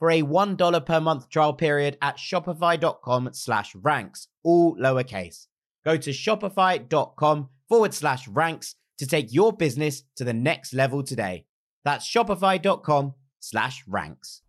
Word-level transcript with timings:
for 0.00 0.10
a 0.10 0.22
$1 0.22 0.86
per 0.86 1.00
month 1.00 1.28
trial 1.28 1.52
period 1.52 1.96
at 2.02 2.16
shopify.com 2.16 3.30
slash 3.32 3.76
ranks, 3.76 4.26
all 4.42 4.74
lowercase. 4.76 5.46
Go 5.84 5.96
to 5.96 6.10
shopify.com 6.10 7.48
forward 7.68 7.94
slash 7.94 8.26
ranks 8.26 8.74
to 8.98 9.06
take 9.06 9.32
your 9.32 9.52
business 9.52 10.02
to 10.16 10.24
the 10.24 10.32
next 10.32 10.74
level 10.74 11.04
today. 11.04 11.44
That's 11.84 12.10
shopify.com 12.10 13.14
slash 13.38 13.84
ranks. 13.86 14.42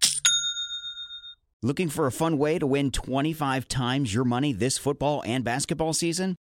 Looking 1.63 1.89
for 1.89 2.07
a 2.07 2.11
fun 2.11 2.39
way 2.39 2.57
to 2.57 2.65
win 2.65 2.89
25 2.89 3.67
times 3.67 4.15
your 4.15 4.25
money 4.25 4.51
this 4.51 4.79
football 4.79 5.21
and 5.27 5.43
basketball 5.43 5.93
season? 5.93 6.35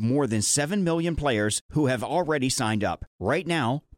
more 0.00 0.26
than 0.26 0.42
7 0.42 0.82
million 0.82 1.14
players 1.14 1.62
who 1.70 1.86
have 1.86 2.02
already 2.02 2.48
signed 2.48 2.82
up. 2.82 3.04
Right 3.18 3.46
now, 3.46 3.82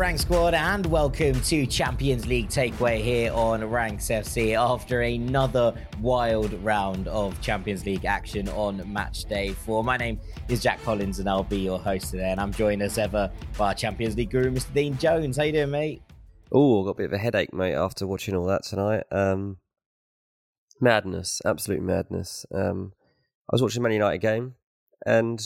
Rank 0.00 0.18
Squad, 0.18 0.54
and 0.54 0.86
welcome 0.86 1.38
to 1.42 1.66
Champions 1.66 2.26
League 2.26 2.48
Takeaway 2.48 3.02
here 3.02 3.30
on 3.34 3.62
Ranks 3.62 4.06
FC 4.06 4.58
after 4.58 5.02
another 5.02 5.74
wild 6.00 6.54
round 6.64 7.06
of 7.06 7.38
Champions 7.42 7.84
League 7.84 8.06
action 8.06 8.48
on 8.48 8.90
match 8.90 9.26
day 9.26 9.50
four. 9.50 9.84
My 9.84 9.98
name 9.98 10.18
is 10.48 10.62
Jack 10.62 10.82
Collins, 10.84 11.18
and 11.18 11.28
I'll 11.28 11.42
be 11.42 11.58
your 11.58 11.78
host 11.78 12.12
today. 12.12 12.30
And 12.30 12.40
I'm 12.40 12.50
joined 12.50 12.80
as 12.80 12.96
ever 12.96 13.30
by 13.58 13.68
our 13.68 13.74
Champions 13.74 14.16
League 14.16 14.30
guru, 14.30 14.50
Mr. 14.50 14.72
Dean 14.72 14.96
Jones. 14.96 15.36
How 15.36 15.42
you 15.42 15.52
doing, 15.52 15.70
mate? 15.70 16.00
Oh, 16.50 16.82
got 16.82 16.92
a 16.92 16.94
bit 16.94 17.06
of 17.06 17.12
a 17.12 17.18
headache, 17.18 17.52
mate, 17.52 17.74
after 17.74 18.06
watching 18.06 18.34
all 18.34 18.46
that 18.46 18.64
tonight. 18.64 19.04
Um, 19.12 19.58
madness, 20.80 21.42
absolute 21.44 21.82
madness. 21.82 22.46
Um, 22.54 22.94
I 23.50 23.52
was 23.52 23.60
watching 23.60 23.82
Man 23.82 23.92
United 23.92 24.22
game, 24.22 24.54
and 25.04 25.42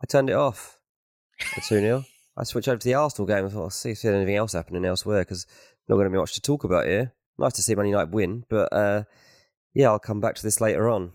I 0.00 0.06
turned 0.06 0.30
it 0.30 0.36
off 0.36 0.78
for 1.40 1.60
2 1.60 1.80
0. 1.80 2.04
I 2.36 2.44
switched 2.44 2.68
over 2.68 2.78
to 2.78 2.84
the 2.84 2.94
Arsenal 2.94 3.26
game 3.26 3.44
and 3.44 3.52
thought, 3.52 3.62
I'll 3.64 3.70
see 3.70 3.90
if 3.90 4.02
there's 4.02 4.14
anything 4.14 4.36
else 4.36 4.52
happening 4.52 4.84
elsewhere 4.84 5.20
because 5.22 5.46
not 5.88 5.96
going 5.96 6.06
to 6.06 6.10
be 6.10 6.18
much 6.18 6.34
to 6.34 6.40
talk 6.40 6.64
about 6.64 6.86
here. 6.86 7.12
Nice 7.38 7.52
to 7.54 7.62
see 7.62 7.74
Man 7.74 7.86
United 7.86 8.12
win, 8.12 8.44
but 8.48 8.72
uh, 8.72 9.04
yeah, 9.74 9.88
I'll 9.90 9.98
come 9.98 10.20
back 10.20 10.34
to 10.36 10.42
this 10.42 10.60
later 10.60 10.88
on. 10.88 11.12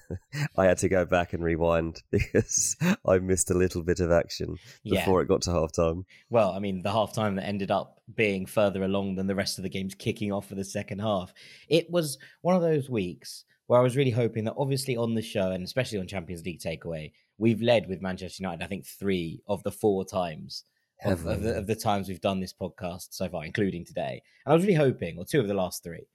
I 0.56 0.66
had 0.66 0.78
to 0.78 0.88
go 0.88 1.04
back 1.04 1.32
and 1.32 1.42
rewind 1.42 2.02
because 2.10 2.76
I 3.06 3.18
missed 3.18 3.50
a 3.50 3.54
little 3.54 3.82
bit 3.82 4.00
of 4.00 4.10
action 4.12 4.56
before 4.84 5.20
Yeah. 5.20 5.24
it 5.24 5.28
got 5.28 5.42
to 5.42 5.50
half 5.52 5.72
time. 5.72 6.04
Well, 6.30 6.52
I 6.52 6.58
mean, 6.60 6.82
the 6.82 6.92
half 6.92 7.12
time 7.14 7.36
that 7.36 7.46
ended 7.46 7.70
up 7.70 8.00
being 8.14 8.46
further 8.46 8.84
along 8.84 9.16
than 9.16 9.26
the 9.26 9.34
rest 9.34 9.58
of 9.58 9.62
the 9.64 9.70
games 9.70 9.94
kicking 9.94 10.32
off 10.32 10.48
for 10.48 10.54
the 10.54 10.64
second 10.64 11.00
half. 11.00 11.32
It 11.68 11.90
was 11.90 12.18
one 12.42 12.54
of 12.54 12.62
those 12.62 12.88
weeks 12.88 13.44
where 13.66 13.80
I 13.80 13.82
was 13.82 13.96
really 13.96 14.10
hoping 14.10 14.44
that, 14.44 14.54
obviously, 14.56 14.96
on 14.96 15.14
the 15.14 15.22
show 15.22 15.50
and 15.50 15.64
especially 15.64 15.98
on 15.98 16.06
Champions 16.06 16.44
League 16.44 16.60
Takeaway, 16.60 17.12
we've 17.38 17.62
led 17.62 17.88
with 17.88 18.02
Manchester 18.02 18.42
United, 18.42 18.64
I 18.64 18.68
think, 18.68 18.86
three 18.86 19.42
of 19.48 19.62
the 19.62 19.72
four 19.72 20.04
times 20.04 20.64
of, 21.04 21.26
of, 21.26 21.42
the, 21.42 21.56
of 21.56 21.66
the 21.66 21.74
times 21.74 22.08
we've 22.08 22.20
done 22.20 22.40
this 22.40 22.52
podcast 22.52 23.08
so 23.10 23.28
far, 23.28 23.44
including 23.44 23.84
today. 23.84 24.22
And 24.44 24.52
I 24.52 24.54
was 24.54 24.64
really 24.64 24.74
hoping, 24.74 25.18
or 25.18 25.24
two 25.24 25.40
of 25.40 25.48
the 25.48 25.54
last 25.54 25.82
three, 25.82 26.06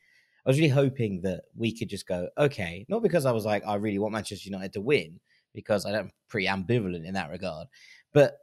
I 0.45 0.49
was 0.49 0.57
really 0.57 0.69
hoping 0.69 1.21
that 1.21 1.41
we 1.55 1.77
could 1.77 1.89
just 1.89 2.07
go, 2.07 2.29
okay, 2.37 2.85
not 2.87 3.03
because 3.03 3.25
I 3.25 3.31
was 3.31 3.45
like, 3.45 3.63
I 3.67 3.75
really 3.75 3.99
want 3.99 4.13
Manchester 4.13 4.49
United 4.49 4.73
to 4.73 4.81
win, 4.81 5.19
because 5.53 5.85
I 5.85 5.91
don't 5.91 6.11
pretty 6.29 6.47
ambivalent 6.47 7.05
in 7.05 7.13
that 7.15 7.31
regard, 7.31 7.67
but 8.13 8.37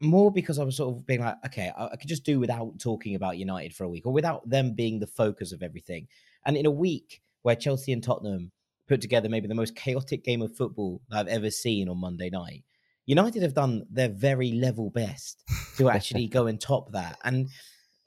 more 0.00 0.30
because 0.30 0.58
I 0.58 0.64
was 0.64 0.76
sort 0.76 0.94
of 0.94 1.06
being 1.06 1.20
like, 1.20 1.34
okay, 1.46 1.72
I, 1.76 1.86
I 1.86 1.96
could 1.96 2.08
just 2.08 2.24
do 2.24 2.38
without 2.38 2.78
talking 2.78 3.16
about 3.16 3.38
United 3.38 3.74
for 3.74 3.84
a 3.84 3.88
week 3.88 4.06
or 4.06 4.12
without 4.12 4.48
them 4.48 4.74
being 4.74 5.00
the 5.00 5.06
focus 5.06 5.52
of 5.52 5.62
everything. 5.62 6.06
And 6.46 6.56
in 6.56 6.66
a 6.66 6.70
week 6.70 7.20
where 7.42 7.56
Chelsea 7.56 7.92
and 7.92 8.02
Tottenham 8.02 8.52
put 8.88 9.00
together 9.00 9.28
maybe 9.28 9.48
the 9.48 9.54
most 9.54 9.76
chaotic 9.76 10.24
game 10.24 10.42
of 10.42 10.56
football 10.56 11.02
I've 11.12 11.28
ever 11.28 11.50
seen 11.50 11.88
on 11.88 11.98
Monday 11.98 12.30
night, 12.30 12.64
United 13.06 13.42
have 13.42 13.54
done 13.54 13.84
their 13.90 14.08
very 14.08 14.52
level 14.52 14.90
best 14.90 15.44
to 15.76 15.90
actually 15.90 16.26
go 16.28 16.46
and 16.46 16.60
top 16.60 16.92
that. 16.92 17.18
And 17.24 17.48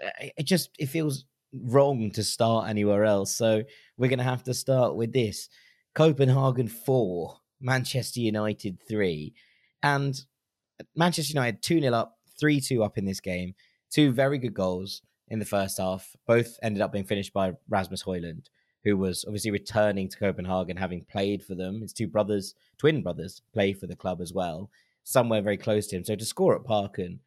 uh, 0.04 0.28
it 0.38 0.44
just 0.44 0.69
it 0.78 0.88
feels 0.88 1.25
wrong 1.54 2.12
to 2.12 2.24
start 2.24 2.69
anywhere 2.69 3.06
else. 3.06 3.36
So 3.36 3.63
we're 3.98 4.10
going 4.10 4.19
to 4.19 4.24
have 4.24 4.44
to 4.44 4.54
start 4.54 4.95
with 4.95 5.13
this: 5.13 5.50
Copenhagen 5.95 6.68
four, 6.68 7.38
Manchester 7.60 8.19
United 8.19 8.78
three, 8.88 9.33
and 9.83 10.19
Manchester 10.95 11.33
United 11.33 11.62
2 11.62 11.81
0 11.81 11.94
up, 11.94 12.18
3 12.39 12.60
2 12.60 12.83
up 12.83 12.98
in 12.98 13.06
this 13.06 13.19
game. 13.19 13.54
Two 13.89 14.12
very 14.12 14.38
good 14.38 14.54
goals 14.54 15.01
in 15.28 15.39
the 15.39 15.45
first 15.45 15.78
half. 15.78 16.16
Both 16.28 16.57
ended 16.62 16.81
up 16.81 16.92
being 16.92 17.06
finished 17.06 17.33
by 17.33 17.54
Rasmus 17.69 18.04
Højlund. 18.04 18.48
Who 18.83 18.98
was 18.98 19.24
obviously 19.25 19.51
returning 19.51 20.10
to 20.10 20.18
Copenhagen, 20.18 20.78
having 20.78 21.06
played 21.06 21.44
for 21.44 21.56
them. 21.56 21.81
His 21.81 21.94
two 21.94 22.07
brothers, 22.07 22.56
twin 22.78 23.01
brothers, 23.01 23.42
play 23.54 23.74
for 23.74 23.88
the 23.88 23.95
club 23.95 24.22
as 24.22 24.33
well, 24.33 24.69
somewhere 25.04 25.42
very 25.42 25.57
close 25.57 25.88
to 25.88 25.98
him. 25.98 26.04
So 26.04 26.16
to 26.16 26.25
score 26.25 26.56
at 26.56 26.63
Parken 26.63 27.19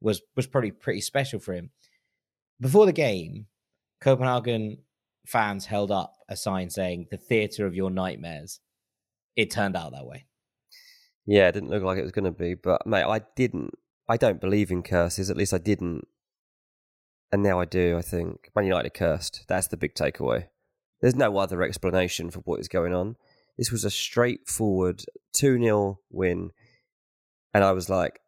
was 0.00 0.22
was 0.36 0.46
probably 0.46 0.70
pretty 0.70 1.00
special 1.00 1.40
for 1.40 1.54
him. 1.54 1.70
Before 2.60 2.86
the 2.86 2.92
game, 2.92 3.46
Copenhagen 4.00 4.78
fans 5.26 5.66
held 5.66 5.90
up 5.90 6.14
a 6.28 6.36
sign 6.36 6.70
saying 6.70 7.06
"the 7.10 7.16
theatre 7.16 7.66
of 7.66 7.74
your 7.74 7.90
nightmares." 7.90 8.60
It 9.36 9.50
turned 9.50 9.76
out 9.76 9.92
that 9.92 10.06
way. 10.06 10.26
Yeah, 11.24 11.48
it 11.48 11.52
didn't 11.52 11.70
look 11.70 11.82
like 11.82 11.98
it 11.98 12.02
was 12.02 12.12
going 12.12 12.24
to 12.24 12.30
be, 12.30 12.54
but 12.54 12.86
mate, 12.86 13.04
I 13.04 13.20
didn't. 13.36 13.74
I 14.08 14.16
don't 14.16 14.40
believe 14.40 14.70
in 14.70 14.82
curses. 14.82 15.30
At 15.30 15.36
least 15.36 15.52
I 15.54 15.58
didn't, 15.58 16.08
and 17.30 17.42
now 17.42 17.60
I 17.60 17.64
do. 17.64 17.96
I 17.96 18.02
think 18.02 18.50
Man 18.56 18.64
United 18.64 18.94
cursed. 18.94 19.44
That's 19.48 19.68
the 19.68 19.76
big 19.76 19.94
takeaway. 19.94 20.46
There's 21.00 21.14
no 21.14 21.36
other 21.38 21.62
explanation 21.62 22.30
for 22.30 22.40
what 22.40 22.60
is 22.60 22.68
going 22.68 22.94
on. 22.94 23.16
This 23.56 23.72
was 23.72 23.84
a 23.84 23.90
straightforward 23.90 25.04
2 25.34 25.62
0 25.62 26.00
win. 26.10 26.50
And 27.54 27.64
I 27.64 27.72
was 27.72 27.88
like, 27.88 28.20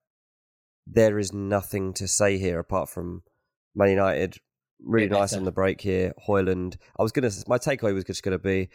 there 0.86 1.18
is 1.18 1.32
nothing 1.32 1.92
to 1.94 2.08
say 2.08 2.38
here 2.38 2.58
apart 2.58 2.88
from 2.88 3.22
Man 3.74 3.90
United. 3.90 4.36
Really 4.82 5.08
nice 5.08 5.34
on 5.34 5.44
the 5.44 5.52
break 5.52 5.80
here. 5.80 6.12
Højlund, 6.26 6.76
I 6.98 7.02
was 7.02 7.12
going 7.12 7.30
to, 7.30 7.44
my 7.46 7.58
takeaway 7.58 7.94
was 7.94 8.04
just 8.04 8.22
going 8.22 8.36
to 8.36 8.42
be 8.42 8.70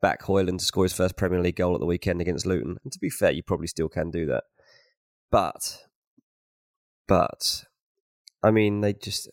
back 0.00 0.22
Højlund 0.22 0.58
to 0.58 0.64
score 0.64 0.84
his 0.84 0.92
first 0.92 1.16
Premier 1.16 1.40
League 1.40 1.56
goal 1.56 1.74
at 1.74 1.80
the 1.80 1.86
weekend 1.86 2.20
against 2.20 2.46
Luton. 2.46 2.78
And 2.84 2.92
to 2.92 2.98
be 2.98 3.10
fair, 3.10 3.32
you 3.32 3.42
probably 3.42 3.66
still 3.66 3.88
can 3.88 4.10
do 4.10 4.24
that. 4.26 4.44
But, 5.30 5.84
but, 7.06 7.64
I 8.42 8.50
mean, 8.50 8.80
they 8.80 8.92
just, 8.94 9.28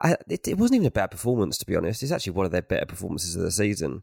I, 0.00 0.16
it, 0.28 0.48
it, 0.48 0.58
wasn't 0.58 0.76
even 0.76 0.86
a 0.86 0.90
bad 0.90 1.10
performance, 1.10 1.58
to 1.58 1.66
be 1.66 1.76
honest. 1.76 2.02
It's 2.02 2.12
actually 2.12 2.32
one 2.32 2.46
of 2.46 2.52
their 2.52 2.62
better 2.62 2.86
performances 2.86 3.36
of 3.36 3.42
the 3.42 3.50
season. 3.50 4.02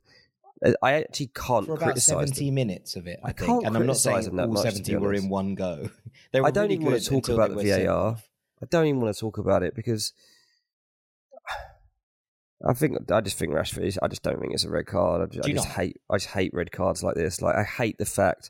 Uh, 0.64 0.74
I 0.82 0.94
actually 0.94 1.32
can't 1.34 1.66
for 1.66 1.74
about 1.74 1.98
seventy 2.00 2.48
them. 2.48 2.56
minutes 2.56 2.96
of 2.96 3.08
it. 3.08 3.20
I, 3.24 3.30
I 3.30 3.32
think, 3.32 3.66
and 3.66 3.76
I'm 3.76 3.86
not 3.86 3.98
saying 3.98 4.40
all 4.40 4.48
much, 4.48 4.64
seventy 4.64 4.96
were 4.96 5.14
in 5.14 5.30
one 5.30 5.56
go. 5.56 5.90
I 6.34 6.52
don't 6.52 6.64
really 6.64 6.76
even 6.76 6.86
want 6.88 7.02
to 7.02 7.10
talk 7.10 7.30
about 7.30 7.56
the 7.56 7.86
VAR. 7.86 8.18
I 8.62 8.66
don't 8.70 8.86
even 8.86 9.02
want 9.02 9.14
to 9.16 9.20
talk 9.20 9.38
about 9.38 9.64
it 9.64 9.76
because 9.76 10.14
I 12.66 12.74
think 12.74 13.12
I 13.12 13.22
just 13.22 13.38
think 13.38 13.54
Rashford. 13.54 13.98
I 14.02 14.08
just 14.08 14.24
don't 14.24 14.40
think 14.40 14.54
it's 14.54 14.66
a 14.66 14.70
red 14.70 14.88
card. 14.88 15.22
I 15.22 15.26
just, 15.34 15.48
I 15.48 15.52
just 15.52 15.68
hate. 15.68 16.02
I 16.10 16.18
just 16.18 16.30
hate 16.30 16.54
red 16.54 16.72
cards 16.72 17.04
like 17.04 17.16
this. 17.16 17.42
Like 17.42 17.56
I 17.56 17.64
hate 17.64 17.98
the 17.98 18.06
fact 18.06 18.50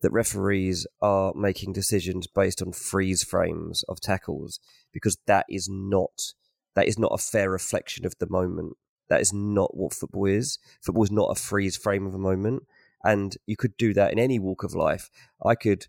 that 0.00 0.10
referees 0.10 0.86
are 1.00 1.32
making 1.34 1.72
decisions 1.72 2.26
based 2.26 2.62
on 2.62 2.72
freeze 2.72 3.22
frames 3.22 3.84
of 3.88 4.00
tackles 4.00 4.58
because 4.92 5.16
that 5.26 5.46
is 5.48 5.68
not 5.70 6.32
that 6.74 6.88
is 6.88 6.98
not 6.98 7.12
a 7.12 7.18
fair 7.18 7.50
reflection 7.50 8.06
of 8.06 8.16
the 8.18 8.28
moment. 8.28 8.76
That 9.08 9.20
is 9.20 9.32
not 9.32 9.76
what 9.76 9.92
football 9.92 10.26
is. 10.26 10.58
Football 10.80 11.04
is 11.04 11.10
not 11.10 11.30
a 11.30 11.40
freeze 11.40 11.76
frame 11.76 12.06
of 12.06 12.14
a 12.14 12.18
moment. 12.18 12.64
And 13.04 13.36
you 13.46 13.56
could 13.56 13.76
do 13.76 13.92
that 13.94 14.12
in 14.12 14.18
any 14.18 14.38
walk 14.38 14.62
of 14.62 14.74
life. 14.74 15.10
I 15.44 15.54
could 15.54 15.86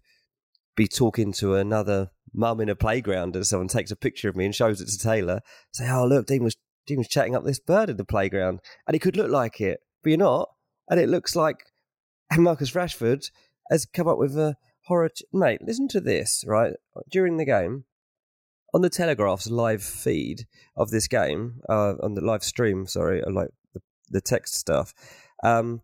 be 0.76 0.88
talking 0.88 1.32
to 1.34 1.56
another 1.56 2.10
mum 2.34 2.60
in 2.60 2.70
a 2.70 2.76
playground 2.76 3.36
and 3.36 3.46
someone 3.46 3.68
takes 3.68 3.92
a 3.92 3.96
picture 3.96 4.28
of 4.28 4.36
me 4.36 4.46
and 4.46 4.56
shows 4.56 4.82
it 4.82 4.88
to 4.88 4.98
Taylor, 4.98 5.42
say, 5.72 5.90
Oh, 5.90 6.06
look, 6.06 6.26
Dean 6.26 6.44
was, 6.44 6.58
Dean 6.88 6.98
was 6.98 7.08
chatting 7.08 7.36
up 7.36 7.46
this 7.46 7.60
bird 7.60 7.90
in 7.90 7.98
the 7.98 8.04
playground. 8.04 8.60
And 8.88 8.96
it 8.96 9.00
could 9.00 9.16
look 9.16 9.30
like 9.30 9.62
it, 9.62 9.80
but 10.02 10.10
you're 10.10 10.18
not. 10.18 10.50
And 10.90 11.00
it 11.00 11.10
looks 11.10 11.36
like 11.36 11.58
Marcus 12.38 12.72
Rashford 12.72 13.30
has 13.70 13.86
come 13.86 14.08
up 14.08 14.18
with 14.18 14.38
a 14.38 14.56
horror. 14.86 15.10
T- 15.10 15.26
Mate, 15.32 15.62
listen 15.64 15.88
to 15.90 16.02
this, 16.02 16.44
right? 16.48 16.74
During 17.10 17.38
the 17.38 17.46
game, 17.46 17.86
on 18.74 18.82
the 18.82 18.90
Telegraph's 18.90 19.50
live 19.50 19.84
feed 19.84 20.48
of 20.76 20.90
this 20.90 21.08
game, 21.08 21.62
uh, 21.70 21.94
on 22.02 22.16
the 22.16 22.22
live 22.22 22.44
stream, 22.44 22.88
sorry, 22.88 23.24
uh, 23.24 23.32
like 23.32 23.50
the, 23.74 23.82
the 24.10 24.22
text 24.22 24.56
stuff, 24.56 24.94
um, 25.44 25.82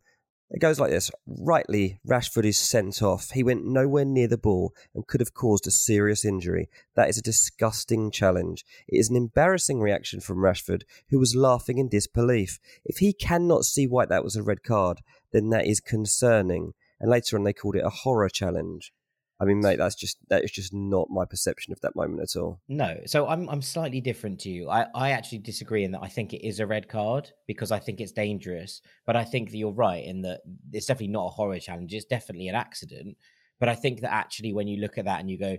it 0.51 0.59
goes 0.59 0.79
like 0.79 0.89
this. 0.89 1.11
Rightly, 1.27 1.99
Rashford 2.07 2.45
is 2.45 2.57
sent 2.57 3.03
off. 3.03 3.29
He 3.31 3.43
went 3.43 3.67
nowhere 3.67 4.05
near 4.05 4.27
the 4.27 4.37
ball 4.37 4.73
and 4.95 5.05
could 5.05 5.19
have 5.19 5.35
caused 5.35 5.67
a 5.67 5.71
serious 5.71 6.25
injury. 6.25 6.69
That 6.95 7.07
is 7.07 7.19
a 7.19 7.21
disgusting 7.21 8.09
challenge. 8.09 8.65
It 8.87 8.97
is 8.97 9.11
an 9.11 9.15
embarrassing 9.15 9.79
reaction 9.79 10.21
from 10.21 10.37
Rashford, 10.37 10.83
who 11.09 11.19
was 11.19 11.35
laughing 11.35 11.77
in 11.77 11.87
disbelief. 11.87 12.59
If 12.83 12.97
he 12.97 13.13
cannot 13.13 13.65
see 13.65 13.85
why 13.85 14.07
that 14.07 14.23
was 14.23 14.35
a 14.35 14.41
red 14.41 14.63
card, 14.63 15.01
then 15.31 15.49
that 15.49 15.67
is 15.67 15.79
concerning. 15.79 16.73
And 16.99 17.11
later 17.11 17.37
on, 17.37 17.43
they 17.43 17.53
called 17.53 17.75
it 17.75 17.85
a 17.85 17.89
horror 17.89 18.29
challenge. 18.29 18.91
I 19.41 19.45
mean, 19.45 19.61
mate, 19.61 19.77
that's 19.77 19.95
just 19.95 20.17
that 20.29 20.43
is 20.43 20.51
just 20.51 20.73
not 20.73 21.09
my 21.09 21.23
perception 21.23 21.71
of 21.71 21.79
that 21.81 21.95
moment 21.95 22.21
at 22.21 22.39
all. 22.39 22.59
No, 22.67 22.99
so 23.05 23.27
I'm 23.27 23.47
I'm 23.49 23.61
slightly 23.61 24.01
different 24.01 24.39
to 24.41 24.49
you. 24.49 24.69
I 24.69 24.87
I 24.93 25.11
actually 25.11 25.37
disagree 25.39 25.85
in 25.85 25.91
that 25.91 26.03
I 26.03 26.07
think 26.07 26.33
it 26.33 26.45
is 26.45 26.59
a 26.59 26.67
red 26.67 26.89
card 26.89 27.31
because 27.47 27.71
I 27.71 27.79
think 27.79 28.01
it's 28.01 28.11
dangerous. 28.11 28.81
But 29.05 29.15
I 29.15 29.23
think 29.23 29.51
that 29.51 29.57
you're 29.57 29.71
right 29.71 30.03
in 30.03 30.21
that 30.23 30.41
it's 30.73 30.87
definitely 30.87 31.13
not 31.13 31.27
a 31.27 31.29
horror 31.29 31.59
challenge. 31.59 31.93
It's 31.93 32.05
definitely 32.05 32.49
an 32.49 32.55
accident. 32.55 33.17
But 33.59 33.69
I 33.69 33.75
think 33.75 34.01
that 34.01 34.13
actually, 34.13 34.53
when 34.53 34.67
you 34.67 34.81
look 34.81 34.97
at 34.97 35.05
that 35.05 35.21
and 35.21 35.29
you 35.29 35.37
go, 35.37 35.57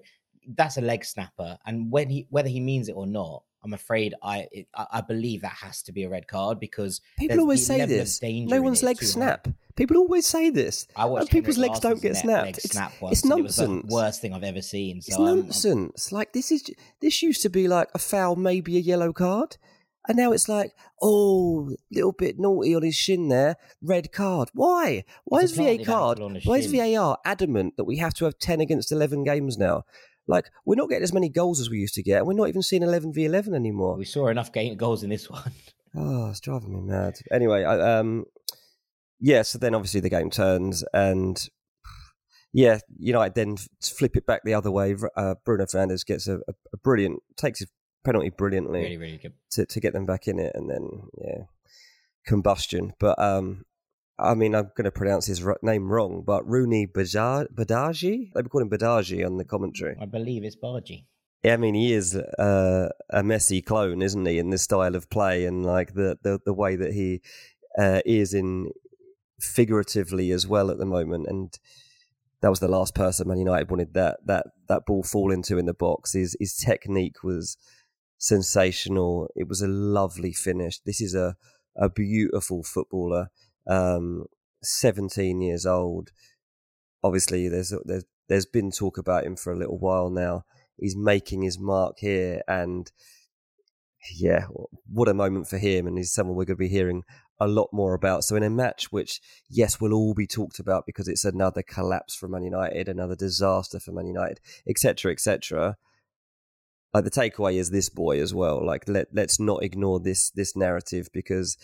that's 0.56 0.76
a 0.76 0.82
leg 0.82 1.04
snapper, 1.04 1.56
and 1.64 1.90
when 1.90 2.10
he 2.10 2.26
whether 2.28 2.48
he 2.48 2.60
means 2.60 2.88
it 2.88 2.96
or 2.96 3.06
not, 3.06 3.44
I'm 3.62 3.74
afraid 3.74 4.14
I 4.22 4.48
it, 4.52 4.68
I 4.74 5.02
believe 5.02 5.42
that 5.42 5.52
has 5.52 5.82
to 5.82 5.92
be 5.92 6.04
a 6.04 6.08
red 6.08 6.26
card 6.26 6.58
because 6.58 7.00
people 7.18 7.40
always 7.40 7.66
say 7.66 7.84
this. 7.84 8.20
No 8.22 8.62
one's 8.62 8.82
legs 8.82 9.12
snap. 9.12 9.46
High. 9.46 9.54
People 9.76 9.98
always 9.98 10.26
say 10.26 10.50
this. 10.50 10.86
I 10.96 11.04
watched 11.04 11.30
people's 11.30 11.58
legs 11.58 11.80
don't 11.80 12.00
get 12.00 12.16
snapped. 12.16 12.58
It's, 12.58 12.70
snap 12.70 12.92
it's 13.02 13.24
nonsense. 13.24 13.84
It 13.84 13.88
the 13.88 13.94
worst 13.94 14.20
thing 14.20 14.32
I've 14.32 14.44
ever 14.44 14.62
seen. 14.62 15.02
So 15.02 15.12
it's 15.12 15.18
nonsense. 15.18 16.10
I'm... 16.10 16.16
Like 16.16 16.32
this 16.32 16.50
is 16.50 16.70
this 17.00 17.22
used 17.22 17.42
to 17.42 17.50
be 17.50 17.68
like 17.68 17.88
a 17.94 17.98
foul, 17.98 18.36
maybe 18.36 18.76
a 18.76 18.80
yellow 18.80 19.12
card. 19.12 19.56
And 20.08 20.16
now 20.16 20.32
it's 20.32 20.48
like, 20.48 20.72
oh, 21.02 21.76
little 21.92 22.12
bit 22.12 22.38
naughty 22.38 22.74
on 22.74 22.82
his 22.82 22.96
shin 22.96 23.28
there, 23.28 23.56
red 23.82 24.12
card. 24.12 24.48
Why? 24.54 25.04
Why 25.24 25.40
is 25.40 25.52
VAR 25.52 25.76
card? 25.84 26.18
Why 26.44 26.56
is 26.56 26.72
VAR 26.72 27.18
adamant 27.26 27.76
that 27.76 27.84
we 27.84 27.98
have 27.98 28.14
to 28.14 28.24
have 28.24 28.38
ten 28.38 28.62
against 28.62 28.90
eleven 28.90 29.24
games 29.24 29.58
now? 29.58 29.84
Like 30.26 30.50
we're 30.64 30.76
not 30.76 30.88
getting 30.88 31.02
as 31.02 31.12
many 31.12 31.28
goals 31.28 31.60
as 31.60 31.70
we 31.70 31.78
used 31.78 31.94
to 31.94 32.02
get, 32.02 32.18
and 32.18 32.26
we're 32.26 32.34
not 32.34 32.48
even 32.48 32.62
seeing 32.62 32.82
eleven 32.82 33.12
v 33.12 33.24
eleven 33.24 33.54
anymore. 33.54 33.96
We 33.96 34.04
saw 34.04 34.28
enough 34.28 34.52
game 34.52 34.76
goals 34.76 35.02
in 35.02 35.10
this 35.10 35.28
one. 35.30 35.52
oh, 35.96 36.30
it's 36.30 36.40
driving 36.40 36.72
me 36.72 36.80
mad. 36.80 37.18
Anyway, 37.32 37.64
I, 37.64 37.98
um, 37.98 38.24
yeah. 39.18 39.42
So 39.42 39.58
then 39.58 39.74
obviously 39.74 40.00
the 40.00 40.10
game 40.10 40.30
turns, 40.30 40.84
and 40.94 41.42
yeah, 42.52 42.78
United 42.98 43.34
then 43.34 43.56
flip 43.82 44.16
it 44.16 44.26
back 44.26 44.42
the 44.44 44.54
other 44.54 44.70
way. 44.70 44.96
Uh, 45.16 45.34
Bruno 45.44 45.64
Fernandes 45.64 46.06
gets 46.06 46.26
a, 46.28 46.36
a, 46.36 46.54
a 46.72 46.76
brilliant 46.82 47.22
takes 47.36 47.60
his 47.60 47.68
penalty 48.04 48.30
brilliantly, 48.30 48.80
really, 48.80 48.96
really 48.96 49.18
good 49.18 49.34
to 49.52 49.66
to 49.66 49.80
get 49.80 49.92
them 49.92 50.06
back 50.06 50.28
in 50.28 50.38
it, 50.38 50.52
and 50.54 50.70
then 50.70 50.88
yeah, 51.18 51.44
combustion. 52.26 52.92
But 52.98 53.18
um, 53.18 53.64
I 54.20 54.34
mean, 54.34 54.54
I'm 54.54 54.70
going 54.76 54.84
to 54.84 54.90
pronounce 54.90 55.26
his 55.26 55.44
name 55.62 55.90
wrong, 55.90 56.22
but 56.24 56.46
Roony 56.46 56.86
Badaji? 56.90 58.32
They 58.34 58.42
call 58.42 58.62
him 58.62 58.70
Badaji 58.70 59.24
on 59.24 59.36
the 59.38 59.44
commentary. 59.44 59.96
I 60.00 60.06
believe 60.06 60.44
it's 60.44 60.56
Bargy. 60.56 61.04
Yeah, 61.42 61.54
I 61.54 61.56
mean, 61.56 61.74
he 61.74 61.94
is 61.94 62.16
uh, 62.16 62.90
a 63.08 63.22
Messi 63.22 63.64
clone, 63.64 64.02
isn't 64.02 64.26
he, 64.26 64.38
in 64.38 64.50
this 64.50 64.62
style 64.62 64.94
of 64.94 65.08
play 65.08 65.46
and 65.46 65.64
like 65.64 65.94
the, 65.94 66.18
the, 66.22 66.38
the 66.44 66.52
way 66.52 66.76
that 66.76 66.92
he 66.92 67.22
uh, 67.78 68.00
is 68.04 68.34
in 68.34 68.70
figuratively 69.40 70.32
as 70.32 70.46
well 70.46 70.70
at 70.70 70.78
the 70.78 70.84
moment. 70.84 71.26
And 71.28 71.58
that 72.42 72.50
was 72.50 72.60
the 72.60 72.68
last 72.68 72.94
person 72.94 73.28
Man 73.28 73.38
United 73.38 73.70
wanted 73.70 73.94
that 73.94 74.18
that 74.26 74.46
that 74.68 74.86
ball 74.86 75.02
fall 75.02 75.30
into 75.32 75.58
in 75.58 75.66
the 75.66 75.74
box. 75.74 76.12
His 76.12 76.36
his 76.38 76.56
technique 76.56 77.22
was 77.22 77.56
sensational. 78.18 79.28
It 79.34 79.48
was 79.48 79.62
a 79.62 79.68
lovely 79.68 80.32
finish. 80.32 80.78
This 80.80 81.00
is 81.00 81.14
a 81.14 81.36
a 81.76 81.88
beautiful 81.88 82.62
footballer 82.62 83.30
um, 83.70 84.26
17 84.62 85.40
years 85.40 85.64
old. 85.64 86.10
Obviously, 87.02 87.48
there's 87.48 87.72
there's 87.84 88.04
there's 88.28 88.46
been 88.46 88.70
talk 88.70 88.98
about 88.98 89.24
him 89.24 89.36
for 89.36 89.52
a 89.52 89.58
little 89.58 89.78
while 89.78 90.10
now. 90.10 90.44
He's 90.76 90.96
making 90.96 91.42
his 91.42 91.58
mark 91.58 91.98
here, 91.98 92.42
and 92.46 92.90
yeah, 94.14 94.46
what 94.92 95.08
a 95.08 95.14
moment 95.14 95.48
for 95.48 95.56
him! 95.56 95.86
And 95.86 95.96
he's 95.96 96.12
someone 96.12 96.36
we're 96.36 96.44
going 96.44 96.56
to 96.56 96.64
be 96.64 96.68
hearing 96.68 97.04
a 97.38 97.48
lot 97.48 97.70
more 97.72 97.94
about. 97.94 98.24
So 98.24 98.36
in 98.36 98.42
a 98.42 98.50
match 98.50 98.92
which, 98.92 99.20
yes, 99.48 99.80
will 99.80 99.94
all 99.94 100.12
be 100.12 100.26
talked 100.26 100.58
about 100.58 100.84
because 100.84 101.08
it's 101.08 101.24
another 101.24 101.62
collapse 101.62 102.14
for 102.14 102.28
Man 102.28 102.42
United, 102.42 102.86
another 102.86 103.16
disaster 103.16 103.80
for 103.80 103.92
Man 103.92 104.06
United, 104.06 104.40
etc., 104.68 105.12
etc. 105.12 105.76
Like 106.92 107.04
the 107.04 107.10
takeaway 107.10 107.54
is 107.54 107.70
this 107.70 107.88
boy 107.88 108.20
as 108.20 108.34
well. 108.34 108.64
Like 108.64 108.88
let 108.88 109.06
let's 109.12 109.40
not 109.40 109.62
ignore 109.62 110.00
this 110.00 110.30
this 110.30 110.54
narrative 110.54 111.08
because 111.14 111.56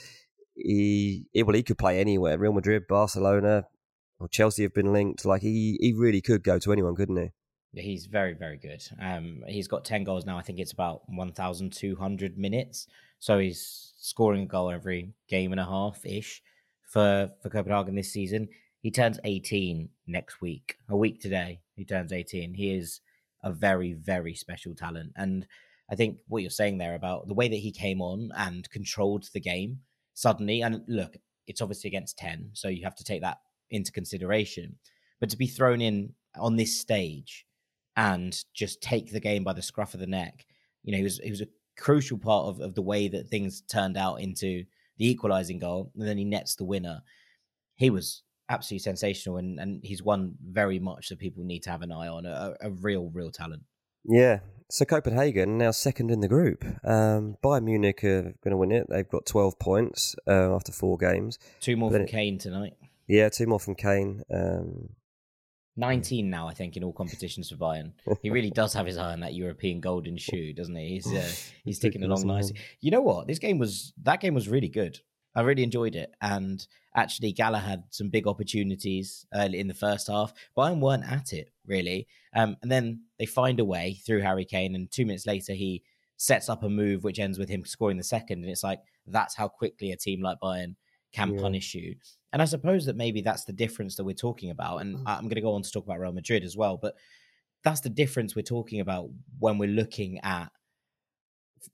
he, 0.56 1.26
he 1.32 1.42
well 1.42 1.54
he 1.54 1.62
could 1.62 1.78
play 1.78 2.00
anywhere. 2.00 2.38
Real 2.38 2.52
Madrid, 2.52 2.84
Barcelona, 2.88 3.66
or 4.18 4.28
Chelsea 4.28 4.62
have 4.62 4.74
been 4.74 4.92
linked. 4.92 5.24
Like 5.24 5.42
he 5.42 5.76
he 5.80 5.92
really 5.92 6.20
could 6.20 6.42
go 6.42 6.58
to 6.58 6.72
anyone, 6.72 6.96
couldn't 6.96 7.16
he? 7.16 7.80
He's 7.80 8.06
very 8.06 8.34
very 8.34 8.56
good. 8.56 8.82
Um, 9.00 9.42
he's 9.46 9.68
got 9.68 9.84
ten 9.84 10.04
goals 10.04 10.24
now. 10.24 10.38
I 10.38 10.42
think 10.42 10.58
it's 10.58 10.72
about 10.72 11.02
one 11.08 11.32
thousand 11.32 11.72
two 11.72 11.96
hundred 11.96 12.38
minutes. 12.38 12.86
So 13.18 13.38
he's 13.38 13.92
scoring 13.98 14.42
a 14.42 14.46
goal 14.46 14.70
every 14.70 15.14
game 15.28 15.52
and 15.52 15.60
a 15.60 15.64
half 15.64 16.04
ish 16.04 16.42
for 16.90 17.30
for 17.42 17.50
Copenhagen 17.50 17.94
this 17.94 18.12
season. 18.12 18.48
He 18.80 18.90
turns 18.90 19.20
eighteen 19.24 19.90
next 20.06 20.40
week. 20.40 20.76
A 20.88 20.96
week 20.96 21.20
today, 21.20 21.60
he 21.74 21.84
turns 21.84 22.12
eighteen. 22.12 22.54
He 22.54 22.74
is 22.74 23.00
a 23.42 23.52
very 23.52 23.92
very 23.92 24.34
special 24.34 24.74
talent, 24.74 25.12
and 25.16 25.46
I 25.90 25.94
think 25.94 26.18
what 26.28 26.42
you're 26.42 26.50
saying 26.50 26.78
there 26.78 26.94
about 26.94 27.28
the 27.28 27.34
way 27.34 27.48
that 27.48 27.56
he 27.56 27.72
came 27.72 28.00
on 28.00 28.30
and 28.36 28.68
controlled 28.70 29.28
the 29.32 29.40
game 29.40 29.80
suddenly, 30.16 30.62
and 30.62 30.82
look, 30.88 31.16
it's 31.46 31.60
obviously 31.60 31.88
against 31.88 32.18
10, 32.18 32.50
so 32.54 32.68
you 32.68 32.82
have 32.82 32.96
to 32.96 33.04
take 33.04 33.20
that 33.20 33.38
into 33.70 33.92
consideration. 33.92 34.76
But 35.20 35.30
to 35.30 35.36
be 35.36 35.46
thrown 35.46 35.80
in 35.80 36.14
on 36.38 36.56
this 36.56 36.80
stage 36.80 37.46
and 37.96 38.36
just 38.54 38.82
take 38.82 39.12
the 39.12 39.20
game 39.20 39.44
by 39.44 39.52
the 39.52 39.62
scruff 39.62 39.94
of 39.94 40.00
the 40.00 40.06
neck, 40.06 40.46
you 40.82 40.92
know, 40.92 40.98
he 40.98 41.04
was 41.04 41.18
he 41.18 41.30
was 41.30 41.42
a 41.42 41.48
crucial 41.78 42.18
part 42.18 42.46
of, 42.46 42.60
of 42.60 42.74
the 42.74 42.82
way 42.82 43.08
that 43.08 43.28
things 43.28 43.60
turned 43.60 43.96
out 43.96 44.16
into 44.16 44.64
the 44.96 45.08
equalizing 45.08 45.58
goal, 45.58 45.92
and 45.96 46.08
then 46.08 46.18
he 46.18 46.24
nets 46.24 46.56
the 46.56 46.64
winner. 46.64 47.02
He 47.76 47.90
was 47.90 48.22
absolutely 48.48 48.84
sensational, 48.84 49.36
and, 49.36 49.60
and 49.60 49.80
he's 49.84 50.02
one 50.02 50.34
very 50.42 50.78
much 50.78 51.10
that 51.10 51.18
people 51.18 51.44
need 51.44 51.62
to 51.64 51.70
have 51.70 51.82
an 51.82 51.92
eye 51.92 52.08
on. 52.08 52.24
A, 52.24 52.54
a 52.62 52.70
real, 52.70 53.10
real 53.12 53.30
talent. 53.30 53.62
Yeah. 54.08 54.40
So 54.68 54.84
Copenhagen 54.84 55.58
now 55.58 55.70
second 55.70 56.10
in 56.10 56.20
the 56.20 56.28
group. 56.28 56.64
Um, 56.84 57.36
Bayern 57.42 57.64
Munich 57.64 58.02
are 58.02 58.34
going 58.42 58.50
to 58.50 58.56
win 58.56 58.72
it. 58.72 58.86
They've 58.88 59.08
got 59.08 59.26
twelve 59.26 59.58
points 59.58 60.16
uh, 60.26 60.54
after 60.54 60.72
four 60.72 60.98
games. 60.98 61.38
Two 61.60 61.76
more 61.76 61.90
from 61.90 62.02
it, 62.02 62.08
Kane 62.08 62.38
tonight. 62.38 62.74
Yeah, 63.06 63.28
two 63.28 63.46
more 63.46 63.60
from 63.60 63.76
Kane. 63.76 64.22
Um, 64.32 64.88
19 65.76 66.30
now, 66.30 66.48
I 66.48 66.54
think, 66.54 66.76
in 66.76 66.84
all 66.84 66.92
competitions 66.92 67.50
for 67.50 67.56
Bayern. 67.56 67.92
He 68.22 68.30
really 68.30 68.50
does 68.50 68.72
have 68.72 68.86
his 68.86 68.96
eye 68.96 69.12
on 69.12 69.20
that 69.20 69.34
European 69.34 69.80
golden 69.80 70.16
shoe, 70.16 70.52
doesn't 70.54 70.74
he? 70.74 70.88
He's 70.88 71.06
uh, 71.06 71.30
he's 71.64 71.78
ticking 71.80 72.02
along 72.02 72.26
nicely. 72.26 72.56
You 72.80 72.90
know 72.90 73.02
what? 73.02 73.26
This 73.26 73.38
game 73.38 73.58
was 73.58 73.92
that 74.02 74.20
game 74.20 74.34
was 74.34 74.48
really 74.48 74.68
good. 74.68 74.98
I 75.36 75.42
really 75.42 75.62
enjoyed 75.62 75.94
it, 75.94 76.14
and 76.20 76.66
actually, 76.94 77.32
Gala 77.32 77.58
had 77.58 77.84
some 77.90 78.08
big 78.08 78.26
opportunities 78.26 79.26
early 79.34 79.60
in 79.60 79.68
the 79.68 79.74
first 79.74 80.08
half. 80.08 80.32
Bayern 80.56 80.80
weren't 80.80 81.04
at 81.04 81.32
it 81.32 81.50
really, 81.66 82.08
um, 82.34 82.56
and 82.62 82.70
then 82.70 83.02
they 83.18 83.26
find 83.26 83.60
a 83.60 83.64
way 83.64 84.00
through 84.04 84.22
Harry 84.22 84.44
Kane, 84.44 84.74
and 84.74 84.90
two 84.90 85.06
minutes 85.06 85.26
later, 85.26 85.52
he 85.52 85.82
sets 86.16 86.48
up 86.48 86.62
a 86.62 86.68
move 86.68 87.04
which 87.04 87.18
ends 87.18 87.38
with 87.38 87.48
him 87.48 87.64
scoring 87.64 87.98
the 87.98 88.02
second, 88.02 88.42
and 88.42 88.50
it's 88.50 88.64
like 88.64 88.80
that's 89.06 89.36
how 89.36 89.46
quickly 89.46 89.92
a 89.92 89.96
team 89.96 90.22
like 90.22 90.38
Bayern 90.42 90.74
can 91.12 91.34
yeah. 91.34 91.40
punish 91.40 91.74
you. 91.74 91.94
And 92.32 92.42
I 92.42 92.44
suppose 92.44 92.84
that 92.86 92.96
maybe 92.96 93.20
that's 93.20 93.44
the 93.44 93.52
difference 93.52 93.96
that 93.96 94.04
we're 94.04 94.14
talking 94.14 94.50
about. 94.50 94.78
And 94.78 94.98
mm. 94.98 95.02
I'm 95.06 95.22
going 95.22 95.36
to 95.36 95.40
go 95.40 95.54
on 95.54 95.62
to 95.62 95.70
talk 95.70 95.84
about 95.84 96.00
Real 96.00 96.12
Madrid 96.12 96.44
as 96.44 96.56
well, 96.56 96.76
but 96.76 96.94
that's 97.62 97.80
the 97.80 97.88
difference 97.88 98.36
we're 98.36 98.42
talking 98.42 98.80
about 98.80 99.08
when 99.38 99.58
we're 99.58 99.68
looking 99.68 100.20
at 100.20 100.50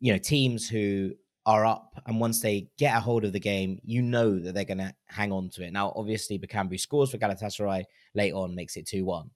you 0.01 0.13
know 0.13 0.19
teams 0.19 0.69
who 0.69 1.13
are 1.45 1.67
up 1.67 2.01
and 2.07 2.21
once 2.21 2.41
they 2.41 2.69
get 2.79 2.97
a 2.97 3.01
hold 3.01 3.25
of 3.25 3.33
the 3.33 3.41
game 3.41 3.79
you 3.83 4.01
know 4.01 4.39
that 4.39 4.55
they're 4.55 4.65
going 4.65 4.79
to 4.79 4.95
hang 5.07 5.33
on 5.33 5.49
to 5.51 5.65
it. 5.65 5.73
Now 5.73 5.93
obviously 5.97 6.39
Bakambu 6.39 6.79
scores 6.79 7.11
for 7.11 7.19
Galatasaray 7.19 7.85
late 8.15 8.33
on 8.33 8.55
makes 8.55 8.77
it 8.77 8.87
2-1 8.87 9.31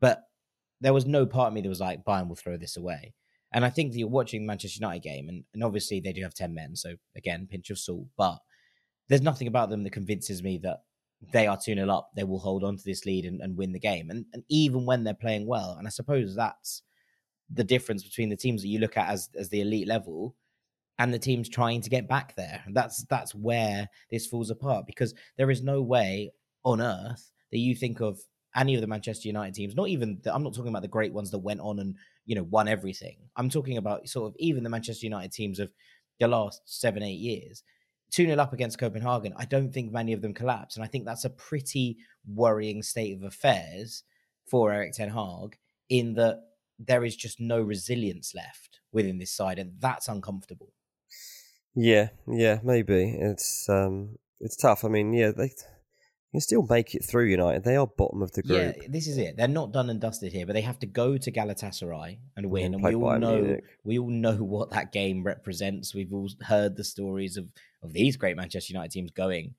but 0.00 0.22
there 0.80 0.92
was 0.92 1.06
no 1.06 1.26
part 1.26 1.48
of 1.48 1.54
me 1.54 1.60
that 1.60 1.68
was 1.68 1.80
like 1.80 2.04
Bayern 2.04 2.28
will 2.28 2.36
throw 2.36 2.56
this 2.56 2.76
away. 2.76 3.14
And 3.52 3.64
I 3.64 3.70
think 3.70 3.92
that 3.92 3.98
you're 3.98 4.08
watching 4.08 4.46
Manchester 4.46 4.78
United 4.80 5.02
game 5.02 5.28
and, 5.28 5.42
and 5.52 5.64
obviously 5.64 5.98
they 5.98 6.12
do 6.12 6.22
have 6.22 6.34
10 6.34 6.54
men 6.54 6.76
so 6.76 6.94
again 7.16 7.48
pinch 7.50 7.70
of 7.70 7.78
salt 7.78 8.06
but 8.16 8.38
there's 9.08 9.22
nothing 9.22 9.48
about 9.48 9.70
them 9.70 9.82
that 9.84 9.92
convinces 9.92 10.42
me 10.42 10.58
that 10.58 10.82
they 11.32 11.46
are 11.46 11.56
2 11.56 11.74
0 11.74 11.90
up, 11.90 12.10
they 12.14 12.24
will 12.24 12.38
hold 12.38 12.64
on 12.64 12.76
to 12.76 12.84
this 12.84 13.04
lead 13.04 13.24
and, 13.24 13.40
and 13.40 13.56
win 13.56 13.72
the 13.72 13.78
game. 13.78 14.10
And, 14.10 14.24
and 14.32 14.44
even 14.48 14.86
when 14.86 15.04
they're 15.04 15.14
playing 15.14 15.46
well, 15.46 15.76
and 15.78 15.86
I 15.86 15.90
suppose 15.90 16.34
that's 16.34 16.82
the 17.52 17.64
difference 17.64 18.04
between 18.04 18.28
the 18.28 18.36
teams 18.36 18.62
that 18.62 18.68
you 18.68 18.78
look 18.78 18.96
at 18.96 19.08
as, 19.08 19.28
as 19.36 19.48
the 19.48 19.62
elite 19.62 19.88
level 19.88 20.36
and 20.98 21.12
the 21.12 21.18
teams 21.18 21.48
trying 21.48 21.80
to 21.80 21.90
get 21.90 22.08
back 22.08 22.34
there. 22.36 22.62
And 22.66 22.74
that's 22.74 23.04
that's 23.04 23.34
where 23.34 23.88
this 24.10 24.26
falls 24.26 24.50
apart 24.50 24.86
because 24.86 25.14
there 25.36 25.50
is 25.50 25.62
no 25.62 25.82
way 25.82 26.32
on 26.64 26.80
earth 26.80 27.30
that 27.52 27.58
you 27.58 27.74
think 27.74 28.00
of 28.00 28.20
any 28.56 28.74
of 28.74 28.80
the 28.80 28.86
Manchester 28.86 29.28
United 29.28 29.54
teams, 29.54 29.76
not 29.76 29.88
even 29.88 30.18
the, 30.22 30.34
I'm 30.34 30.42
not 30.42 30.54
talking 30.54 30.70
about 30.70 30.82
the 30.82 30.88
great 30.88 31.12
ones 31.12 31.30
that 31.30 31.38
went 31.38 31.60
on 31.60 31.78
and 31.78 31.94
you 32.26 32.34
know 32.34 32.44
won 32.44 32.68
everything. 32.68 33.16
I'm 33.36 33.50
talking 33.50 33.76
about 33.76 34.08
sort 34.08 34.28
of 34.28 34.36
even 34.38 34.64
the 34.64 34.70
Manchester 34.70 35.06
United 35.06 35.32
teams 35.32 35.58
of 35.58 35.70
the 36.18 36.28
last 36.28 36.62
seven 36.66 37.02
eight 37.02 37.20
years 37.20 37.62
2 38.10 38.26
0 38.26 38.38
up 38.38 38.52
against 38.52 38.78
Copenhagen, 38.78 39.34
I 39.36 39.44
don't 39.44 39.72
think 39.72 39.92
many 39.92 40.12
of 40.12 40.22
them 40.22 40.34
collapse. 40.34 40.76
And 40.76 40.84
I 40.84 40.88
think 40.88 41.04
that's 41.04 41.24
a 41.24 41.30
pretty 41.30 41.98
worrying 42.26 42.82
state 42.82 43.14
of 43.14 43.22
affairs 43.22 44.02
for 44.46 44.72
Erik 44.72 44.92
Ten 44.92 45.10
Hag 45.10 45.58
in 45.88 46.14
that 46.14 46.40
there 46.78 47.04
is 47.04 47.16
just 47.16 47.40
no 47.40 47.60
resilience 47.60 48.34
left 48.34 48.80
within 48.92 49.18
this 49.18 49.32
side. 49.32 49.58
And 49.58 49.72
that's 49.78 50.08
uncomfortable. 50.08 50.72
Yeah, 51.80 52.08
yeah, 52.26 52.58
maybe. 52.64 53.16
It's 53.20 53.68
um 53.68 54.18
it's 54.40 54.56
tough. 54.56 54.84
I 54.84 54.88
mean, 54.88 55.12
yeah, 55.12 55.30
they 55.30 55.52
can 56.32 56.40
still 56.40 56.66
make 56.68 56.96
it 56.96 57.04
through 57.04 57.26
United. 57.26 57.62
They 57.62 57.76
are 57.76 57.86
bottom 57.86 58.20
of 58.20 58.32
the 58.32 58.42
group. 58.42 58.76
Yeah, 58.76 58.86
this 58.88 59.06
is 59.06 59.16
it. 59.16 59.36
They're 59.36 59.46
not 59.46 59.72
done 59.72 59.88
and 59.88 60.00
dusted 60.00 60.32
here, 60.32 60.44
but 60.44 60.54
they 60.54 60.60
have 60.62 60.80
to 60.80 60.86
go 60.86 61.16
to 61.16 61.30
Galatasaray 61.30 62.18
and 62.36 62.50
win. 62.50 62.74
And, 62.74 62.74
and 62.74 62.84
we 62.84 62.94
all 62.96 63.18
know 63.20 63.40
Munich. 63.40 63.64
we 63.84 63.98
all 64.00 64.10
know 64.10 64.34
what 64.54 64.70
that 64.70 64.90
game 64.90 65.22
represents. 65.22 65.94
We've 65.94 66.12
all 66.12 66.28
heard 66.42 66.76
the 66.76 66.82
stories 66.82 67.36
of 67.36 67.46
of 67.84 67.92
these 67.92 68.16
great 68.16 68.36
Manchester 68.36 68.72
United 68.72 68.90
teams 68.90 69.12
going 69.12 69.54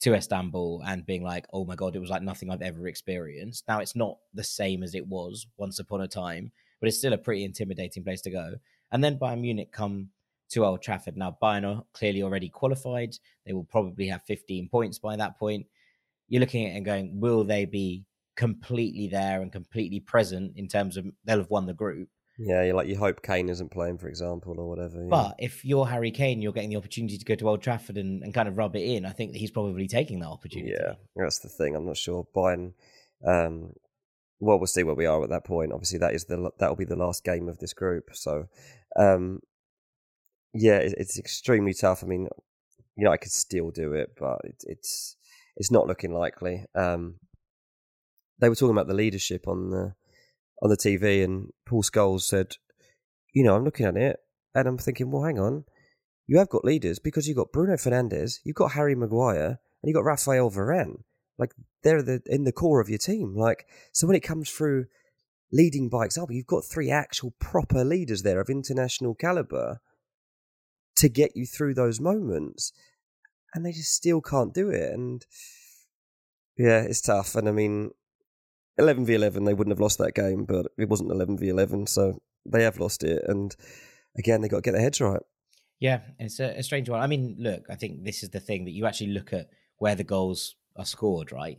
to 0.00 0.14
Istanbul 0.14 0.82
and 0.84 1.06
being 1.06 1.22
like, 1.22 1.46
"Oh 1.52 1.64
my 1.64 1.76
god, 1.76 1.94
it 1.94 2.00
was 2.00 2.10
like 2.10 2.22
nothing 2.22 2.50
I've 2.50 2.60
ever 2.62 2.88
experienced." 2.88 3.68
Now 3.68 3.78
it's 3.78 3.94
not 3.94 4.18
the 4.34 4.42
same 4.42 4.82
as 4.82 4.96
it 4.96 5.06
was 5.06 5.46
once 5.58 5.78
upon 5.78 6.00
a 6.00 6.08
time, 6.08 6.50
but 6.80 6.88
it's 6.88 6.98
still 6.98 7.12
a 7.12 7.18
pretty 7.18 7.44
intimidating 7.44 8.02
place 8.02 8.20
to 8.22 8.30
go. 8.32 8.54
And 8.90 9.04
then 9.04 9.16
Bayern 9.16 9.42
Munich 9.42 9.70
come 9.70 10.08
to 10.52 10.64
Old 10.64 10.82
Trafford. 10.82 11.16
Now 11.16 11.36
Bayern 11.42 11.64
are 11.64 11.84
clearly 11.92 12.22
already 12.22 12.48
qualified. 12.48 13.14
They 13.44 13.52
will 13.52 13.64
probably 13.64 14.06
have 14.08 14.22
15 14.22 14.68
points 14.68 14.98
by 14.98 15.16
that 15.16 15.38
point 15.38 15.66
you're 16.32 16.40
looking 16.40 16.64
at 16.64 16.72
it 16.72 16.76
and 16.76 16.84
going, 16.86 17.20
will 17.20 17.44
they 17.44 17.66
be 17.66 18.06
completely 18.36 19.06
there 19.06 19.42
and 19.42 19.52
completely 19.52 20.00
present 20.00 20.54
in 20.56 20.66
terms 20.66 20.96
of 20.96 21.04
they'll 21.26 21.36
have 21.36 21.50
won 21.50 21.66
the 21.66 21.74
group? 21.74 22.08
Yeah, 22.38 22.62
you 22.62 22.72
like 22.72 22.88
you 22.88 22.96
hope 22.96 23.22
Kane 23.22 23.50
isn't 23.50 23.70
playing, 23.70 23.98
for 23.98 24.08
example, 24.08 24.54
or 24.58 24.66
whatever. 24.66 25.02
Yeah. 25.02 25.08
But 25.10 25.34
if 25.38 25.62
you're 25.62 25.86
Harry 25.86 26.10
Kane, 26.10 26.40
you're 26.40 26.54
getting 26.54 26.70
the 26.70 26.76
opportunity 26.76 27.18
to 27.18 27.24
go 27.26 27.34
to 27.34 27.50
Old 27.50 27.60
Trafford 27.60 27.98
and, 27.98 28.22
and 28.22 28.32
kind 28.32 28.48
of 28.48 28.56
rub 28.56 28.74
it 28.74 28.80
in. 28.80 29.04
I 29.04 29.10
think 29.10 29.32
that 29.32 29.38
he's 29.38 29.50
probably 29.50 29.86
taking 29.86 30.20
that 30.20 30.28
opportunity. 30.28 30.72
Yeah, 30.72 30.94
that's 31.14 31.40
the 31.40 31.50
thing. 31.50 31.76
I'm 31.76 31.84
not 31.84 31.98
sure. 31.98 32.26
Bayern, 32.34 32.72
um, 33.26 33.74
well, 34.40 34.58
we'll 34.58 34.66
see 34.66 34.84
where 34.84 34.94
we 34.94 35.04
are 35.04 35.22
at 35.22 35.28
that 35.28 35.44
point. 35.44 35.72
Obviously, 35.72 35.98
that 35.98 36.14
is 36.14 36.24
the 36.24 36.50
that 36.58 36.68
will 36.70 36.76
be 36.76 36.86
the 36.86 36.96
last 36.96 37.24
game 37.24 37.50
of 37.50 37.58
this 37.58 37.74
group. 37.74 38.08
So, 38.14 38.46
um, 38.96 39.40
yeah, 40.54 40.78
it's 40.78 41.18
extremely 41.18 41.74
tough. 41.74 42.02
I 42.04 42.06
mean, 42.06 42.28
you 42.96 43.04
know, 43.04 43.10
I 43.10 43.16
could 43.16 43.32
still 43.32 43.70
do 43.70 43.92
it, 43.94 44.10
but 44.18 44.40
it's 44.44 45.16
it's 45.56 45.70
not 45.70 45.86
looking 45.86 46.12
likely. 46.12 46.64
Um, 46.74 47.16
they 48.38 48.48
were 48.48 48.54
talking 48.54 48.74
about 48.76 48.88
the 48.88 48.94
leadership 48.94 49.48
on 49.48 49.70
the 49.70 49.94
on 50.62 50.70
the 50.70 50.76
TV, 50.76 51.24
and 51.24 51.50
Paul 51.66 51.82
Scholes 51.82 52.22
said, 52.22 52.56
"You 53.32 53.44
know, 53.44 53.56
I'm 53.56 53.64
looking 53.64 53.86
at 53.86 53.96
it, 53.96 54.18
and 54.54 54.68
I'm 54.68 54.78
thinking, 54.78 55.10
well, 55.10 55.24
hang 55.24 55.38
on, 55.38 55.64
you 56.26 56.38
have 56.38 56.50
got 56.50 56.64
leaders 56.64 56.98
because 56.98 57.26
you've 57.26 57.36
got 57.36 57.52
Bruno 57.52 57.74
Fernandes, 57.74 58.40
you've 58.44 58.56
got 58.56 58.72
Harry 58.72 58.94
Maguire, 58.94 59.58
and 59.82 59.84
you've 59.84 59.94
got 59.94 60.04
Raphael 60.04 60.50
Varane. 60.50 61.02
Like 61.38 61.54
they're 61.82 62.02
the 62.02 62.22
in 62.26 62.44
the 62.44 62.52
core 62.52 62.80
of 62.80 62.90
your 62.90 62.98
team. 62.98 63.34
Like 63.36 63.66
so, 63.92 64.06
when 64.06 64.16
it 64.16 64.20
comes 64.20 64.50
through." 64.50 64.86
Leading 65.54 65.90
by 65.90 66.06
example, 66.06 66.34
you've 66.34 66.46
got 66.46 66.64
three 66.64 66.90
actual 66.90 67.34
proper 67.38 67.84
leaders 67.84 68.22
there 68.22 68.40
of 68.40 68.48
international 68.48 69.14
caliber 69.14 69.82
to 70.96 71.08
get 71.08 71.36
you 71.36 71.46
through 71.46 71.74
those 71.74 72.00
moments 72.00 72.72
and 73.54 73.64
they 73.64 73.72
just 73.72 73.92
still 73.92 74.20
can't 74.20 74.54
do 74.54 74.70
it. 74.70 74.92
And 74.92 75.24
yeah, 76.56 76.82
it's 76.82 77.00
tough. 77.00 77.34
And 77.34 77.48
I 77.48 77.52
mean, 77.52 77.90
11 78.78 79.04
v 79.04 79.14
11, 79.14 79.44
they 79.44 79.54
wouldn't 79.54 79.72
have 79.72 79.80
lost 79.80 79.98
that 79.98 80.14
game, 80.14 80.44
but 80.44 80.66
it 80.78 80.88
wasn't 80.88 81.10
11 81.10 81.38
v 81.38 81.48
11, 81.48 81.86
so 81.86 82.20
they 82.46 82.62
have 82.62 82.78
lost 82.78 83.04
it. 83.04 83.22
And 83.26 83.54
again, 84.16 84.40
they 84.40 84.48
got 84.48 84.58
to 84.58 84.62
get 84.62 84.72
their 84.72 84.80
heads 84.80 85.00
right. 85.00 85.22
Yeah, 85.80 86.00
it's 86.18 86.40
a, 86.40 86.58
a 86.58 86.62
strange 86.62 86.88
one. 86.88 87.00
I 87.00 87.06
mean, 87.06 87.36
look, 87.38 87.64
I 87.68 87.74
think 87.74 88.04
this 88.04 88.22
is 88.22 88.30
the 88.30 88.40
thing 88.40 88.64
that 88.64 88.70
you 88.70 88.86
actually 88.86 89.12
look 89.12 89.32
at 89.32 89.48
where 89.78 89.94
the 89.94 90.04
goals 90.04 90.54
are 90.76 90.84
scored, 90.84 91.32
right? 91.32 91.58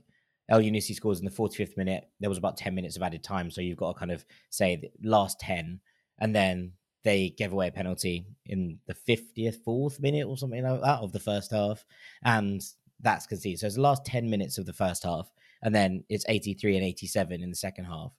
Elyounoussi 0.50 0.96
scores 0.96 1.20
in 1.20 1.26
the 1.26 1.32
45th 1.32 1.78
minute. 1.78 2.06
There 2.20 2.30
was 2.30 2.38
about 2.38 2.58
10 2.58 2.74
minutes 2.74 2.96
of 2.96 3.04
added 3.04 3.24
time. 3.24 3.52
So 3.52 3.62
you've 3.62 3.78
got 3.78 3.94
to 3.94 4.00
kind 4.00 4.12
of 4.12 4.26
say 4.50 4.78
the 4.78 4.92
last 5.08 5.40
10. 5.40 5.80
And 6.20 6.36
then 6.36 6.74
they 7.04 7.30
gave 7.30 7.52
away 7.52 7.68
a 7.68 7.72
penalty 7.72 8.26
in 8.46 8.80
the 8.88 8.94
50th, 8.94 9.64
fourth 9.64 10.00
minute 10.00 10.28
or 10.28 10.38
something 10.38 10.64
like 10.64 10.82
that 10.82 11.00
of 11.00 11.12
the 11.12 11.20
first 11.20 11.52
half. 11.52 11.86
And 12.24 12.62
that's 13.02 13.28
conceded. 13.28 13.60
So 13.60 13.68
it's 13.68 13.76
the 13.76 13.82
last 13.82 14.06
10 14.06 14.30
minutes 14.30 14.58
of 14.58 14.66
the 14.66 14.74
first 14.74 15.04
half. 15.04 15.30
And 15.62 15.74
then 15.74 16.04
it's 16.10 16.26
83 16.28 16.78
and 16.78 16.86
87 16.86 17.44
in 17.44 17.50
the 17.50 17.56
second 17.56 17.86
half. 17.86 18.12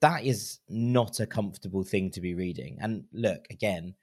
That 0.00 0.24
is 0.24 0.60
not 0.68 1.20
a 1.20 1.26
comfortable 1.26 1.84
thing 1.84 2.10
to 2.12 2.20
be 2.20 2.34
reading. 2.34 2.78
And 2.80 3.04
look, 3.12 3.44
again, 3.50 3.94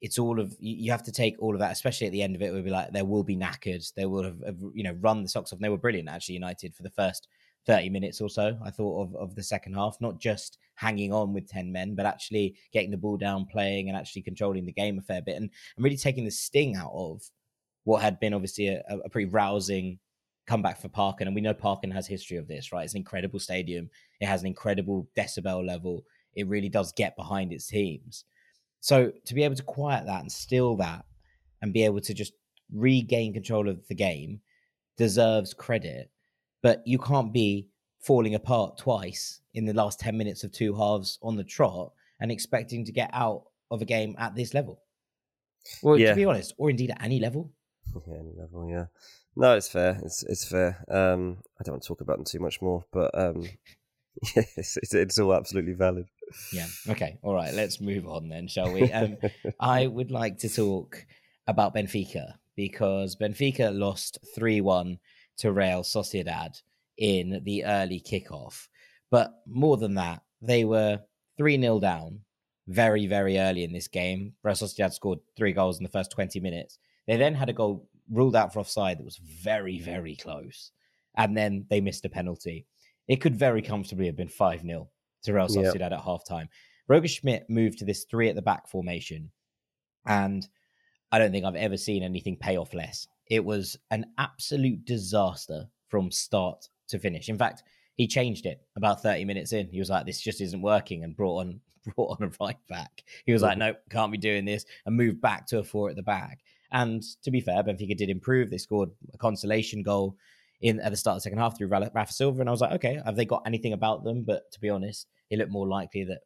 it's 0.00 0.18
all 0.18 0.40
of 0.40 0.56
you 0.60 0.90
have 0.92 1.02
to 1.02 1.12
take 1.12 1.36
all 1.40 1.54
of 1.54 1.60
that, 1.60 1.72
especially 1.72 2.06
at 2.06 2.12
the 2.12 2.22
end 2.22 2.34
of 2.34 2.40
it. 2.40 2.52
Would 2.52 2.64
be 2.64 2.70
like 2.70 2.92
there 2.92 3.04
will 3.04 3.24
be 3.24 3.36
knackered. 3.36 3.92
They 3.94 4.06
will 4.06 4.22
have, 4.22 4.40
have 4.46 4.56
you 4.72 4.82
know 4.82 4.96
run 5.00 5.22
the 5.22 5.28
socks 5.28 5.52
off. 5.52 5.58
And 5.58 5.64
they 5.64 5.68
were 5.68 5.76
brilliant 5.76 6.08
actually. 6.08 6.36
United 6.36 6.74
for 6.74 6.82
the 6.82 6.90
first 6.90 7.28
30 7.66 7.90
minutes 7.90 8.20
or 8.20 8.28
so, 8.28 8.56
I 8.64 8.70
thought, 8.70 9.02
of, 9.02 9.16
of 9.16 9.34
the 9.34 9.42
second 9.42 9.74
half, 9.74 9.96
not 10.00 10.18
just 10.18 10.58
hanging 10.74 11.12
on 11.12 11.32
with 11.32 11.48
10 11.48 11.70
men, 11.70 11.94
but 11.94 12.06
actually 12.06 12.56
getting 12.72 12.90
the 12.90 12.96
ball 12.96 13.16
down, 13.16 13.46
playing, 13.46 13.88
and 13.88 13.96
actually 13.96 14.22
controlling 14.22 14.64
the 14.64 14.72
game 14.72 14.98
a 14.98 15.02
fair 15.02 15.22
bit 15.22 15.36
and, 15.36 15.50
and 15.76 15.84
really 15.84 15.96
taking 15.96 16.24
the 16.24 16.30
sting 16.30 16.76
out 16.76 16.92
of 16.94 17.22
what 17.84 18.02
had 18.02 18.18
been 18.20 18.34
obviously 18.34 18.68
a, 18.68 18.82
a 19.04 19.08
pretty 19.08 19.30
rousing 19.30 19.98
comeback 20.46 20.80
for 20.80 20.88
Parken. 20.88 21.26
And 21.26 21.34
we 21.34 21.40
know 21.40 21.54
Parken 21.54 21.92
has 21.92 22.06
history 22.06 22.36
of 22.36 22.48
this, 22.48 22.72
right? 22.72 22.84
It's 22.84 22.94
an 22.94 22.98
incredible 22.98 23.38
stadium, 23.38 23.90
it 24.20 24.26
has 24.26 24.40
an 24.40 24.46
incredible 24.46 25.08
decibel 25.16 25.66
level. 25.66 26.04
It 26.34 26.48
really 26.48 26.68
does 26.68 26.92
get 26.92 27.16
behind 27.16 27.52
its 27.52 27.66
teams. 27.66 28.24
So 28.80 29.12
to 29.26 29.34
be 29.34 29.42
able 29.42 29.56
to 29.56 29.62
quiet 29.62 30.06
that 30.06 30.20
and 30.22 30.32
still 30.32 30.76
that 30.76 31.04
and 31.60 31.72
be 31.72 31.84
able 31.84 32.00
to 32.00 32.14
just 32.14 32.32
regain 32.72 33.32
control 33.32 33.68
of 33.68 33.86
the 33.88 33.94
game, 33.94 34.40
deserves 34.96 35.54
credit, 35.54 36.10
but 36.62 36.82
you 36.86 36.98
can't 36.98 37.32
be 37.32 37.68
falling 38.00 38.34
apart 38.34 38.78
twice 38.78 39.40
in 39.54 39.64
the 39.66 39.74
last 39.74 40.00
10 40.00 40.16
minutes 40.16 40.44
of 40.44 40.52
two 40.52 40.74
halves 40.74 41.18
on 41.22 41.36
the 41.36 41.44
trot 41.44 41.92
and 42.20 42.30
expecting 42.30 42.84
to 42.84 42.92
get 42.92 43.10
out 43.12 43.44
of 43.70 43.82
a 43.82 43.84
game 43.84 44.14
at 44.18 44.34
this 44.34 44.54
level. 44.54 44.80
Well, 45.82 45.98
Yeah. 45.98 46.10
to 46.10 46.16
be 46.16 46.24
honest, 46.24 46.54
or 46.56 46.70
indeed 46.70 46.90
at 46.90 47.02
any 47.02 47.20
level. 47.20 47.50
Yeah, 48.06 48.18
any 48.20 48.32
level, 48.38 48.68
yeah. 48.70 48.86
No, 49.36 49.56
it's 49.56 49.68
fair. 49.68 49.98
It's 50.04 50.22
it's 50.24 50.44
fair. 50.48 50.84
Um, 50.88 51.38
I 51.58 51.64
don't 51.64 51.74
want 51.74 51.82
to 51.82 51.88
talk 51.88 52.00
about 52.00 52.16
them 52.18 52.24
too 52.24 52.38
much 52.38 52.62
more, 52.62 52.84
but 52.92 53.10
um, 53.18 53.42
yes, 54.36 54.76
it's, 54.76 54.94
it's 54.94 55.18
all 55.18 55.34
absolutely 55.34 55.72
valid. 55.72 56.06
Yeah. 56.52 56.66
Okay. 56.88 57.18
All 57.22 57.34
right. 57.34 57.52
Let's 57.52 57.80
move 57.80 58.06
on 58.06 58.28
then, 58.28 58.46
shall 58.48 58.72
we? 58.72 58.92
Um, 58.92 59.16
I 59.58 59.86
would 59.86 60.10
like 60.10 60.38
to 60.38 60.48
talk 60.48 61.04
about 61.48 61.74
Benfica 61.74 62.34
because 62.56 63.16
Benfica 63.16 63.76
lost 63.76 64.18
3 64.34 64.60
1 64.60 64.98
to 65.40 65.52
Real 65.52 65.82
Sociedad 65.82 66.60
in 66.98 67.40
the 67.44 67.64
early 67.64 68.00
kickoff. 68.00 68.68
But 69.10 69.32
more 69.46 69.76
than 69.76 69.94
that, 69.94 70.22
they 70.40 70.64
were 70.64 71.00
3 71.36 71.60
0 71.60 71.80
down 71.80 72.20
very, 72.68 73.06
very 73.06 73.38
early 73.38 73.64
in 73.64 73.72
this 73.72 73.88
game. 73.88 74.34
Real 74.42 74.54
Sociedad 74.54 74.92
scored 74.92 75.18
three 75.36 75.52
goals 75.52 75.78
in 75.78 75.82
the 75.82 75.90
first 75.90 76.12
20 76.12 76.40
minutes. 76.40 76.78
They 77.06 77.16
then 77.16 77.34
had 77.34 77.48
a 77.48 77.54
goal 77.54 77.88
ruled 78.10 78.36
out 78.36 78.52
for 78.52 78.60
offside 78.60 78.98
that 78.98 79.04
was 79.04 79.16
very, 79.16 79.80
very 79.80 80.16
close. 80.16 80.72
And 81.16 81.36
then 81.36 81.66
they 81.68 81.80
missed 81.80 82.04
a 82.04 82.08
penalty. 82.08 82.66
It 83.08 83.16
could 83.16 83.34
very 83.34 83.62
comfortably 83.62 84.06
have 84.06 84.16
been 84.16 84.28
5 84.28 84.62
0 84.62 84.88
to 85.24 85.32
Real. 85.32 85.48
Sociedad 85.48 85.92
at 85.92 86.00
half 86.00 86.24
time. 86.24 86.48
Roger 86.86 87.08
Schmidt 87.08 87.48
moved 87.48 87.78
to 87.78 87.84
this 87.84 88.04
three 88.04 88.28
at 88.28 88.36
the 88.36 88.42
back 88.42 88.68
formation. 88.68 89.30
And 90.06 90.46
I 91.12 91.18
don't 91.18 91.32
think 91.32 91.44
I've 91.44 91.56
ever 91.56 91.76
seen 91.76 92.02
anything 92.02 92.36
pay 92.36 92.56
off 92.56 92.74
less. 92.74 93.06
It 93.30 93.44
was 93.44 93.78
an 93.90 94.06
absolute 94.18 94.84
disaster 94.84 95.66
from 95.88 96.10
start 96.10 96.68
to 96.88 96.98
finish. 96.98 97.28
In 97.28 97.38
fact, 97.38 97.62
he 97.96 98.06
changed 98.06 98.46
it 98.46 98.60
about 98.76 99.02
30 99.02 99.24
minutes 99.24 99.52
in. 99.52 99.68
He 99.68 99.78
was 99.78 99.90
like, 99.90 100.04
this 100.04 100.20
just 100.20 100.40
isn't 100.40 100.62
working 100.62 101.04
and 101.04 101.16
brought 101.16 101.38
on 101.40 101.60
brought 101.96 102.20
on 102.20 102.26
a 102.26 102.44
right 102.44 102.58
back. 102.68 103.04
He 103.24 103.32
was 103.32 103.42
like, 103.42 103.56
nope, 103.56 103.78
can't 103.90 104.12
be 104.12 104.18
doing 104.18 104.44
this, 104.44 104.66
and 104.84 104.96
moved 104.96 105.20
back 105.20 105.46
to 105.46 105.58
a 105.58 105.64
four 105.64 105.88
at 105.88 105.96
the 105.96 106.02
back. 106.02 106.40
And 106.72 107.02
to 107.22 107.30
be 107.30 107.40
fair, 107.40 107.62
Benfica 107.62 107.96
did 107.96 108.10
improve. 108.10 108.50
They 108.50 108.58
scored 108.58 108.90
a 109.12 109.18
consolation 109.18 109.82
goal 109.82 110.16
in 110.60 110.78
at 110.80 110.90
the 110.90 110.96
start 110.96 111.14
of 111.14 111.18
the 111.18 111.22
second 111.22 111.38
half 111.38 111.56
through 111.56 111.68
Ra- 111.68 111.88
Rafa 111.94 112.12
Silva, 112.12 112.40
and 112.40 112.48
I 112.48 112.52
was 112.52 112.60
like, 112.60 112.72
okay, 112.72 113.00
have 113.04 113.16
they 113.16 113.24
got 113.24 113.42
anything 113.46 113.72
about 113.72 114.04
them? 114.04 114.24
But 114.24 114.50
to 114.52 114.60
be 114.60 114.68
honest, 114.68 115.06
it 115.30 115.38
looked 115.38 115.50
more 115.50 115.68
likely 115.68 116.04
that 116.04 116.20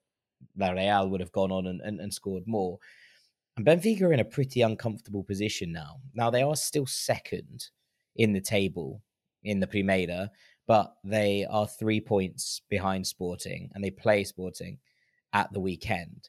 La 0.57 0.71
Real 0.71 1.09
would 1.09 1.21
have 1.21 1.33
gone 1.33 1.53
on 1.53 1.67
and, 1.67 1.81
and, 1.81 2.01
and 2.01 2.13
scored 2.13 2.45
more. 2.47 2.79
And 3.57 3.65
Benfica 3.65 4.03
are 4.03 4.13
in 4.13 4.21
a 4.21 4.25
pretty 4.25 4.63
uncomfortable 4.63 5.23
position 5.23 5.71
now. 5.71 6.01
Now 6.13 6.31
they 6.31 6.43
are 6.43 6.57
still 6.57 6.87
second 6.87 7.69
in 8.17 8.33
the 8.33 8.41
table 8.41 9.03
in 9.45 9.61
the 9.61 9.67
Primeira, 9.67 10.31
but 10.67 10.95
they 11.05 11.47
are 11.49 11.67
three 11.67 12.01
points 12.01 12.63
behind 12.69 13.07
Sporting, 13.07 13.71
and 13.75 13.85
they 13.85 13.91
play 13.91 14.25
Sporting 14.25 14.79
at 15.33 15.53
the 15.53 15.61
weekend. 15.61 16.29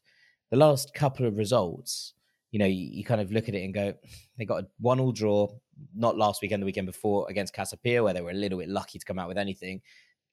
The 0.52 0.58
last 0.58 0.94
couple 0.94 1.26
of 1.26 1.38
results, 1.38 2.14
you 2.52 2.60
know, 2.60 2.66
you, 2.66 2.90
you 2.92 3.04
kind 3.04 3.22
of 3.22 3.32
look 3.32 3.50
at 3.50 3.56
it 3.56 3.64
and 3.64 3.74
go, 3.74 3.94
they 4.38 4.46
got 4.46 4.64
a 4.64 4.68
one 4.80 5.00
all 5.00 5.12
draw, 5.12 5.48
not 5.96 6.18
last 6.18 6.42
weekend, 6.42 6.62
the 6.62 6.66
weekend 6.66 6.88
before 6.88 7.26
against 7.30 7.54
Casa 7.54 7.78
Pia, 7.78 8.04
where 8.04 8.14
they 8.14 8.22
were 8.22 8.32
a 8.32 8.36
little 8.36 8.60
bit 8.60 8.70
lucky 8.70 9.00
to 9.00 9.06
come 9.06 9.18
out 9.18 9.28
with 9.28 9.38
anything. 9.38 9.82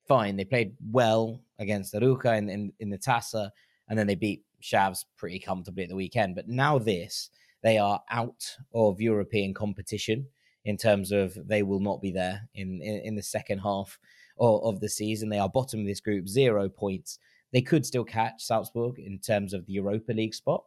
Fine, 0.07 0.37
they 0.37 0.45
played 0.45 0.75
well 0.91 1.41
against 1.59 1.95
Arouca 1.95 2.37
in, 2.37 2.51
in, 2.51 2.73
in 2.81 2.91
the 2.91 2.99
Taça, 2.99 3.51
and 3.89 3.99
then 3.99 4.07
they 4.07 4.17
beat 4.17 4.43
Chaves 4.63 5.05
pretty 5.17 5.39
comfortably 5.39 5.83
at 5.83 5.89
the 5.89 5.97
weekend. 5.97 6.35
But 6.35 6.49
now 6.49 6.79
this, 6.79 7.31
they 7.63 7.79
are 7.79 8.01
out 8.11 8.57
of 8.75 9.01
European 9.01 9.53
competition 9.55 10.27
in 10.65 10.77
terms 10.77 11.13
of 11.13 11.37
they 11.49 11.63
will 11.63 11.81
not 11.81 12.01
be 12.01 12.13
there 12.13 12.49
in, 12.55 12.81
in, 12.83 13.01
in 13.05 13.15
the 13.17 13.23
second 13.23 13.59
half 13.59 13.99
of, 14.39 14.63
of 14.63 14.81
the 14.81 14.89
season. 14.89 15.29
They 15.29 15.39
are 15.39 15.49
bottom 15.49 15.81
of 15.81 15.87
this 15.87 16.01
group, 16.01 16.29
zero 16.29 16.69
points. 16.69 17.19
They 17.53 17.63
could 17.63 17.85
still 17.85 18.05
catch 18.05 18.43
Salzburg 18.45 18.99
in 18.99 19.19
terms 19.19 19.53
of 19.53 19.67
the 19.67 19.73
Europa 19.75 20.13
League 20.13 20.35
spot. 20.35 20.65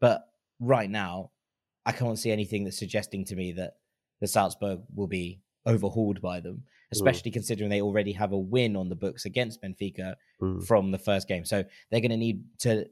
But 0.00 0.22
right 0.60 0.90
now, 0.90 1.30
I 1.86 1.92
can't 1.92 2.18
see 2.18 2.30
anything 2.30 2.64
that's 2.64 2.78
suggesting 2.78 3.24
to 3.26 3.36
me 3.36 3.52
that 3.52 3.74
the 4.20 4.28
Salzburg 4.28 4.80
will 4.94 5.06
be 5.08 5.40
overhauled 5.66 6.20
by 6.20 6.40
them, 6.40 6.62
especially 6.92 7.30
considering 7.30 7.68
they 7.70 7.80
already 7.82 8.12
have 8.12 8.32
a 8.32 8.38
win 8.38 8.76
on 8.76 8.88
the 8.88 8.94
books 8.94 9.24
against 9.24 9.62
Benfica 9.62 10.14
Mm. 10.40 10.66
from 10.66 10.90
the 10.90 10.98
first 10.98 11.28
game. 11.28 11.44
So 11.44 11.64
they're 11.90 12.00
going 12.00 12.10
to 12.12 12.16
need 12.16 12.42
to 12.60 12.86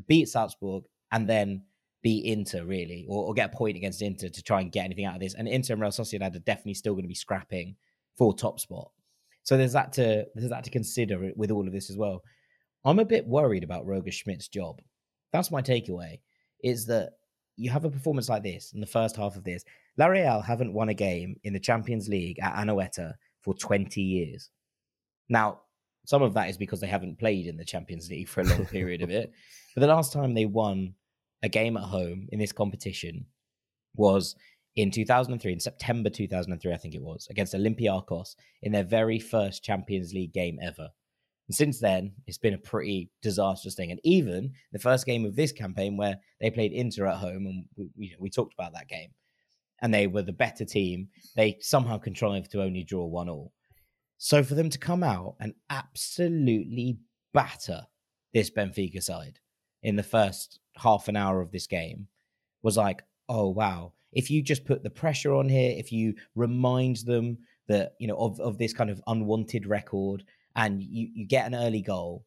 beat 0.00 0.28
Salzburg 0.28 0.84
and 1.10 1.28
then 1.28 1.62
beat 2.02 2.24
Inter, 2.24 2.64
really, 2.64 3.06
or, 3.08 3.26
or 3.26 3.34
get 3.34 3.52
a 3.52 3.56
point 3.56 3.76
against 3.76 4.02
Inter 4.02 4.28
to 4.28 4.42
try 4.42 4.60
and 4.60 4.72
get 4.72 4.84
anything 4.84 5.04
out 5.04 5.14
of 5.14 5.20
this. 5.20 5.34
And 5.34 5.46
Inter 5.46 5.74
and 5.74 5.82
Real 5.82 5.90
Sociedad 5.90 6.34
are 6.34 6.40
definitely 6.40 6.74
still 6.74 6.94
going 6.94 7.04
to 7.04 7.08
be 7.08 7.14
scrapping 7.14 7.76
for 8.16 8.34
top 8.34 8.60
spot. 8.60 8.90
So 9.44 9.56
there's 9.56 9.72
that 9.72 9.92
to 9.94 10.26
there's 10.34 10.50
that 10.50 10.64
to 10.64 10.70
consider 10.70 11.32
with 11.36 11.50
all 11.50 11.66
of 11.66 11.72
this 11.72 11.90
as 11.90 11.96
well. 11.96 12.22
I'm 12.84 12.98
a 12.98 13.04
bit 13.04 13.26
worried 13.26 13.64
about 13.64 13.86
Roger 13.86 14.10
Schmidt's 14.10 14.48
job. 14.48 14.80
That's 15.32 15.50
my 15.50 15.62
takeaway. 15.62 16.20
Is 16.62 16.86
that 16.86 17.10
you 17.56 17.70
have 17.70 17.84
a 17.84 17.90
performance 17.90 18.28
like 18.28 18.42
this 18.42 18.72
in 18.72 18.80
the 18.80 18.86
first 18.86 19.16
half 19.16 19.36
of 19.36 19.44
this. 19.44 19.64
La 19.98 20.06
Real 20.06 20.40
haven't 20.40 20.72
won 20.72 20.88
a 20.88 20.94
game 20.94 21.36
in 21.44 21.52
the 21.52 21.60
Champions 21.60 22.08
League 22.08 22.38
at 22.40 22.54
Anoeta 22.54 23.12
for 23.42 23.54
20 23.54 24.00
years. 24.00 24.50
Now, 25.28 25.60
some 26.04 26.22
of 26.22 26.34
that 26.34 26.48
is 26.48 26.56
because 26.56 26.80
they 26.80 26.86
haven't 26.86 27.18
played 27.18 27.46
in 27.46 27.56
the 27.56 27.64
Champions 27.64 28.10
League 28.10 28.28
for 28.28 28.40
a 28.40 28.44
long 28.44 28.66
period 28.66 29.02
of 29.02 29.10
it. 29.10 29.32
But 29.74 29.82
the 29.82 29.86
last 29.86 30.12
time 30.12 30.34
they 30.34 30.46
won 30.46 30.94
a 31.42 31.48
game 31.48 31.76
at 31.76 31.84
home 31.84 32.28
in 32.30 32.38
this 32.38 32.52
competition 32.52 33.26
was 33.94 34.34
in 34.76 34.90
2003, 34.90 35.52
in 35.52 35.60
September 35.60 36.08
2003, 36.10 36.72
I 36.72 36.76
think 36.76 36.94
it 36.94 37.02
was, 37.02 37.26
against 37.30 37.54
Olympiacos 37.54 38.36
in 38.62 38.72
their 38.72 38.84
very 38.84 39.18
first 39.18 39.62
Champions 39.62 40.12
League 40.12 40.32
game 40.32 40.58
ever. 40.62 40.88
And 41.48 41.54
since 41.54 41.80
then, 41.80 42.12
it's 42.26 42.38
been 42.38 42.54
a 42.54 42.58
pretty 42.58 43.10
disastrous 43.20 43.74
thing. 43.74 43.90
And 43.90 44.00
even 44.04 44.52
the 44.72 44.78
first 44.78 45.04
game 45.04 45.26
of 45.26 45.36
this 45.36 45.52
campaign, 45.52 45.96
where 45.96 46.16
they 46.40 46.50
played 46.50 46.72
Inter 46.72 47.06
at 47.06 47.18
home, 47.18 47.46
and 47.46 47.64
we, 47.76 47.90
we, 47.96 48.16
we 48.18 48.30
talked 48.30 48.54
about 48.54 48.72
that 48.72 48.88
game, 48.88 49.10
and 49.82 49.92
they 49.92 50.06
were 50.06 50.22
the 50.22 50.32
better 50.32 50.64
team, 50.64 51.08
they 51.36 51.58
somehow 51.60 51.98
contrived 51.98 52.50
to 52.52 52.62
only 52.62 52.84
draw 52.84 53.04
one 53.04 53.28
all. 53.28 53.52
So 54.24 54.44
for 54.44 54.54
them 54.54 54.70
to 54.70 54.78
come 54.78 55.02
out 55.02 55.34
and 55.40 55.52
absolutely 55.68 57.00
batter 57.34 57.88
this 58.32 58.50
Benfica 58.50 59.02
side 59.02 59.40
in 59.82 59.96
the 59.96 60.04
first 60.04 60.60
half 60.76 61.08
an 61.08 61.16
hour 61.16 61.40
of 61.40 61.50
this 61.50 61.66
game 61.66 62.06
was 62.62 62.76
like, 62.76 63.02
oh 63.28 63.48
wow. 63.48 63.94
If 64.12 64.30
you 64.30 64.40
just 64.40 64.64
put 64.64 64.84
the 64.84 64.90
pressure 64.90 65.34
on 65.34 65.48
here, 65.48 65.74
if 65.76 65.90
you 65.90 66.14
remind 66.36 66.98
them 66.98 67.38
that, 67.66 67.94
you 67.98 68.06
know, 68.06 68.14
of, 68.14 68.38
of 68.38 68.58
this 68.58 68.72
kind 68.72 68.90
of 68.90 69.02
unwanted 69.08 69.66
record 69.66 70.22
and 70.54 70.80
you, 70.80 71.08
you 71.12 71.26
get 71.26 71.48
an 71.48 71.56
early 71.56 71.82
goal, 71.82 72.24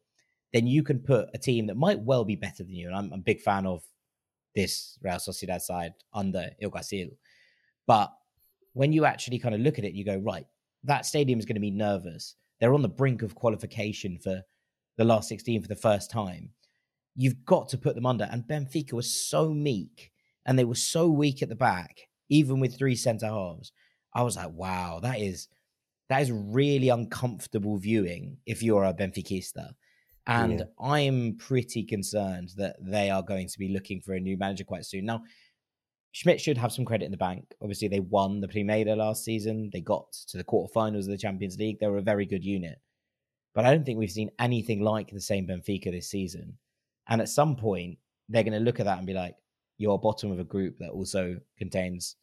then 0.52 0.66
you 0.66 0.82
can 0.82 0.98
put 0.98 1.30
a 1.32 1.38
team 1.38 1.66
that 1.68 1.78
might 1.78 2.00
well 2.00 2.26
be 2.26 2.36
better 2.36 2.62
than 2.62 2.74
you. 2.74 2.88
And 2.88 2.94
I'm, 2.94 3.10
I'm 3.10 3.20
a 3.20 3.22
big 3.22 3.40
fan 3.40 3.64
of 3.64 3.82
this 4.54 4.98
Real 5.02 5.14
Sociedad 5.14 5.62
side 5.62 5.94
under 6.12 6.50
Alguacil. 6.62 7.16
But 7.86 8.12
when 8.74 8.92
you 8.92 9.06
actually 9.06 9.38
kind 9.38 9.54
of 9.54 9.62
look 9.62 9.78
at 9.78 9.86
it, 9.86 9.94
you 9.94 10.04
go, 10.04 10.18
right, 10.18 10.46
that 10.86 11.06
stadium 11.06 11.38
is 11.38 11.44
going 11.44 11.56
to 11.56 11.60
be 11.60 11.70
nervous. 11.70 12.34
They're 12.60 12.74
on 12.74 12.82
the 12.82 12.88
brink 12.88 13.22
of 13.22 13.34
qualification 13.34 14.18
for 14.18 14.42
the 14.96 15.04
last 15.04 15.28
16 15.28 15.62
for 15.62 15.68
the 15.68 15.76
first 15.76 16.10
time. 16.10 16.50
You've 17.14 17.44
got 17.44 17.68
to 17.70 17.78
put 17.78 17.94
them 17.94 18.06
under. 18.06 18.24
And 18.24 18.44
Benfica 18.44 18.92
was 18.92 19.28
so 19.28 19.52
meek 19.52 20.10
and 20.46 20.58
they 20.58 20.64
were 20.64 20.74
so 20.74 21.08
weak 21.08 21.42
at 21.42 21.48
the 21.48 21.56
back, 21.56 22.08
even 22.28 22.60
with 22.60 22.76
three 22.76 22.96
centre 22.96 23.26
halves. 23.26 23.72
I 24.14 24.22
was 24.22 24.36
like, 24.36 24.52
wow, 24.52 25.00
that 25.02 25.20
is 25.20 25.48
that 26.08 26.22
is 26.22 26.30
really 26.30 26.88
uncomfortable 26.88 27.78
viewing 27.78 28.38
if 28.46 28.62
you're 28.62 28.84
a 28.84 28.94
Benfiquista. 28.94 29.72
And 30.26 30.60
Yeah. 30.60 30.64
I'm 30.80 31.36
pretty 31.36 31.84
concerned 31.84 32.50
that 32.56 32.76
they 32.80 33.10
are 33.10 33.22
going 33.22 33.48
to 33.48 33.58
be 33.58 33.68
looking 33.68 34.00
for 34.00 34.14
a 34.14 34.20
new 34.20 34.36
manager 34.36 34.64
quite 34.64 34.84
soon. 34.84 35.04
Now, 35.04 35.22
Schmidt 36.16 36.40
should 36.40 36.56
have 36.56 36.72
some 36.72 36.86
credit 36.86 37.04
in 37.04 37.10
the 37.10 37.18
bank. 37.18 37.44
Obviously, 37.60 37.88
they 37.88 38.00
won 38.00 38.40
the 38.40 38.48
Primeira 38.48 38.96
last 38.96 39.22
season. 39.22 39.68
They 39.70 39.82
got 39.82 40.10
to 40.28 40.38
the 40.38 40.44
quarterfinals 40.44 41.00
of 41.00 41.08
the 41.08 41.18
Champions 41.18 41.58
League. 41.58 41.78
They 41.78 41.88
were 41.88 41.98
a 41.98 42.02
very 42.02 42.24
good 42.24 42.42
unit. 42.42 42.80
But 43.54 43.66
I 43.66 43.70
don't 43.70 43.84
think 43.84 43.98
we've 43.98 44.10
seen 44.10 44.30
anything 44.38 44.80
like 44.80 45.10
the 45.10 45.20
same 45.20 45.46
Benfica 45.46 45.90
this 45.90 46.08
season. 46.08 46.56
And 47.06 47.20
at 47.20 47.28
some 47.28 47.54
point, 47.54 47.98
they're 48.30 48.44
going 48.44 48.58
to 48.58 48.64
look 48.64 48.80
at 48.80 48.86
that 48.86 48.96
and 48.96 49.06
be 49.06 49.12
like, 49.12 49.34
you're 49.76 49.98
bottom 49.98 50.30
of 50.32 50.38
a 50.38 50.44
group 50.44 50.78
that 50.78 50.88
also 50.88 51.36
contains 51.58 52.16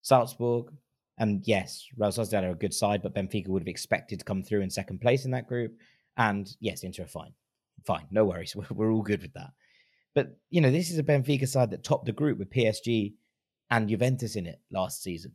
Salzburg. 0.00 0.72
And 1.18 1.46
yes, 1.46 1.84
Real 1.98 2.08
Sociedad 2.08 2.44
are 2.44 2.52
a 2.52 2.54
good 2.54 2.72
side, 2.72 3.02
but 3.02 3.14
Benfica 3.14 3.48
would 3.48 3.60
have 3.60 3.68
expected 3.68 4.20
to 4.20 4.24
come 4.24 4.42
through 4.42 4.62
in 4.62 4.70
second 4.70 5.02
place 5.02 5.26
in 5.26 5.32
that 5.32 5.48
group. 5.48 5.76
And 6.16 6.48
yes, 6.60 6.82
Inter 6.82 7.02
are 7.02 7.06
fine. 7.06 7.34
Fine. 7.84 8.06
No 8.10 8.24
worries. 8.24 8.56
We're, 8.56 8.64
we're 8.70 8.90
all 8.90 9.02
good 9.02 9.20
with 9.20 9.34
that. 9.34 9.50
But, 10.18 10.36
you 10.50 10.60
know, 10.60 10.72
this 10.72 10.90
is 10.90 10.98
a 10.98 11.04
Benfica 11.04 11.46
side 11.46 11.70
that 11.70 11.84
topped 11.84 12.06
the 12.06 12.12
group 12.12 12.40
with 12.40 12.50
PSG 12.50 13.14
and 13.70 13.88
Juventus 13.88 14.34
in 14.34 14.48
it 14.48 14.60
last 14.72 15.00
season. 15.00 15.30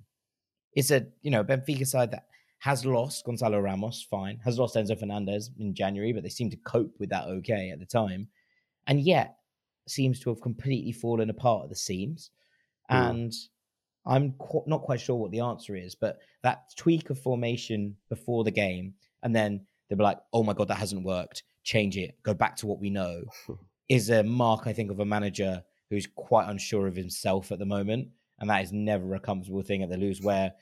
It's 0.74 0.92
a, 0.92 1.08
you 1.22 1.32
know, 1.32 1.42
Benfica 1.42 1.88
side 1.88 2.12
that 2.12 2.26
has 2.60 2.86
lost 2.86 3.24
Gonzalo 3.24 3.62
Ramos, 3.62 4.06
fine, 4.12 4.42
has 4.44 4.60
lost 4.60 4.76
Enzo 4.76 5.00
Fernandez 5.00 5.52
in 5.58 5.74
January, 5.74 6.12
but 6.12 6.22
they 6.22 6.28
seem 6.28 6.50
to 6.50 6.58
cope 6.58 6.92
with 7.00 7.12
that 7.12 7.30
okay 7.30 7.70
at 7.70 7.80
the 7.80 7.86
time. 7.86 8.28
And 8.86 9.00
yet 9.00 9.38
seems 9.88 10.20
to 10.20 10.30
have 10.32 10.42
completely 10.42 10.92
fallen 10.92 11.30
apart 11.30 11.64
at 11.64 11.70
the 11.70 11.78
seams. 11.78 12.32
Mm. 12.92 13.10
And 13.10 13.34
I'm 14.06 14.34
qu- 14.34 14.66
not 14.68 14.82
quite 14.82 15.00
sure 15.00 15.16
what 15.16 15.32
the 15.32 15.40
answer 15.40 15.78
is, 15.78 15.96
but 15.96 16.20
that 16.42 16.76
tweak 16.76 17.10
of 17.10 17.18
formation 17.18 17.96
before 18.10 18.44
the 18.44 18.52
game, 18.52 18.96
and 19.22 19.34
then 19.34 19.66
they'll 19.88 19.98
be 19.98 20.04
like, 20.04 20.20
"Oh 20.34 20.44
my 20.44 20.52
god, 20.52 20.68
that 20.68 20.78
hasn't 20.78 21.06
worked. 21.06 21.44
Change 21.64 21.96
it. 21.96 22.22
Go 22.22 22.34
back 22.34 22.58
to 22.58 22.68
what 22.68 22.82
we 22.82 22.90
know." 22.90 23.24
is 23.90 24.10
a 24.10 24.24
mark, 24.24 24.68
I 24.68 24.74
think, 24.74 24.92
of 24.92 25.00
a 25.00 25.06
manager 25.06 25.64
who's 25.90 26.08
quite 26.08 26.50
unsure 26.50 26.88
of 26.88 26.96
himself 26.96 27.52
at 27.52 27.60
the 27.60 27.66
moment, 27.66 28.10
and 28.40 28.50
that 28.50 28.64
is 28.64 28.72
never 28.72 29.16
a 29.16 29.20
comfortable 29.20 29.62
thing 29.62 29.84
at 29.84 29.90
the 29.90 29.98
Luz, 29.98 30.22
where 30.22 30.54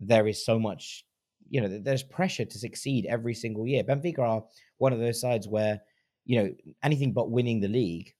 there 0.00 0.26
is 0.26 0.44
so 0.44 0.58
much, 0.58 1.04
you 1.48 1.60
know, 1.60 1.68
there's 1.68 2.02
pressure 2.02 2.44
to 2.44 2.58
succeed 2.58 3.06
every 3.06 3.34
single 3.34 3.66
year. 3.66 3.84
Benfica 3.84 4.20
are 4.20 4.44
one 4.78 4.92
of 4.92 4.98
those 4.98 5.20
sides 5.20 5.46
where, 5.46 5.80
you 6.24 6.42
know, 6.42 6.54
anything 6.82 7.12
but 7.12 7.30
winning 7.30 7.60
the 7.60 7.68
league 7.68 8.14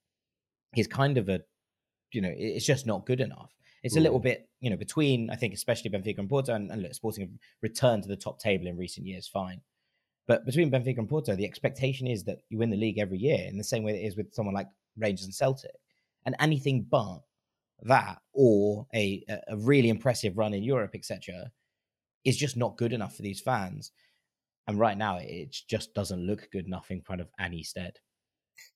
is 0.76 0.86
kind 0.86 1.16
of 1.16 1.28
a, 1.28 1.40
you 2.12 2.20
know, 2.20 2.32
it's 2.36 2.66
just 2.66 2.86
not 2.86 3.06
good 3.06 3.20
enough. 3.20 3.54
It's 3.82 3.96
a 3.96 4.00
little 4.00 4.20
Mm. 4.20 4.24
bit, 4.24 4.48
you 4.60 4.68
know, 4.68 4.76
between 4.76 5.30
I 5.30 5.36
think 5.36 5.54
especially 5.54 5.90
Benfica 5.90 6.18
and 6.18 6.28
Porto, 6.28 6.54
and, 6.54 6.70
and 6.70 6.82
look, 6.82 6.92
Sporting 6.92 7.22
have 7.22 7.38
returned 7.62 8.02
to 8.02 8.08
the 8.08 8.16
top 8.16 8.38
table 8.38 8.66
in 8.66 8.76
recent 8.76 9.06
years, 9.06 9.26
fine. 9.26 9.62
But 10.30 10.46
between 10.46 10.70
Benfica 10.70 10.98
and 10.98 11.08
Porto, 11.08 11.34
the 11.34 11.44
expectation 11.44 12.06
is 12.06 12.22
that 12.22 12.42
you 12.50 12.58
win 12.58 12.70
the 12.70 12.76
league 12.76 12.98
every 12.98 13.18
year 13.18 13.48
in 13.48 13.58
the 13.58 13.64
same 13.64 13.82
way 13.82 14.00
it 14.00 14.06
is 14.06 14.16
with 14.16 14.32
someone 14.32 14.54
like 14.54 14.68
Rangers 14.96 15.24
and 15.24 15.34
Celtic. 15.34 15.74
And 16.24 16.36
anything 16.38 16.86
but 16.88 17.22
that, 17.82 18.18
or 18.32 18.86
a 18.94 19.24
a 19.48 19.56
really 19.56 19.88
impressive 19.88 20.38
run 20.38 20.54
in 20.54 20.62
Europe, 20.62 20.92
etc., 20.94 21.50
is 22.24 22.36
just 22.36 22.56
not 22.56 22.76
good 22.76 22.92
enough 22.92 23.16
for 23.16 23.22
these 23.22 23.40
fans. 23.40 23.90
And 24.68 24.78
right 24.78 24.96
now, 24.96 25.16
it 25.16 25.50
just 25.68 25.94
doesn't 25.94 26.24
look 26.24 26.48
good 26.52 26.66
enough 26.66 26.92
in 26.92 27.00
front 27.00 27.22
of 27.22 27.28
Annie 27.36 27.64
Stead. 27.64 27.94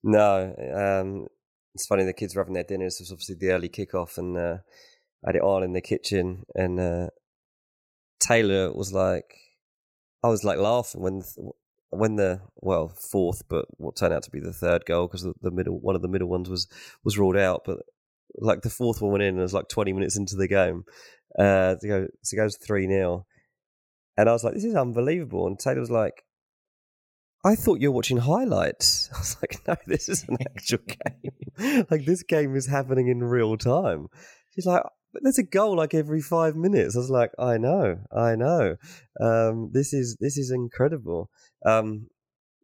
No, 0.02 0.56
um, 0.74 1.28
it's 1.72 1.86
funny. 1.86 2.02
The 2.02 2.14
kids 2.14 2.34
were 2.34 2.42
having 2.42 2.54
their 2.54 2.64
dinners. 2.64 2.96
It 2.96 3.04
was 3.04 3.12
obviously 3.12 3.36
the 3.38 3.52
early 3.52 3.68
kickoff, 3.68 4.18
and 4.18 4.36
uh, 4.36 4.56
had 5.24 5.36
it 5.36 5.42
all 5.42 5.62
in 5.62 5.72
the 5.72 5.80
kitchen. 5.80 6.46
And 6.56 6.80
uh, 6.80 7.10
Taylor 8.18 8.72
was 8.72 8.92
like, 8.92 9.36
I 10.24 10.28
was 10.28 10.42
like 10.42 10.58
laughing 10.58 11.02
when 11.02 11.22
when 11.90 12.16
the 12.16 12.40
well 12.56 12.88
fourth, 12.88 13.42
but 13.48 13.66
what 13.76 13.96
turned 13.96 14.14
out 14.14 14.22
to 14.24 14.30
be 14.30 14.40
the 14.40 14.52
third 14.52 14.84
goal 14.86 15.06
because 15.06 15.22
the, 15.22 15.34
the 15.42 15.50
middle 15.50 15.78
one 15.78 15.94
of 15.94 16.02
the 16.02 16.08
middle 16.08 16.28
ones 16.28 16.48
was 16.48 16.66
was 17.04 17.18
ruled 17.18 17.36
out. 17.36 17.62
But 17.64 17.78
like 18.38 18.62
the 18.62 18.70
fourth 18.70 19.00
one 19.00 19.12
went 19.12 19.22
in, 19.22 19.30
and 19.30 19.38
it 19.38 19.42
was 19.42 19.54
like 19.54 19.68
twenty 19.68 19.92
minutes 19.92 20.16
into 20.16 20.36
the 20.36 20.48
game. 20.48 20.84
Uh, 21.38 21.74
to 21.80 21.88
go, 21.88 22.06
so 22.22 22.34
it 22.34 22.38
goes 22.38 22.56
three 22.56 22.86
0 22.86 23.26
and 24.16 24.28
I 24.28 24.32
was 24.32 24.44
like, 24.44 24.54
"This 24.54 24.64
is 24.64 24.76
unbelievable." 24.76 25.48
And 25.48 25.58
Taylor 25.58 25.80
was 25.80 25.90
like, 25.90 26.24
I 27.44 27.56
thought 27.56 27.80
you 27.80 27.90
were 27.90 27.96
watching 27.96 28.16
highlights. 28.16 29.10
I 29.14 29.18
was 29.18 29.36
like, 29.42 29.60
no, 29.68 29.76
this 29.86 30.08
is 30.08 30.24
an 30.28 30.38
actual 30.56 30.78
game. 30.78 31.86
like 31.90 32.06
this 32.06 32.22
game 32.22 32.56
is 32.56 32.66
happening 32.66 33.08
in 33.08 33.22
real 33.22 33.56
time. 33.56 34.06
She's 34.54 34.66
like, 34.66 34.82
but 35.14 35.22
there's 35.22 35.38
a 35.38 35.44
goal 35.44 35.76
like 35.76 35.94
every 35.94 36.20
five 36.20 36.56
minutes. 36.56 36.96
I 36.96 36.98
was 36.98 37.08
like, 37.08 37.30
I 37.38 37.56
know, 37.56 38.00
I 38.14 38.34
know. 38.34 38.76
Um, 39.20 39.70
this 39.72 39.94
is 39.94 40.16
this 40.20 40.36
is 40.36 40.50
incredible. 40.50 41.30
Um, 41.64 42.08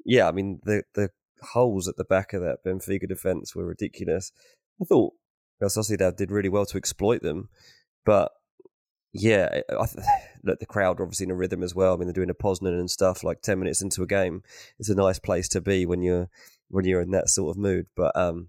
yeah, 0.04 0.28
I 0.28 0.32
mean 0.32 0.60
the 0.64 0.82
the 0.94 1.10
holes 1.40 1.88
at 1.88 1.96
the 1.96 2.04
back 2.04 2.32
of 2.32 2.42
that 2.42 2.58
Benfica 2.66 3.08
defense 3.08 3.54
were 3.54 3.64
ridiculous. 3.64 4.32
I 4.82 4.84
thought 4.84 5.14
Real 5.60 5.70
Sociedad 5.70 6.16
did 6.16 6.30
really 6.30 6.48
well 6.48 6.66
to 6.66 6.76
exploit 6.76 7.22
them, 7.22 7.48
but 8.04 8.32
yeah, 9.12 9.60
I, 9.70 9.86
th- 9.86 10.04
look, 10.44 10.58
the 10.58 10.66
crowd 10.66 11.00
are 11.00 11.04
obviously 11.04 11.24
in 11.24 11.30
a 11.30 11.36
rhythm 11.36 11.62
as 11.62 11.74
well. 11.74 11.94
I 11.94 11.96
mean, 11.96 12.08
they're 12.08 12.12
doing 12.12 12.30
a 12.30 12.34
Poznan 12.34 12.78
and 12.78 12.90
stuff 12.90 13.22
like 13.22 13.42
ten 13.42 13.60
minutes 13.60 13.80
into 13.80 14.02
a 14.02 14.06
game. 14.06 14.42
It's 14.78 14.90
a 14.90 14.94
nice 14.94 15.20
place 15.20 15.48
to 15.50 15.60
be 15.60 15.86
when 15.86 16.02
you're 16.02 16.28
when 16.68 16.84
you're 16.84 17.00
in 17.00 17.12
that 17.12 17.28
sort 17.28 17.56
of 17.56 17.60
mood. 17.60 17.86
But 17.96 18.16
um, 18.16 18.48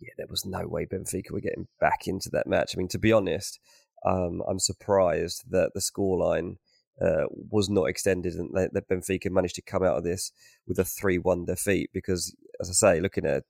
yeah, 0.00 0.10
there 0.16 0.26
was 0.28 0.44
no 0.44 0.66
way 0.66 0.86
Benfica 0.86 1.30
were 1.30 1.40
getting 1.40 1.68
back 1.80 2.06
into 2.06 2.30
that 2.30 2.46
match. 2.46 2.74
I 2.74 2.78
mean, 2.78 2.88
to 2.88 2.98
be 2.98 3.12
honest, 3.12 3.58
um, 4.04 4.42
I'm 4.48 4.58
surprised 4.58 5.50
that 5.50 5.72
the 5.74 5.80
scoreline 5.80 6.56
uh, 7.00 7.26
was 7.30 7.68
not 7.68 7.84
extended 7.84 8.34
and 8.34 8.50
that, 8.54 8.72
that 8.74 8.88
Benfica 8.88 9.30
managed 9.30 9.56
to 9.56 9.62
come 9.62 9.82
out 9.82 9.96
of 9.96 10.04
this 10.04 10.32
with 10.66 10.78
a 10.78 10.84
three-one 10.84 11.44
defeat. 11.44 11.90
Because, 11.92 12.34
as 12.60 12.68
I 12.68 12.72
say, 12.72 13.00
looking 13.00 13.26
at 13.26 13.44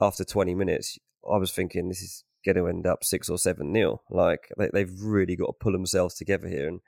after 0.00 0.24
20 0.24 0.54
minutes, 0.54 0.98
I 1.30 1.36
was 1.36 1.52
thinking 1.52 1.88
this 1.88 2.02
is 2.02 2.24
going 2.44 2.56
to 2.56 2.68
end 2.68 2.86
up 2.86 3.02
six 3.04 3.28
or 3.28 3.38
seven 3.38 3.72
nil. 3.72 4.02
Like 4.10 4.48
they, 4.58 4.68
they've 4.72 5.00
really 5.00 5.36
got 5.36 5.46
to 5.46 5.52
pull 5.58 5.72
themselves 5.72 6.14
together 6.14 6.48
here. 6.48 6.68
And 6.68 6.80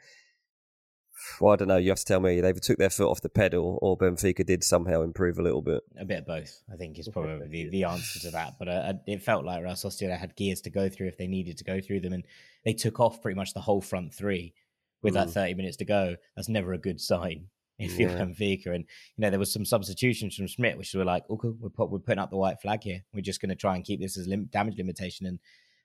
well, 1.40 1.52
I 1.52 1.56
don't 1.56 1.68
know. 1.68 1.76
You 1.76 1.90
have 1.90 1.98
to 1.98 2.04
tell 2.04 2.20
me 2.20 2.40
they 2.40 2.48
either 2.48 2.60
took 2.60 2.78
their 2.78 2.90
foot 2.90 3.08
off 3.10 3.20
the 3.20 3.28
pedal 3.28 3.78
or 3.82 3.96
Benfica 3.96 4.44
did 4.44 4.62
somehow 4.64 5.02
improve 5.02 5.38
a 5.38 5.42
little 5.42 5.62
bit. 5.62 5.82
A 5.98 6.04
bit 6.04 6.18
of 6.20 6.26
both, 6.26 6.60
I 6.72 6.76
think, 6.76 6.98
is 6.98 7.08
probably 7.08 7.46
the, 7.48 7.68
the 7.70 7.84
answer 7.84 8.18
to 8.20 8.30
that. 8.32 8.54
But 8.58 8.68
uh, 8.68 8.92
it 9.06 9.22
felt 9.22 9.44
like 9.44 9.62
Real 9.62 9.72
Sociedad 9.72 10.18
had 10.18 10.36
gears 10.36 10.60
to 10.62 10.70
go 10.70 10.88
through 10.88 11.08
if 11.08 11.18
they 11.18 11.26
needed 11.26 11.58
to 11.58 11.64
go 11.64 11.80
through 11.80 12.00
them, 12.00 12.12
and 12.12 12.24
they 12.64 12.72
took 12.72 13.00
off 13.00 13.22
pretty 13.22 13.36
much 13.36 13.54
the 13.54 13.60
whole 13.60 13.80
front 13.80 14.12
three 14.14 14.54
with 15.02 15.14
Mm. 15.14 15.26
that 15.26 15.30
30 15.30 15.54
minutes 15.54 15.76
to 15.78 15.84
go. 15.84 16.16
That's 16.36 16.48
never 16.48 16.72
a 16.72 16.78
good 16.78 17.00
sign 17.00 17.48
if 17.78 17.98
you're 17.98 18.10
Yeah. 18.10 18.18
Benfica. 18.24 18.74
And, 18.74 18.84
you 19.16 19.22
know, 19.22 19.30
there 19.30 19.38
was 19.38 19.52
some 19.52 19.64
substitutions 19.64 20.34
from 20.36 20.46
Schmidt, 20.46 20.78
which 20.78 20.94
were 20.94 21.04
like, 21.04 21.24
okay, 21.30 21.48
we're, 21.60 21.68
put, 21.70 21.90
we're 21.90 21.98
putting 21.98 22.18
up 22.18 22.30
the 22.30 22.36
white 22.36 22.60
flag 22.60 22.82
here. 22.82 23.04
We're 23.12 23.20
just 23.20 23.40
going 23.40 23.50
to 23.50 23.54
try 23.56 23.76
and 23.76 23.84
keep 23.84 24.00
this 24.00 24.16
as 24.18 24.26
lim- 24.26 24.46
damage 24.46 24.76
limitation. 24.78 25.26
And 25.26 25.38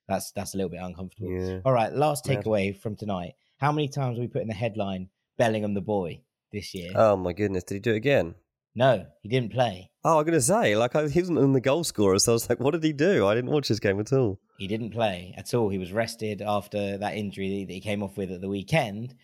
that's 0.07 0.31
that's 0.31 0.53
a 0.53 0.57
little 0.57 0.69
bit 0.69 0.81
uncomfortable. 0.81 1.29
Yeah. 1.31 1.59
All 1.63 1.71
right, 1.73 1.93
last 1.93 2.27
Mad. 2.27 2.43
takeaway 2.43 2.75
from 2.77 2.95
tonight. 2.95 3.33
How 3.57 3.71
many 3.71 3.87
times 3.87 4.17
have 4.17 4.21
we 4.21 4.27
put 4.27 4.41
in 4.41 4.47
the 4.47 4.53
headline 4.53 5.09
Bellingham 5.41 5.73
the 5.73 5.81
boy 5.81 6.21
this 6.51 6.75
year? 6.75 6.91
Oh 6.95 7.15
my 7.15 7.33
goodness! 7.33 7.63
Did 7.63 7.73
he 7.73 7.79
do 7.79 7.93
it 7.93 7.97
again? 7.97 8.35
no, 8.75 9.05
he 9.23 9.27
didn't 9.27 9.51
play. 9.51 9.89
Oh, 10.03 10.19
I'm 10.19 10.25
gonna 10.25 10.39
say 10.39 10.75
like 10.75 10.95
I, 10.95 11.07
he 11.07 11.19
wasn't 11.19 11.39
in 11.39 11.53
the 11.53 11.59
goal 11.61 11.83
scorer, 11.83 12.19
so 12.19 12.31
I 12.31 12.33
was 12.33 12.47
like, 12.47 12.59
what 12.59 12.71
did 12.71 12.83
he 12.83 12.93
do? 12.93 13.25
I 13.25 13.33
didn't 13.33 13.49
watch 13.49 13.67
this 13.67 13.79
game 13.79 13.99
at 13.99 14.13
all. 14.13 14.39
He 14.59 14.67
didn't 14.67 14.91
play 14.91 15.33
at 15.35 15.51
all. 15.55 15.69
He 15.69 15.79
was 15.79 15.91
rested 15.91 16.43
after 16.43 16.95
that 16.99 17.15
injury 17.15 17.65
that 17.65 17.73
he 17.73 17.81
came 17.81 18.03
off 18.03 18.17
with 18.17 18.31
at 18.31 18.41
the 18.41 18.49
weekend. 18.49 19.15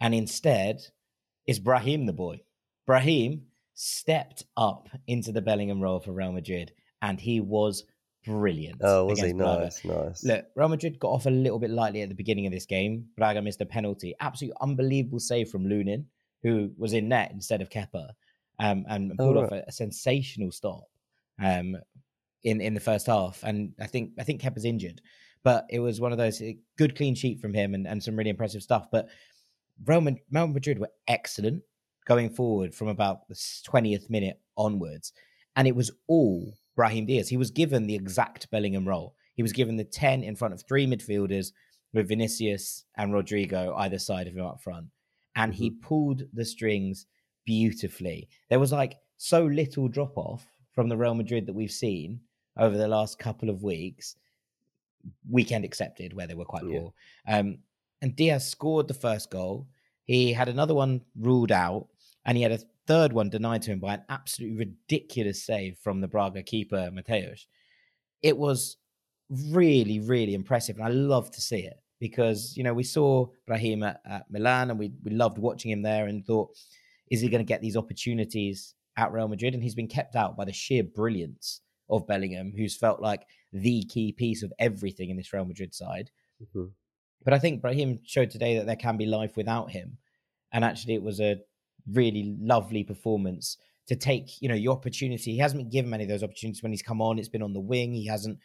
And 0.00 0.14
instead, 0.14 0.80
it's 1.46 1.58
Brahim 1.58 2.06
the 2.06 2.12
boy. 2.14 2.40
Brahim 2.86 3.42
stepped 3.74 4.44
up 4.56 4.88
into 5.06 5.32
the 5.32 5.42
Bellingham 5.42 5.82
role 5.82 6.00
for 6.00 6.12
Real 6.12 6.32
Madrid, 6.32 6.72
and 7.02 7.20
he 7.20 7.40
was 7.40 7.84
brilliant. 8.28 8.80
Oh, 8.82 9.04
was 9.06 9.18
he 9.20 9.26
against 9.30 9.38
Braga. 9.38 9.62
nice? 9.64 9.84
Nice. 9.84 10.24
Look, 10.24 10.46
Real 10.54 10.68
Madrid 10.68 10.98
got 10.98 11.08
off 11.10 11.26
a 11.26 11.30
little 11.30 11.58
bit 11.58 11.70
lightly 11.70 12.02
at 12.02 12.08
the 12.08 12.14
beginning 12.14 12.46
of 12.46 12.52
this 12.52 12.66
game. 12.66 13.06
Braga 13.16 13.42
missed 13.42 13.60
a 13.60 13.66
penalty. 13.66 14.14
Absolutely 14.20 14.56
unbelievable 14.60 15.20
save 15.20 15.48
from 15.48 15.64
Lunin, 15.64 16.04
who 16.42 16.70
was 16.76 16.92
in 16.92 17.08
net 17.08 17.30
instead 17.32 17.60
of 17.62 17.70
Kepa, 17.70 18.10
um, 18.60 18.84
and 18.88 19.12
Oh, 19.12 19.16
pulled 19.24 19.36
right. 19.36 19.44
off 19.44 19.52
a, 19.52 19.64
a 19.68 19.72
sensational 19.72 20.52
stop 20.52 20.84
um, 21.42 21.76
in 22.44 22.60
in 22.60 22.74
the 22.74 22.80
first 22.80 23.06
half. 23.06 23.42
And 23.44 23.72
I 23.80 23.86
think 23.86 24.12
I 24.18 24.24
think 24.24 24.40
Kepa's 24.42 24.64
injured, 24.64 25.00
but 25.42 25.66
it 25.70 25.80
was 25.80 26.00
one 26.00 26.12
of 26.12 26.18
those 26.18 26.40
uh, 26.42 26.52
good 26.76 26.96
clean 26.96 27.14
sheet 27.14 27.40
from 27.40 27.54
him 27.54 27.74
and, 27.74 27.86
and 27.86 28.02
some 28.02 28.16
really 28.16 28.30
impressive 28.30 28.62
stuff. 28.62 28.86
But 28.92 29.08
Real 29.86 30.00
Madrid 30.30 30.78
were 30.78 30.90
excellent 31.06 31.62
going 32.06 32.30
forward 32.30 32.74
from 32.74 32.88
about 32.88 33.28
the 33.28 33.38
twentieth 33.64 34.08
minute 34.10 34.40
onwards, 34.56 35.12
and 35.56 35.68
it 35.68 35.74
was 35.76 35.90
all 36.06 36.54
Brahim 36.78 37.06
Diaz. 37.06 37.28
He 37.28 37.36
was 37.36 37.50
given 37.50 37.88
the 37.88 37.94
exact 37.96 38.48
Bellingham 38.52 38.86
role. 38.86 39.16
He 39.34 39.42
was 39.42 39.52
given 39.52 39.74
the 39.76 39.82
10 39.82 40.22
in 40.22 40.36
front 40.36 40.54
of 40.54 40.62
three 40.62 40.86
midfielders 40.86 41.50
with 41.92 42.06
Vinicius 42.06 42.84
and 42.96 43.12
Rodrygo 43.12 43.74
either 43.78 43.98
side 43.98 44.28
of 44.28 44.36
him 44.36 44.46
up 44.46 44.62
front. 44.62 44.86
And 45.34 45.52
he 45.52 45.70
pulled 45.70 46.22
the 46.32 46.44
strings 46.44 47.06
beautifully. 47.44 48.28
There 48.48 48.60
was 48.60 48.70
like 48.70 48.94
so 49.16 49.44
little 49.44 49.88
drop 49.88 50.16
off 50.16 50.46
from 50.72 50.88
the 50.88 50.96
Real 50.96 51.14
Madrid 51.14 51.46
that 51.46 51.52
we've 51.52 51.68
seen 51.72 52.20
over 52.56 52.76
the 52.76 52.86
last 52.86 53.18
couple 53.18 53.50
of 53.50 53.64
weeks, 53.64 54.14
weekend 55.28 55.64
accepted, 55.64 56.12
where 56.12 56.28
they 56.28 56.34
were 56.34 56.44
quite 56.44 56.62
Yeah. 56.64 56.78
poor. 56.78 56.92
Um, 57.26 57.58
and 58.02 58.14
Diaz 58.14 58.46
scored 58.46 58.86
the 58.86 58.94
first 58.94 59.30
goal. 59.30 59.66
He 60.04 60.32
had 60.32 60.48
another 60.48 60.74
one 60.76 61.00
ruled 61.16 61.50
out, 61.50 61.88
and 62.24 62.36
he 62.36 62.42
had 62.44 62.52
a 62.52 62.60
third 62.88 63.12
one 63.12 63.28
denied 63.28 63.62
to 63.62 63.70
him 63.70 63.78
by 63.78 63.94
an 63.94 64.02
absolutely 64.08 64.56
ridiculous 64.56 65.44
save 65.44 65.78
from 65.78 66.00
the 66.00 66.08
Braga 66.08 66.42
keeper, 66.42 66.90
Matheus. 66.92 67.46
It 68.22 68.36
was 68.36 68.78
really, 69.30 70.00
really 70.00 70.34
impressive, 70.34 70.76
and 70.76 70.84
I 70.84 70.88
love 70.88 71.30
to 71.32 71.40
see 71.40 71.60
it 71.60 71.76
because 72.00 72.56
you 72.56 72.64
know 72.64 72.74
we 72.74 72.82
saw 72.82 73.26
Brahim 73.46 73.82
at, 73.82 74.00
at 74.06 74.30
Milan, 74.30 74.70
and 74.70 74.78
we 74.78 74.92
we 75.04 75.12
loved 75.12 75.38
watching 75.38 75.70
him 75.70 75.82
there, 75.82 76.06
and 76.06 76.24
thought, 76.26 76.50
is 77.10 77.20
he 77.20 77.28
going 77.28 77.44
to 77.44 77.52
get 77.52 77.60
these 77.60 77.76
opportunities 77.76 78.74
at 78.96 79.12
Real 79.12 79.28
Madrid? 79.28 79.54
And 79.54 79.62
he's 79.62 79.74
been 79.74 79.86
kept 79.86 80.16
out 80.16 80.36
by 80.36 80.46
the 80.46 80.52
sheer 80.52 80.82
brilliance 80.82 81.60
of 81.90 82.06
Bellingham, 82.06 82.52
who's 82.56 82.76
felt 82.76 83.00
like 83.00 83.26
the 83.52 83.84
key 83.84 84.12
piece 84.12 84.42
of 84.42 84.52
everything 84.58 85.10
in 85.10 85.16
this 85.16 85.32
Real 85.32 85.44
Madrid 85.44 85.74
side. 85.74 86.10
Mhm. 86.42 86.72
But 87.24 87.34
I 87.34 87.38
think 87.38 87.60
Brahim 87.60 87.98
showed 88.04 88.30
today 88.30 88.56
that 88.56 88.66
there 88.66 88.76
can 88.76 88.96
be 88.96 89.06
life 89.06 89.36
without 89.36 89.70
him. 89.70 89.98
And 90.52 90.64
actually, 90.64 90.94
it 90.94 91.02
was 91.02 91.20
a 91.20 91.40
really 91.92 92.36
lovely 92.40 92.84
performance 92.84 93.56
to 93.86 93.96
take, 93.96 94.40
you 94.42 94.48
know, 94.48 94.54
your 94.54 94.72
opportunity. 94.74 95.32
He 95.32 95.38
hasn't 95.38 95.60
been 95.60 95.70
given 95.70 95.90
many 95.90 96.04
of 96.04 96.10
those 96.10 96.22
opportunities 96.22 96.62
when 96.62 96.72
he's 96.72 96.82
come 96.82 97.00
on. 97.00 97.18
It's 97.18 97.28
been 97.28 97.42
on 97.42 97.52
the 97.54 97.60
wing. 97.60 97.94
He 97.94 98.06
hasn't 98.06 98.38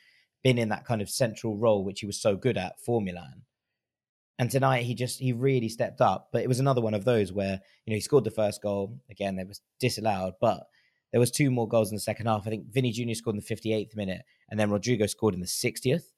been 0.44 0.58
in 0.58 0.70
that 0.70 0.86
kind 0.86 1.02
of 1.02 1.10
central 1.10 1.58
role, 1.58 1.84
which 1.84 2.00
he 2.00 2.06
was 2.06 2.22
so 2.22 2.36
good 2.36 2.58
at 2.58 2.80
for 2.80 3.02
Milan. 3.02 3.44
And 4.40 4.50
tonight 4.50 4.84
he 4.84 4.96
just 4.96 5.20
he 5.20 5.32
really 5.34 5.70
stepped 5.70 6.02
up. 6.02 6.30
But 6.32 6.44
it 6.44 6.48
was 6.48 6.60
another 6.60 6.82
one 6.82 6.94
of 6.94 7.06
those 7.06 7.32
where, 7.32 7.60
you 7.86 7.92
know, 7.92 7.96
he 7.96 8.02
scored 8.02 8.24
the 8.24 8.32
first 8.32 8.62
goal. 8.62 8.98
Again, 9.10 9.36
that 9.36 9.48
was 9.48 9.62
disallowed, 9.80 10.34
but 10.42 10.64
there 11.12 11.20
was 11.20 11.32
two 11.32 11.52
more 11.52 11.68
goals 11.68 11.92
in 11.92 11.96
the 11.96 12.02
second 12.02 12.26
half. 12.26 12.48
I 12.48 12.50
think 12.50 12.72
Vinny 12.72 12.92
Jr. 12.92 13.14
scored 13.14 13.36
in 13.36 13.44
the 13.46 13.56
58th 13.56 13.96
minute, 13.96 14.24
and 14.50 14.60
then 14.60 14.70
Rodrygo 14.70 15.10
scored 15.10 15.36
in 15.36 15.40
the 15.42 15.46
60th 15.46 16.14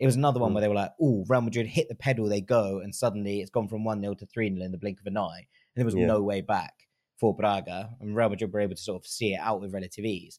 it 0.00 0.06
was 0.06 0.16
another 0.16 0.40
one 0.40 0.50
Mm. 0.50 0.54
where 0.54 0.60
they 0.62 0.68
were 0.68 0.74
like, 0.74 0.92
"Oh, 1.00 1.24
Real 1.28 1.42
Madrid 1.42 1.66
hit 1.66 1.88
the 1.88 1.94
pedal, 1.94 2.26
they 2.26 2.40
go," 2.40 2.80
and 2.80 2.94
suddenly 2.94 3.40
it's 3.40 3.50
gone 3.50 3.68
from 3.68 3.84
one 3.84 4.00
0 4.00 4.14
to 4.14 4.26
three 4.26 4.48
0 4.48 4.64
in 4.64 4.72
the 4.72 4.78
blink 4.78 4.98
of 4.98 5.06
an 5.06 5.18
eye, 5.18 5.46
and 5.74 5.80
there 5.80 5.84
was 5.86 5.94
Yeah. 5.94 6.06
no 6.06 6.22
way 6.22 6.40
back 6.40 6.74
for 7.18 7.34
Braga, 7.34 7.96
and 8.00 8.16
Real 8.16 8.28
Madrid 8.30 8.52
were 8.52 8.60
able 8.60 8.74
to 8.74 8.80
sort 8.82 9.02
of 9.02 9.06
see 9.06 9.34
it 9.34 9.38
out 9.40 9.60
with 9.60 9.72
relative 9.74 10.04
ease. 10.04 10.38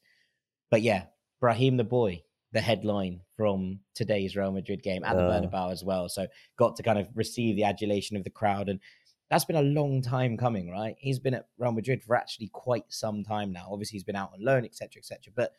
But 0.69 0.81
yeah, 0.81 1.07
Brahim 1.39 1.77
the 1.77 1.83
boy, 1.83 2.23
the 2.51 2.61
headline 2.61 3.21
from 3.37 3.81
today's 3.93 4.35
Real 4.35 4.51
Madrid 4.51 4.83
game 4.83 5.03
at 5.03 5.15
the 5.15 5.23
Ah. 5.23 5.29
Bernabeu 5.41 5.71
as 5.71 5.83
well, 5.83 6.09
so 6.09 6.27
got 6.57 6.75
to 6.77 6.83
kind 6.83 6.99
of 6.99 7.09
receive 7.15 7.55
the 7.55 7.63
adulation 7.63 8.17
of 8.17 8.23
the 8.23 8.29
crowd 8.29 8.69
and. 8.69 8.79
That's 9.29 9.45
been 9.45 9.55
a 9.55 9.61
long 9.61 10.01
time 10.01 10.35
coming, 10.35 10.69
right? 10.69 10.97
He's 10.99 11.17
been 11.17 11.33
at 11.33 11.47
Real 11.57 11.71
Madrid 11.71 12.03
for 12.03 12.17
actually 12.17 12.49
quite 12.49 12.83
some 12.89 13.23
time 13.23 13.53
now. 13.53 13.69
Obviously, 13.71 13.95
he's 13.95 14.03
been 14.03 14.17
out 14.17 14.33
on 14.33 14.43
loan, 14.43 14.65
etc., 14.65 14.99
etc. 14.99 15.31
But 15.33 15.53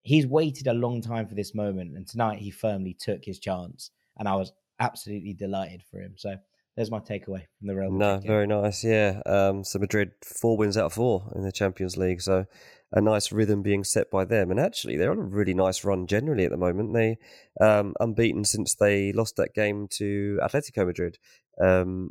he's 0.00 0.26
waited 0.26 0.68
a 0.68 0.72
long 0.72 1.02
time 1.02 1.26
for 1.28 1.34
this 1.34 1.54
moment, 1.54 1.98
and 1.98 2.08
tonight 2.08 2.38
he 2.38 2.50
firmly 2.50 2.94
took 2.94 3.26
his 3.26 3.38
chance, 3.38 3.90
and 4.18 4.26
I 4.26 4.36
was 4.36 4.54
absolutely 4.80 5.34
delighted 5.34 5.82
for 5.82 6.00
him. 6.00 6.14
So 6.16 6.38
there's 6.78 6.92
my 6.92 7.00
takeaway 7.00 7.42
from 7.58 7.66
the 7.66 7.74
Real 7.74 7.90
Madrid 7.90 7.98
No, 7.98 8.18
game. 8.18 8.26
very 8.28 8.46
nice. 8.46 8.84
Yeah. 8.84 9.20
Um, 9.26 9.64
so 9.64 9.80
Madrid 9.80 10.12
four 10.24 10.56
wins 10.56 10.76
out 10.76 10.86
of 10.86 10.92
four 10.92 11.32
in 11.34 11.42
the 11.42 11.50
Champions 11.50 11.96
League. 11.96 12.22
So 12.22 12.44
a 12.92 13.00
nice 13.00 13.32
rhythm 13.32 13.62
being 13.62 13.82
set 13.82 14.12
by 14.12 14.24
them. 14.24 14.52
And 14.52 14.60
actually, 14.60 14.96
they're 14.96 15.10
on 15.10 15.18
a 15.18 15.22
really 15.22 15.54
nice 15.54 15.82
run 15.84 16.06
generally 16.06 16.44
at 16.44 16.52
the 16.52 16.56
moment. 16.56 16.94
They 16.94 17.18
um, 17.60 17.94
unbeaten 17.98 18.44
since 18.44 18.76
they 18.76 19.12
lost 19.12 19.34
that 19.36 19.54
game 19.56 19.88
to 19.94 20.38
Atletico 20.40 20.86
Madrid 20.86 21.18
um, 21.60 22.10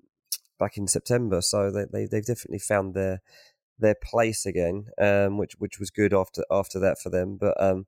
back 0.59 0.75
in 0.75 0.85
September. 0.85 1.41
So 1.41 1.71
they, 1.71 1.85
they 1.89 2.05
they've 2.05 2.25
definitely 2.25 2.59
found 2.59 2.93
their 2.93 3.21
their 3.79 3.95
place 3.95 4.45
again, 4.45 4.87
um, 5.01 5.37
which 5.37 5.53
which 5.59 5.79
was 5.79 5.91
good 5.91 6.13
after 6.13 6.43
after 6.51 6.77
that 6.79 6.99
for 7.01 7.09
them. 7.09 7.37
But 7.39 7.55
um, 7.63 7.85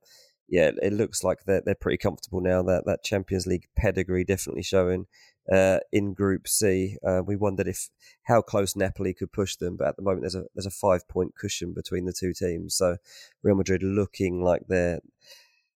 yeah, 0.48 0.70
it 0.80 0.94
looks 0.94 1.22
like 1.22 1.40
they're 1.44 1.60
they're 1.62 1.74
pretty 1.74 1.98
comfortable 1.98 2.40
now. 2.40 2.62
That 2.62 2.84
that 2.86 3.04
Champions 3.04 3.46
League 3.46 3.66
pedigree 3.76 4.24
definitely 4.24 4.62
showing 4.62 5.08
uh, 5.50 5.78
in 5.92 6.14
Group 6.14 6.48
C. 6.48 6.96
Uh, 7.06 7.22
we 7.24 7.36
wondered 7.36 7.68
if 7.68 7.88
how 8.24 8.40
close 8.42 8.76
Napoli 8.76 9.14
could 9.14 9.32
push 9.32 9.56
them, 9.56 9.76
but 9.76 9.88
at 9.88 9.96
the 9.96 10.02
moment 10.02 10.22
there's 10.22 10.34
a 10.34 10.44
there's 10.54 10.66
a 10.66 10.70
five 10.70 11.06
point 11.08 11.34
cushion 11.34 11.72
between 11.72 12.04
the 12.04 12.12
two 12.12 12.32
teams. 12.32 12.74
So 12.76 12.96
Real 13.42 13.56
Madrid 13.56 13.82
looking 13.82 14.42
like 14.42 14.62
they're 14.68 15.00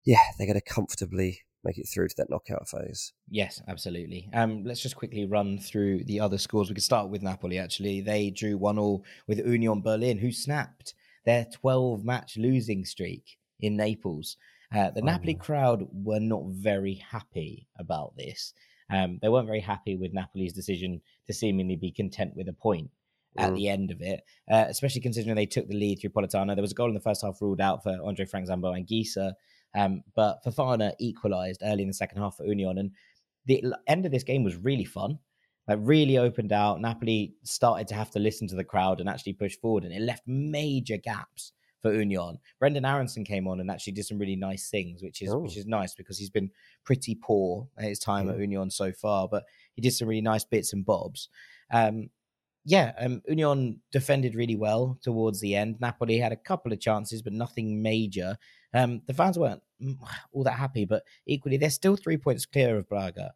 yeah 0.04 0.20
they're 0.38 0.48
going 0.48 0.60
to 0.60 0.74
comfortably 0.74 1.42
make 1.64 1.78
it 1.78 1.88
through 1.88 2.08
to 2.08 2.16
that 2.18 2.30
knockout 2.30 2.68
phase. 2.68 3.14
Yes, 3.30 3.62
absolutely. 3.68 4.30
Um, 4.34 4.64
let's 4.64 4.82
just 4.82 4.96
quickly 4.96 5.26
run 5.26 5.60
through 5.60 6.06
the 6.06 6.20
other 6.20 6.38
scores. 6.38 6.70
We 6.70 6.76
could 6.76 6.84
start 6.84 7.10
with 7.10 7.22
Napoli. 7.22 7.60
Actually, 7.60 8.02
they 8.02 8.32
drew 8.32 8.58
one 8.58 8.80
all 8.80 9.04
with 9.28 9.38
Union 9.46 9.82
Berlin, 9.82 10.18
who 10.18 10.32
snapped 10.32 10.96
their 11.24 11.46
12 11.54 12.04
match 12.04 12.36
losing 12.38 12.84
streak 12.84 13.38
in 13.60 13.78
Naples. 13.78 14.38
Uh, 14.74 14.90
the 14.90 15.02
Oh, 15.02 15.06
Napoli 15.06 15.36
crowd 15.36 15.88
were 15.92 16.20
not 16.20 16.46
very 16.48 16.96
happy 16.96 17.68
about 17.78 18.16
this. 18.18 18.54
Um, 18.92 19.20
they 19.22 19.30
weren't 19.30 19.48
very 19.48 19.62
happy 19.62 19.96
with 19.96 20.14
Napoli's 20.14 20.54
decision 20.54 21.02
to 21.28 21.34
seemingly 21.34 21.78
be 21.78 21.92
content 21.92 22.36
with 22.36 22.48
a 22.50 22.54
point 22.54 22.92
at 23.38 23.52
Mm. 23.52 23.56
the 23.56 23.70
end 23.70 23.92
of 23.92 24.02
it, 24.02 24.22
uh, 24.52 24.66
especially 24.68 25.00
considering 25.02 25.36
they 25.36 25.46
took 25.46 25.68
the 25.70 25.76
lead 25.76 26.00
through 26.00 26.10
Politano. 26.10 26.54
There 26.54 26.62
was 26.62 26.74
a 26.74 26.76
goal 26.76 26.90
in 26.90 26.94
the 26.94 27.00
first 27.00 27.22
half 27.22 27.42
ruled 27.42 27.62
out 27.62 27.82
for 27.84 27.98
Andre 28.04 28.26
Frank 28.26 28.48
Zambo 28.50 28.74
Anguissa, 28.78 29.34
um, 29.74 30.04
but 30.16 30.44
Fofana 30.44 30.94
equalised 31.00 31.62
early 31.64 31.84
in 31.84 31.88
the 31.88 31.94
second 31.94 32.22
half 32.22 32.36
for 32.36 32.46
Union. 32.46 32.78
And 32.78 32.92
the 33.46 33.64
end 33.88 34.06
of 34.06 34.12
this 34.12 34.24
game 34.24 34.44
was 34.44 34.58
really 34.58 34.84
fun. 34.84 35.20
Like 35.68 35.80
really 35.82 36.18
opened 36.18 36.52
out. 36.52 36.82
Napoli 36.82 37.36
started 37.44 37.88
to 37.90 37.96
have 37.96 38.12
to 38.12 38.20
listen 38.20 38.48
to 38.50 38.56
the 38.56 38.64
crowd 38.66 39.00
and 39.00 39.08
actually 39.08 39.34
push 39.34 39.56
forward, 39.56 39.86
and 39.86 39.94
it 39.94 40.02
left 40.02 40.28
major 40.28 40.98
gaps 40.98 41.54
for 41.82 41.94
Union. 41.94 42.38
Brenden 42.62 42.88
Aaronson 42.88 43.24
came 43.26 43.48
on 43.48 43.60
and 43.60 43.70
actually 43.72 43.94
did 43.94 44.06
some 44.06 44.18
really 44.20 44.36
nice 44.36 44.70
things, 44.70 45.02
which 45.02 45.22
is 45.22 45.34
which 45.36 45.58
Oh. 45.58 45.60
is 45.60 45.66
nice 45.66 45.96
because 45.96 46.18
he's 46.18 46.30
been 46.30 46.52
pretty 46.84 47.16
poor 47.16 47.68
at 47.78 47.86
his 47.86 48.00
time 48.00 48.30
at 48.30 48.38
Union 48.38 48.70
so 48.70 48.92
far, 48.92 49.28
but 49.28 49.46
he 49.74 49.82
did 49.82 49.92
some 49.94 50.08
really 50.08 50.22
nice 50.22 50.44
bits 50.44 50.74
and 50.74 50.86
bobs. 50.86 51.30
Um, 51.72 52.10
yeah, 52.64 52.94
um, 53.00 53.24
Union 53.28 53.82
defended 53.92 54.36
really 54.36 54.56
well 54.56 55.00
towards 55.02 55.40
the 55.42 55.56
end. 55.56 55.78
Napoli 55.82 56.18
had 56.20 56.32
a 56.32 56.36
couple 56.36 56.72
of 56.72 56.80
chances, 56.80 57.24
but 57.24 57.34
nothing 57.34 57.82
major. 57.82 58.38
Um, 58.74 59.02
the 59.08 59.14
fans 59.16 59.40
weren't 59.40 59.64
mm, 59.82 59.98
all 60.32 60.44
that 60.44 60.60
happy, 60.60 60.86
but 60.86 61.04
equally, 61.26 61.58
they're 61.58 61.72
still 61.72 61.96
three 61.96 62.18
points 62.18 62.46
clear 62.46 62.78
of 62.78 62.88
Braga. 62.88 63.34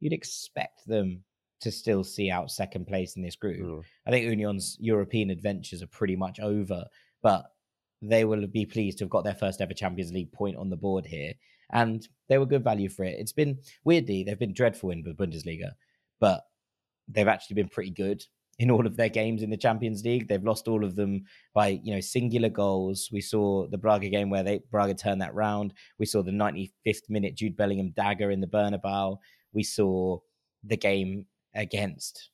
You'd 0.00 0.12
expect 0.12 0.84
them 0.86 1.22
to 1.60 1.70
still 1.70 2.02
see 2.02 2.30
out 2.30 2.50
second 2.50 2.86
place 2.86 3.16
in 3.16 3.22
this 3.22 3.36
group. 3.36 3.60
Mm. 3.60 3.82
I 4.06 4.10
think 4.10 4.24
Union's 4.26 4.76
European 4.80 5.30
adventures 5.30 5.82
are 5.82 5.86
pretty 5.86 6.16
much 6.16 6.40
over, 6.40 6.84
but 7.22 7.52
they 8.02 8.24
will 8.24 8.46
be 8.46 8.66
pleased 8.66 8.98
to 8.98 9.04
have 9.04 9.10
got 9.10 9.24
their 9.24 9.34
first 9.34 9.60
ever 9.60 9.74
Champions 9.74 10.12
League 10.12 10.32
point 10.32 10.56
on 10.56 10.70
the 10.70 10.76
board 10.76 11.06
here. 11.06 11.32
And 11.72 12.06
they 12.28 12.38
were 12.38 12.46
good 12.46 12.64
value 12.64 12.88
for 12.88 13.04
it. 13.04 13.18
It's 13.18 13.32
been 13.32 13.58
weirdly, 13.84 14.24
they've 14.24 14.38
been 14.38 14.54
dreadful 14.54 14.90
in 14.90 15.02
the 15.02 15.12
Bundesliga, 15.12 15.72
but 16.18 16.42
they've 17.08 17.28
actually 17.28 17.54
been 17.54 17.68
pretty 17.68 17.90
good 17.90 18.24
in 18.58 18.70
all 18.70 18.86
of 18.86 18.96
their 18.96 19.08
games 19.08 19.42
in 19.42 19.50
the 19.50 19.56
Champions 19.56 20.04
League. 20.04 20.28
They've 20.28 20.44
lost 20.44 20.68
all 20.68 20.84
of 20.84 20.94
them 20.94 21.24
by, 21.54 21.80
you 21.82 21.94
know, 21.94 22.00
singular 22.00 22.48
goals. 22.48 23.08
We 23.10 23.20
saw 23.20 23.66
the 23.66 23.78
Braga 23.78 24.08
game 24.08 24.30
where 24.30 24.42
they 24.42 24.60
Braga 24.70 24.94
turned 24.94 25.22
that 25.22 25.34
round. 25.34 25.72
We 25.98 26.06
saw 26.06 26.22
the 26.22 26.30
95th 26.30 27.08
minute 27.08 27.36
Jude 27.36 27.56
Bellingham 27.56 27.92
dagger 27.96 28.30
in 28.30 28.40
the 28.40 28.46
Bernabeu. 28.46 29.16
We 29.52 29.62
saw 29.62 30.18
the 30.64 30.76
game 30.76 31.24
against 31.54 32.30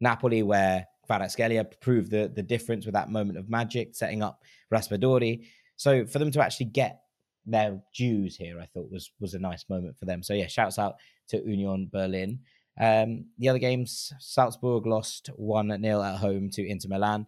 Napoli 0.00 0.42
where 0.42 0.86
Kvaratskhelia 1.08 1.80
proved 1.80 2.10
the, 2.10 2.30
the 2.34 2.42
difference 2.42 2.84
with 2.86 2.94
that 2.94 3.10
moment 3.10 3.38
of 3.38 3.48
magic, 3.48 3.94
setting 3.94 4.22
up 4.22 4.42
Raspadori. 4.72 5.46
So 5.76 6.06
for 6.06 6.18
them 6.18 6.30
to 6.32 6.42
actually 6.42 6.66
get 6.66 7.00
their 7.44 7.80
dues 7.94 8.36
here, 8.36 8.58
I 8.60 8.66
thought 8.66 8.90
was 8.90 9.10
was 9.20 9.34
a 9.34 9.38
nice 9.38 9.64
moment 9.68 9.96
for 9.98 10.04
them. 10.04 10.22
So 10.22 10.34
yeah, 10.34 10.46
shouts 10.48 10.78
out 10.78 10.96
to 11.28 11.38
Union 11.38 11.88
Berlin. 11.92 12.40
Um, 12.78 13.26
the 13.38 13.48
other 13.48 13.58
games, 13.58 14.12
Salzburg 14.18 14.86
lost 14.86 15.30
1 15.36 15.82
0 15.82 16.02
at 16.02 16.16
home 16.18 16.50
to 16.50 16.68
Inter 16.68 16.88
Milan. 16.88 17.26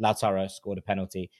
Lautaro 0.00 0.50
scored 0.50 0.78
a 0.78 0.82
penalty. 0.82 1.30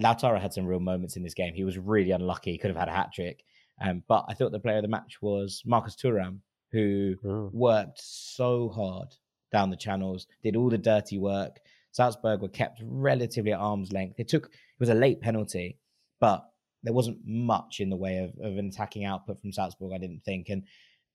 Lautaro 0.00 0.40
had 0.40 0.52
some 0.52 0.66
real 0.66 0.80
moments 0.80 1.16
in 1.16 1.22
this 1.22 1.34
game. 1.34 1.54
He 1.54 1.64
was 1.64 1.78
really 1.78 2.10
unlucky. 2.12 2.52
He 2.52 2.58
could 2.58 2.70
have 2.70 2.76
had 2.78 2.88
a 2.88 2.92
hat 2.92 3.10
trick. 3.12 3.42
Um, 3.82 4.02
but 4.08 4.24
I 4.28 4.34
thought 4.34 4.52
the 4.52 4.60
player 4.60 4.76
of 4.76 4.82
the 4.82 4.88
match 4.88 5.18
was 5.22 5.62
Marcus 5.64 5.96
Thuram, 5.96 6.40
who 6.72 7.16
Mm. 7.24 7.52
worked 7.52 8.00
so 8.02 8.68
hard 8.68 9.08
down 9.52 9.70
the 9.70 9.76
channels, 9.76 10.26
did 10.42 10.56
all 10.56 10.70
the 10.70 10.78
dirty 10.78 11.18
work. 11.18 11.60
Salzburg 11.92 12.40
were 12.40 12.48
kept 12.48 12.80
relatively 12.84 13.52
at 13.52 13.58
arm's 13.58 13.92
length. 13.92 14.18
It 14.18 14.28
took 14.28 14.46
it 14.46 14.80
was 14.80 14.88
a 14.88 14.94
late 14.94 15.20
penalty, 15.20 15.78
but 16.20 16.44
there 16.82 16.94
wasn't 16.94 17.18
much 17.24 17.80
in 17.80 17.90
the 17.90 17.96
way 17.96 18.18
of, 18.18 18.30
of 18.40 18.56
an 18.56 18.68
attacking 18.68 19.04
output 19.04 19.40
from 19.40 19.52
Salzburg, 19.52 19.92
I 19.94 19.98
didn't 19.98 20.24
think. 20.24 20.48
And 20.48 20.64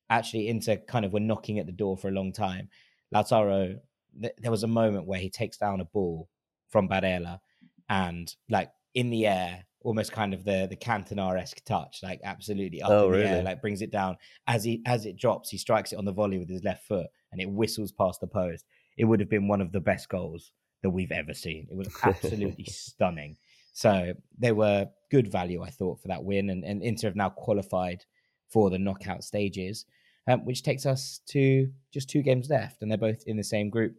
actually, 0.10 0.48
Inter 0.50 0.78
kind 0.78 1.06
of 1.06 1.14
were 1.14 1.20
knocking 1.20 1.60
at 1.60 1.66
the 1.66 1.72
door 1.72 1.98
for 1.98 2.10
a 2.10 2.14
long 2.14 2.34
time. 2.34 2.70
Lautaro, 3.14 3.78
th- 4.22 4.34
there 4.38 4.52
was 4.52 4.64
a 4.64 4.68
moment 4.68 5.08
where 5.08 5.20
he 5.20 5.30
takes 5.30 5.58
down 5.58 5.82
a 5.82 5.86
ball 5.86 6.30
from 6.70 6.90
Barella 6.90 7.40
and 7.90 8.34
like 8.50 8.72
in 8.94 9.10
the 9.10 9.28
air, 9.28 9.66
almost 9.86 10.12
kind 10.12 10.34
of 10.34 10.44
the 10.44 10.68
the 10.70 10.76
Cantona 10.76 11.40
esque 11.40 11.64
touch, 11.66 12.00
like 12.04 12.20
absolutely 12.24 12.82
up 12.82 12.90
Oh, 12.90 13.06
in 13.06 13.12
the 13.12 13.18
really? 13.20 13.30
air, 13.30 13.44
like 13.44 13.62
brings 13.62 13.82
it 13.82 13.92
down 13.92 14.18
as 14.48 14.64
he 14.64 14.82
as 14.86 15.06
it 15.06 15.16
drops. 15.18 15.50
He 15.50 15.58
strikes 15.58 15.94
it 15.94 15.98
on 15.98 16.06
the 16.06 16.12
volley 16.12 16.38
with 16.40 16.50
his 16.50 16.64
left 16.64 16.86
foot, 16.88 17.08
and 17.32 17.40
it 17.42 17.50
whistles 17.50 17.92
past 17.92 18.20
the 18.20 18.28
post. 18.28 18.66
It 18.98 19.06
would 19.06 19.20
have 19.20 19.30
been 19.30 19.48
one 19.48 19.62
of 19.62 19.72
the 19.72 19.80
best 19.80 20.10
goals 20.10 20.52
that 20.82 20.90
we've 20.90 21.12
ever 21.12 21.34
seen. 21.34 21.68
It 21.70 21.76
was 21.76 21.88
absolutely 22.04 22.64
stunning. 22.70 23.38
So 23.74 24.14
they 24.38 24.52
were 24.54 24.88
good 25.12 25.32
value, 25.32 25.62
I 25.62 25.70
thought, 25.70 26.02
for 26.02 26.08
that 26.08 26.24
win, 26.24 26.50
and, 26.50 26.64
and 26.64 26.82
Inter 26.82 27.08
have 27.10 27.16
now 27.16 27.30
qualified 27.30 28.06
for 28.48 28.70
the 28.70 28.80
knockout 28.80 29.24
stages, 29.24 29.86
um, 30.28 30.46
which 30.46 30.64
takes 30.64 30.86
us 30.86 31.20
to 31.28 31.70
just 31.92 32.10
two 32.10 32.22
games 32.22 32.50
left, 32.50 32.82
and 32.82 32.90
they're 32.90 32.98
both 32.98 33.24
in 33.28 33.36
the 33.38 33.44
same 33.44 33.70
group. 33.70 33.96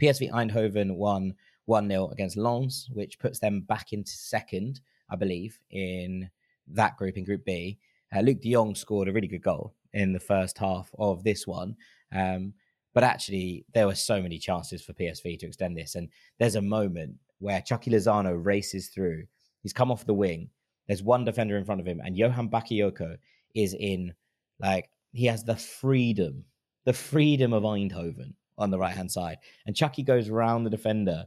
PSV 0.00 0.30
Eindhoven 0.30 0.96
won 0.96 1.34
1 1.66 1.88
0 1.88 2.08
against 2.08 2.36
Lens, 2.38 2.88
which 2.94 3.18
puts 3.18 3.38
them 3.38 3.60
back 3.60 3.92
into 3.92 4.10
second, 4.10 4.80
I 5.10 5.16
believe, 5.16 5.58
in 5.70 6.30
that 6.68 6.96
group, 6.96 7.16
in 7.16 7.24
Group 7.24 7.44
B. 7.44 7.78
Uh, 8.14 8.18
Luuk 8.18 8.40
de 8.40 8.52
Jong 8.52 8.74
scored 8.74 9.08
a 9.08 9.12
really 9.12 9.28
good 9.28 9.42
goal 9.42 9.74
in 9.92 10.12
the 10.12 10.20
first 10.20 10.58
half 10.58 10.90
of 10.98 11.24
this 11.24 11.46
one. 11.46 11.76
Um, 12.12 12.54
but 12.92 13.04
actually, 13.04 13.64
there 13.72 13.86
were 13.86 13.94
so 13.94 14.20
many 14.20 14.38
chances 14.38 14.82
for 14.82 14.92
PSV 14.92 15.38
to 15.38 15.46
extend 15.46 15.76
this. 15.76 15.94
And 15.94 16.08
there's 16.38 16.56
a 16.56 16.62
moment 16.62 17.14
where 17.38 17.60
Chucky 17.60 17.90
Lozano 17.90 18.38
races 18.44 18.88
through. 18.88 19.24
He's 19.62 19.72
come 19.72 19.92
off 19.92 20.06
the 20.06 20.14
wing. 20.14 20.50
There's 20.86 21.02
one 21.02 21.24
defender 21.24 21.56
in 21.56 21.64
front 21.64 21.80
of 21.80 21.86
him, 21.86 22.00
and 22.04 22.16
Johan 22.16 22.48
Bakayoko 22.48 23.16
is 23.54 23.74
in, 23.74 24.12
like, 24.58 24.90
he 25.12 25.26
has 25.26 25.44
the 25.44 25.56
freedom, 25.56 26.44
the 26.84 26.92
freedom 26.92 27.52
of 27.52 27.62
Eindhoven 27.62 28.34
on 28.58 28.70
the 28.70 28.78
right 28.78 28.96
hand 28.96 29.10
side. 29.10 29.38
And 29.66 29.76
Chucky 29.76 30.02
goes 30.02 30.28
around 30.28 30.64
the 30.64 30.70
defender 30.70 31.26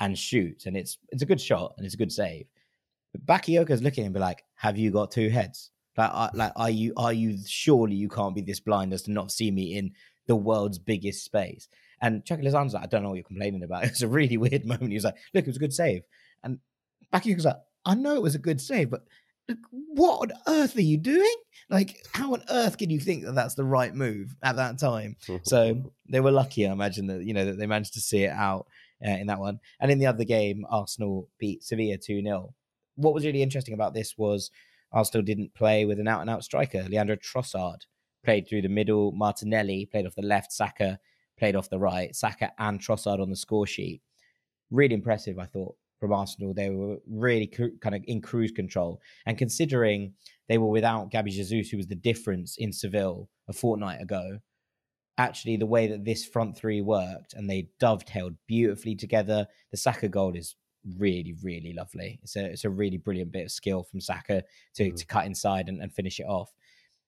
and 0.00 0.18
shoots, 0.18 0.66
and 0.66 0.76
it's 0.76 0.98
it's 1.10 1.22
a 1.22 1.26
good 1.26 1.40
shot 1.40 1.74
and 1.76 1.84
it's 1.84 1.94
a 1.94 1.98
good 1.98 2.12
save. 2.12 2.46
But 3.12 3.26
Bakayoko's 3.26 3.82
looking 3.82 4.04
and 4.04 4.14
be 4.14 4.20
like, 4.20 4.44
"Have 4.56 4.78
you 4.78 4.90
got 4.90 5.10
two 5.10 5.28
heads? 5.28 5.70
Like, 5.96 6.10
are, 6.12 6.30
like, 6.34 6.52
are 6.56 6.70
you 6.70 6.92
are 6.96 7.12
you 7.12 7.38
surely 7.46 7.94
you 7.94 8.08
can't 8.08 8.34
be 8.34 8.40
this 8.40 8.60
blind 8.60 8.92
as 8.92 9.02
to 9.02 9.10
not 9.10 9.30
see 9.30 9.50
me 9.50 9.76
in 9.76 9.92
the 10.26 10.36
world's 10.36 10.78
biggest 10.78 11.24
space?" 11.24 11.68
And 12.00 12.24
Chucky 12.24 12.42
Lozano's 12.42 12.74
like, 12.74 12.84
"I 12.84 12.86
don't 12.86 13.02
know 13.02 13.10
what 13.10 13.16
you're 13.16 13.24
complaining 13.24 13.62
about." 13.62 13.84
It 13.84 13.90
was 13.90 14.02
a 14.02 14.08
really 14.08 14.36
weird 14.36 14.64
moment. 14.64 14.90
He 14.90 14.94
was 14.96 15.04
like, 15.04 15.16
"Look, 15.34 15.44
it 15.44 15.50
was 15.50 15.56
a 15.56 15.60
good 15.60 15.74
save," 15.74 16.02
and 16.42 16.58
Bakayoko's 17.12 17.44
like, 17.44 17.60
"I 17.84 17.94
know 17.94 18.16
it 18.16 18.22
was 18.22 18.34
a 18.34 18.38
good 18.38 18.60
save, 18.60 18.90
but 18.90 19.04
what 19.70 20.30
on 20.30 20.38
earth 20.46 20.76
are 20.76 20.82
you 20.82 20.96
doing? 20.96 21.34
Like, 21.68 22.04
how 22.12 22.32
on 22.34 22.42
earth 22.50 22.78
can 22.78 22.90
you 22.90 23.00
think 23.00 23.24
that 23.24 23.34
that's 23.34 23.54
the 23.54 23.64
right 23.64 23.94
move 23.94 24.34
at 24.42 24.56
that 24.56 24.78
time? 24.78 25.16
so 25.42 25.92
they 26.08 26.20
were 26.20 26.30
lucky, 26.30 26.66
I 26.66 26.72
imagine 26.72 27.06
that 27.08 27.24
you 27.24 27.34
know 27.34 27.44
that 27.46 27.58
they 27.58 27.66
managed 27.66 27.94
to 27.94 28.00
see 28.00 28.24
it 28.24 28.32
out 28.32 28.66
uh, 29.04 29.10
in 29.10 29.26
that 29.28 29.40
one. 29.40 29.58
And 29.80 29.90
in 29.90 29.98
the 29.98 30.06
other 30.06 30.24
game, 30.24 30.64
Arsenal 30.70 31.28
beat 31.38 31.62
Sevilla 31.62 31.98
two 31.98 32.22
0 32.22 32.54
What 32.96 33.14
was 33.14 33.24
really 33.24 33.42
interesting 33.42 33.74
about 33.74 33.94
this 33.94 34.16
was 34.16 34.50
Arsenal 34.92 35.24
didn't 35.24 35.54
play 35.54 35.84
with 35.84 35.98
an 35.98 36.08
out 36.08 36.20
and 36.20 36.30
out 36.30 36.44
striker. 36.44 36.84
Leandro 36.88 37.16
Trossard 37.16 37.86
played 38.24 38.48
through 38.48 38.62
the 38.62 38.68
middle. 38.68 39.12
Martinelli 39.12 39.86
played 39.86 40.06
off 40.06 40.14
the 40.14 40.22
left. 40.22 40.52
Saka 40.52 40.98
played 41.38 41.56
off 41.56 41.70
the 41.70 41.78
right. 41.78 42.14
Saka 42.14 42.52
and 42.58 42.80
Trossard 42.80 43.20
on 43.20 43.30
the 43.30 43.36
score 43.36 43.66
sheet. 43.66 44.02
Really 44.70 44.94
impressive, 44.94 45.38
I 45.38 45.46
thought 45.46 45.74
from 45.98 46.12
Arsenal. 46.12 46.52
They 46.52 46.70
were 46.70 46.98
really 47.08 47.46
kind 47.46 47.94
of 47.94 48.02
in 48.06 48.20
cruise 48.20 48.52
control. 48.52 49.00
And 49.26 49.38
considering 49.38 50.14
they 50.48 50.58
were 50.58 50.68
without 50.68 51.10
Gabby 51.10 51.30
Jesus, 51.30 51.70
who 51.70 51.76
was 51.76 51.86
the 51.86 51.94
difference 51.94 52.56
in 52.58 52.72
Seville 52.72 53.28
a 53.48 53.52
fortnight 53.52 54.02
ago, 54.02 54.38
actually 55.18 55.56
the 55.56 55.66
way 55.66 55.86
that 55.86 56.04
this 56.04 56.24
front 56.24 56.56
three 56.56 56.80
worked 56.80 57.34
and 57.34 57.48
they 57.48 57.68
dovetailed 57.78 58.34
beautifully 58.46 58.94
together. 58.94 59.46
The 59.70 59.76
Saka 59.76 60.08
goal 60.08 60.34
is 60.34 60.56
really, 60.98 61.34
really 61.42 61.72
lovely. 61.72 62.18
It's 62.22 62.36
a 62.36 62.44
it's 62.44 62.64
a 62.64 62.70
really 62.70 62.98
brilliant 62.98 63.32
bit 63.32 63.44
of 63.44 63.50
skill 63.50 63.82
from 63.82 64.00
Saka 64.00 64.42
to, 64.74 64.90
mm. 64.90 64.96
to 64.96 65.06
cut 65.06 65.26
inside 65.26 65.68
and, 65.68 65.80
and 65.80 65.92
finish 65.92 66.20
it 66.20 66.26
off. 66.26 66.52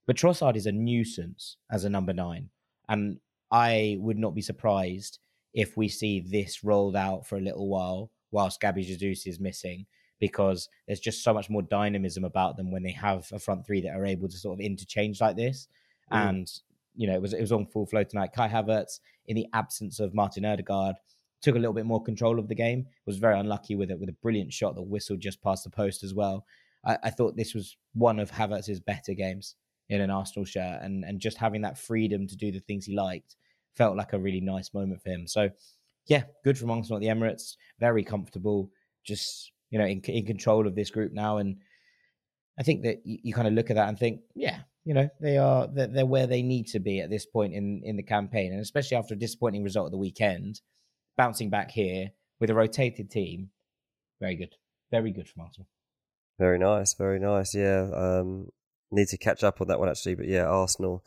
But 0.07 0.17
Trossard 0.17 0.57
is 0.57 0.67
a 0.67 0.73
nuisance 0.73 1.57
as 1.71 1.85
a 1.85 1.91
number 1.91 2.13
nine. 2.13 2.51
And 2.89 3.19
I 3.51 3.97
would 4.01 4.19
not 4.19 4.35
be 4.35 4.43
surprised 4.43 5.19
if 5.55 5.77
we 5.77 5.89
see 5.89 6.21
this 6.21 6.65
rolled 6.65 6.97
out 6.97 7.27
for 7.27 7.37
a 7.37 7.41
little 7.41 7.69
while 7.69 8.11
whilst 8.31 8.61
Gabby 8.61 8.83
Jesus 8.83 9.27
is 9.27 9.41
missing 9.41 9.87
because 10.21 10.69
there's 10.87 11.01
just 11.01 11.23
so 11.23 11.33
much 11.33 11.49
more 11.49 11.63
dynamism 11.63 12.25
about 12.25 12.57
them 12.57 12.71
when 12.71 12.83
they 12.83 12.91
have 12.91 13.27
a 13.33 13.39
front 13.39 13.67
three 13.67 13.81
that 13.81 13.95
are 13.95 14.05
able 14.05 14.29
to 14.29 14.37
sort 14.37 14.59
of 14.59 14.65
interchange 14.65 15.21
like 15.21 15.37
this. 15.37 15.69
Mm. 16.13 16.29
And 16.29 16.53
you 16.97 17.07
know, 17.07 17.15
it 17.15 17.23
was 17.23 17.33
it 17.33 17.41
was 17.41 17.53
on 17.53 17.67
full 17.67 17.87
flow 17.87 18.05
tonight. 18.05 18.31
Kai 18.35 18.49
Havertz, 18.49 19.01
in 19.27 19.37
the 19.37 19.47
absence 19.53 20.01
of 20.01 20.15
Martin 20.15 20.45
Odegaard, 20.45 20.97
took 21.42 21.57
a 21.57 21.59
little 21.59 21.75
bit 21.75 21.87
more 21.87 22.03
control 22.03 22.38
of 22.38 22.49
the 22.49 22.55
game. 22.55 22.87
Was 23.07 23.18
very 23.18 23.38
unlucky 23.38 23.75
with 23.75 23.90
it, 23.90 23.99
with 23.99 24.09
a 24.09 24.16
brilliant 24.23 24.53
shot 24.53 24.75
that 24.75 24.83
whistled 24.83 25.20
just 25.20 25.42
past 25.42 25.64
the 25.64 25.70
post 25.70 26.03
as 26.03 26.14
well. 26.14 26.44
I, 26.85 26.99
I 27.05 27.11
thought 27.11 27.37
this 27.37 27.55
was 27.55 27.77
one 27.94 28.18
of 28.18 28.31
Havertz's 28.31 28.81
better 28.81 29.14
games 29.14 29.57
in 29.88 30.01
an 30.01 30.11
Arsenal 30.11 30.44
shirt, 30.44 30.81
and 30.83 31.05
and 31.05 31.20
just 31.20 31.38
having 31.38 31.62
that 31.62 31.79
freedom 31.79 32.27
to 32.27 32.37
do 32.37 32.51
the 32.51 32.61
things 32.61 32.87
he 32.87 32.97
liked 32.97 33.37
felt 33.75 33.97
like 33.97 34.12
a 34.12 34.18
really 34.18 34.40
nice 34.40 34.73
moment 34.73 35.03
for 35.03 35.11
him. 35.11 35.27
So 35.27 35.51
yeah, 36.07 36.25
good 36.44 36.59
from 36.59 36.70
Arsenal 36.70 36.99
at 36.99 37.01
the 37.01 37.09
Emirates. 37.09 37.57
Very 37.81 38.05
comfortable, 38.05 38.70
just 39.05 39.53
you 39.70 39.79
know, 39.79 39.87
in 39.87 40.01
in 40.03 40.27
control 40.27 40.66
of 40.66 40.75
this 40.75 40.90
group 40.90 41.12
now. 41.12 41.38
And 41.38 41.57
I 42.59 42.62
think 42.62 42.83
that 42.83 43.01
you, 43.05 43.18
you 43.23 43.35
kind 43.35 43.49
of 43.49 43.55
look 43.55 43.70
at 43.70 43.77
that 43.77 43.88
and 43.88 43.99
think, 43.99 44.20
yeah, 44.35 44.61
you 44.85 44.94
know, 44.94 45.09
they 45.20 45.38
are 45.38 45.66
they're, 45.66 45.88
they're, 45.88 46.07
where 46.07 46.27
they 46.27 46.42
need 46.42 46.66
to 46.68 46.79
be 46.79 47.01
at 47.01 47.11
this 47.11 47.27
point 47.27 47.55
in 47.55 47.83
in 47.85 47.97
the 47.97 48.03
campaign, 48.03 48.53
and 48.53 48.61
especially 48.61 48.97
after 48.97 49.14
a 49.14 49.18
disappointing 49.18 49.64
result 49.64 49.87
of 49.87 49.92
the 49.92 49.99
weekend, 49.99 50.61
bouncing 51.16 51.50
back 51.50 51.70
here 51.70 52.11
with 52.40 52.50
a 52.50 52.55
rotated 52.55 53.11
team, 53.11 53.50
very 54.20 54.37
good, 54.37 54.55
very 54.90 55.11
good 55.11 55.29
from 55.29 55.42
Arsenal. 55.42 55.68
Very 56.38 56.59
nice, 56.59 56.94
very 56.94 57.20
nice. 57.20 57.55
Yeah, 57.55 57.88
um, 57.94 58.48
need 58.90 59.09
to 59.09 59.18
catch 59.18 59.44
up 59.44 59.61
on 59.61 59.68
that 59.68 59.79
one 59.79 59.88
actually, 59.88 60.14
but 60.14 60.27
yeah, 60.27 60.44
Arsenal. 60.44 61.05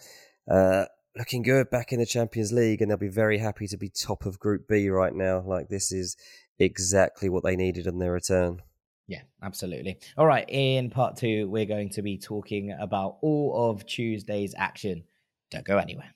Uh, 0.49 0.85
looking 1.17 1.41
good 1.41 1.69
back 1.69 1.91
in 1.91 1.99
the 1.99 2.05
Champions 2.05 2.51
League, 2.51 2.81
and 2.81 2.89
they'll 2.89 2.97
be 2.97 3.07
very 3.07 3.37
happy 3.37 3.67
to 3.67 3.77
be 3.77 3.89
top 3.89 4.25
of 4.25 4.39
Group 4.39 4.67
B 4.67 4.89
right 4.89 5.13
now. 5.13 5.41
Like 5.41 5.69
this 5.69 5.91
is 5.91 6.15
exactly 6.59 7.29
what 7.29 7.43
they 7.43 7.55
needed 7.55 7.87
in 7.87 7.99
their 7.99 8.13
return. 8.13 8.61
Yeah, 9.07 9.21
absolutely. 9.41 9.99
All 10.17 10.25
right, 10.25 10.45
in 10.49 10.89
part 10.89 11.15
two, 11.15 11.49
we're 11.49 11.65
going 11.65 11.89
to 11.91 12.01
be 12.01 12.17
talking 12.17 12.75
about 12.77 13.17
all 13.21 13.69
of 13.71 13.85
Tuesday's 13.85 14.53
action. 14.57 15.03
Don't 15.49 15.65
go 15.65 15.77
anywhere. 15.77 16.11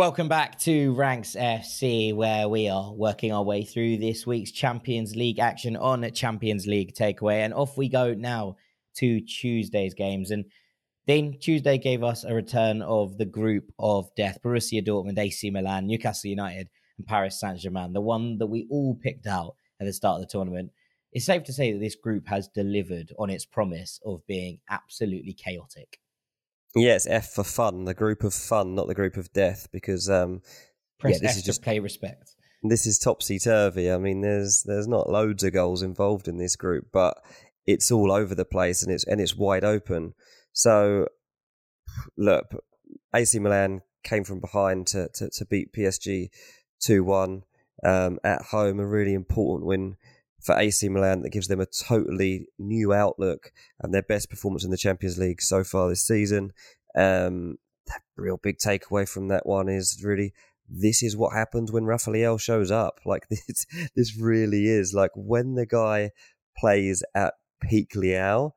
Welcome 0.00 0.28
back 0.28 0.58
to 0.60 0.94
Ranks 0.94 1.36
FC, 1.38 2.14
where 2.14 2.48
we 2.48 2.70
are 2.70 2.90
working 2.90 3.32
our 3.34 3.42
way 3.42 3.64
through 3.64 3.98
this 3.98 4.26
week's 4.26 4.50
Champions 4.50 5.14
League 5.14 5.38
action 5.38 5.76
on 5.76 6.10
Champions 6.12 6.66
League 6.66 6.94
Takeaway. 6.94 7.44
And 7.44 7.52
off 7.52 7.76
we 7.76 7.90
go 7.90 8.14
now 8.14 8.56
to 8.96 9.20
Tuesday's 9.20 9.92
games. 9.92 10.30
And 10.30 10.46
then 11.06 11.36
Tuesday 11.38 11.76
gave 11.76 12.02
us 12.02 12.24
a 12.24 12.34
return 12.34 12.80
of 12.80 13.18
the 13.18 13.26
group 13.26 13.72
of 13.78 14.08
death 14.16 14.38
Borussia 14.42 14.82
Dortmund, 14.82 15.18
AC 15.18 15.50
Milan, 15.50 15.86
Newcastle 15.86 16.30
United, 16.30 16.70
and 16.96 17.06
Paris 17.06 17.38
Saint 17.38 17.58
Germain, 17.58 17.92
the 17.92 18.00
one 18.00 18.38
that 18.38 18.46
we 18.46 18.66
all 18.70 18.94
picked 18.94 19.26
out 19.26 19.54
at 19.82 19.86
the 19.86 19.92
start 19.92 20.14
of 20.14 20.26
the 20.26 20.32
tournament. 20.32 20.70
It's 21.12 21.26
safe 21.26 21.44
to 21.44 21.52
say 21.52 21.72
that 21.72 21.78
this 21.78 21.96
group 21.96 22.26
has 22.28 22.48
delivered 22.48 23.12
on 23.18 23.28
its 23.28 23.44
promise 23.44 24.00
of 24.06 24.26
being 24.26 24.60
absolutely 24.70 25.34
chaotic. 25.34 26.00
Yes, 26.74 27.06
F 27.08 27.30
for 27.30 27.44
fun, 27.44 27.84
the 27.84 27.94
group 27.94 28.22
of 28.22 28.32
fun, 28.32 28.74
not 28.74 28.86
the 28.86 28.94
group 28.94 29.16
of 29.16 29.32
death, 29.32 29.68
because 29.72 30.08
um, 30.08 30.42
Press 30.98 31.14
yeah, 31.14 31.28
this 31.28 31.32
F 31.32 31.36
is 31.38 31.42
just 31.42 31.62
pay 31.62 31.80
respect. 31.80 32.34
This 32.62 32.86
is 32.86 32.98
topsy 32.98 33.38
turvy. 33.38 33.90
I 33.90 33.98
mean, 33.98 34.20
there's 34.20 34.62
there's 34.64 34.86
not 34.86 35.10
loads 35.10 35.42
of 35.42 35.52
goals 35.52 35.82
involved 35.82 36.28
in 36.28 36.38
this 36.38 36.56
group, 36.56 36.88
but 36.92 37.16
it's 37.66 37.90
all 37.90 38.12
over 38.12 38.34
the 38.34 38.44
place 38.44 38.82
and 38.82 38.92
it's 38.92 39.04
and 39.04 39.20
it's 39.20 39.36
wide 39.36 39.64
open. 39.64 40.14
So, 40.52 41.06
look, 42.16 42.46
AC 43.14 43.38
Milan 43.38 43.80
came 44.02 44.24
from 44.24 44.40
behind 44.40 44.86
to, 44.88 45.08
to, 45.14 45.30
to 45.30 45.44
beat 45.46 45.72
PSG 45.72 46.30
2 46.80 47.04
1 47.04 47.42
um, 47.84 48.18
at 48.24 48.42
home, 48.42 48.80
a 48.80 48.86
really 48.86 49.14
important 49.14 49.66
win 49.66 49.96
for 50.40 50.58
AC 50.58 50.88
Milan 50.88 51.22
that 51.22 51.30
gives 51.30 51.48
them 51.48 51.60
a 51.60 51.66
totally 51.66 52.46
new 52.58 52.92
outlook 52.92 53.52
and 53.80 53.92
their 53.92 54.02
best 54.02 54.30
performance 54.30 54.64
in 54.64 54.70
the 54.70 54.76
Champions 54.76 55.18
League 55.18 55.42
so 55.42 55.62
far 55.64 55.88
this 55.88 56.06
season. 56.06 56.52
Um, 56.96 57.56
the 57.86 58.22
real 58.22 58.36
big 58.36 58.58
takeaway 58.58 59.08
from 59.08 59.28
that 59.28 59.46
one 59.46 59.68
is 59.68 60.00
really 60.04 60.32
this 60.68 61.02
is 61.02 61.16
what 61.16 61.32
happens 61.32 61.72
when 61.72 61.84
Rafael 61.84 62.38
shows 62.38 62.70
up. 62.70 63.00
Like 63.06 63.28
this, 63.28 63.66
this 63.96 64.16
really 64.16 64.66
is 64.66 64.94
like 64.94 65.10
when 65.14 65.54
the 65.54 65.66
guy 65.66 66.10
plays 66.56 67.02
at 67.14 67.34
peak 67.60 67.92
Leao, 67.94 68.52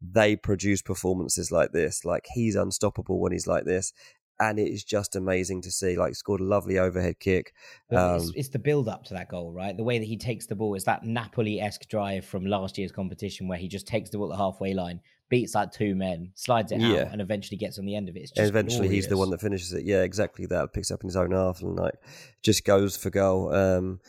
they 0.00 0.36
produce 0.36 0.82
performances 0.82 1.50
like 1.50 1.72
this. 1.72 2.04
Like 2.04 2.26
he's 2.32 2.54
unstoppable 2.54 3.20
when 3.20 3.32
he's 3.32 3.46
like 3.46 3.64
this. 3.64 3.92
And 4.40 4.58
it 4.58 4.70
is 4.70 4.84
just 4.84 5.16
amazing 5.16 5.62
to 5.62 5.70
see. 5.70 5.96
Like 5.96 6.14
scored 6.14 6.40
a 6.40 6.44
lovely 6.44 6.78
overhead 6.78 7.18
kick. 7.18 7.54
Um, 7.90 8.16
it's, 8.16 8.32
it's, 8.36 8.48
the 8.50 8.58
build 8.58 8.88
up 8.88 9.04
to 9.06 9.14
that 9.14 9.28
goal, 9.28 9.52
right? 9.52 9.76
The 9.76 9.82
way 9.82 9.98
that 9.98 10.04
he 10.04 10.16
takes 10.16 10.46
the 10.46 10.54
ball 10.54 10.74
is 10.74 10.84
that 10.84 11.04
Napoli 11.04 11.60
esque 11.60 11.88
drive 11.88 12.24
from 12.24 12.46
last 12.46 12.78
year's 12.78 12.92
competition, 12.92 13.48
where 13.48 13.58
he 13.58 13.68
just 13.68 13.86
takes 13.86 14.10
the 14.10 14.18
ball 14.18 14.32
at 14.32 14.36
the 14.36 14.42
halfway 14.42 14.74
line, 14.74 15.00
beats 15.28 15.54
like 15.54 15.72
two 15.72 15.94
men, 15.94 16.30
slides 16.34 16.72
it 16.72 16.80
yeah. 16.80 17.02
out, 17.02 17.12
and 17.12 17.20
eventually 17.20 17.56
gets 17.56 17.78
on 17.78 17.84
the 17.84 17.96
end 17.96 18.08
of 18.08 18.16
it. 18.16 18.30
and 18.36 18.46
eventually, 18.46 18.88
glorious. 18.88 19.04
he's 19.04 19.08
the 19.08 19.16
one 19.16 19.30
that 19.30 19.40
finishes 19.40 19.72
it. 19.72 19.84
Yeah, 19.84 20.02
exactly 20.02 20.46
that. 20.46 20.72
Picks 20.72 20.90
up 20.90 21.02
in 21.02 21.08
his 21.08 21.16
own 21.16 21.32
half 21.32 21.60
and 21.60 21.76
like 21.76 21.94
just 22.42 22.64
goes 22.64 22.96
for 22.96 23.10
goal. 23.10 23.52
Um, 23.52 24.00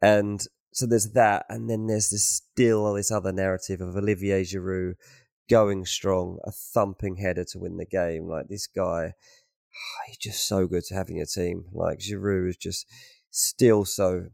and 0.00 0.40
so 0.72 0.86
there's 0.86 1.12
that, 1.12 1.46
and 1.48 1.68
then 1.68 1.86
there's 1.86 2.10
this 2.10 2.26
still 2.26 2.92
this 2.94 3.10
other 3.10 3.32
narrative 3.32 3.80
of 3.80 3.96
Olivier 3.96 4.42
Giroud 4.42 4.94
going 5.48 5.86
strong, 5.86 6.38
a 6.44 6.50
thumping 6.50 7.16
header 7.16 7.44
to 7.44 7.58
win 7.58 7.76
the 7.76 7.86
game. 7.86 8.28
Like 8.28 8.48
this 8.48 8.66
guy, 8.66 9.14
he's 10.06 10.18
just 10.18 10.46
so 10.46 10.66
good 10.66 10.84
to 10.84 10.94
have 10.94 11.08
in 11.08 11.16
your 11.16 11.26
team. 11.26 11.66
Like 11.72 11.98
Giroud 11.98 12.48
is 12.48 12.56
just 12.56 12.86
still 13.30 13.84
so 13.84 14.26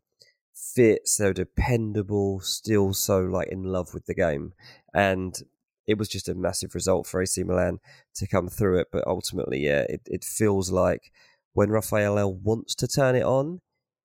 fit, 0.75 1.09
so 1.09 1.33
dependable, 1.33 2.41
still 2.41 2.95
so 2.95 3.21
like 3.21 3.49
in 3.49 3.65
love 3.65 3.95
with 3.95 4.07
the 4.07 4.15
game, 4.15 4.53
and 4.95 5.35
it 5.87 5.99
was 5.99 6.09
just 6.09 6.29
a 6.29 6.35
massive 6.35 6.75
result 6.75 7.07
for 7.07 7.21
AC 7.21 7.43
Milan 7.43 7.79
to 8.15 8.27
come 8.27 8.49
through 8.49 8.79
it. 8.81 8.89
But 8.93 9.07
ultimately, 9.07 9.61
yeah, 9.61 9.85
it, 9.89 10.03
it 10.07 10.25
feels 10.25 10.71
like 10.71 11.11
when 11.53 11.71
Rafael 11.71 12.33
wants 12.33 12.75
to 12.77 12.89
turn 12.89 13.17
it 13.17 13.25
on, 13.25 13.61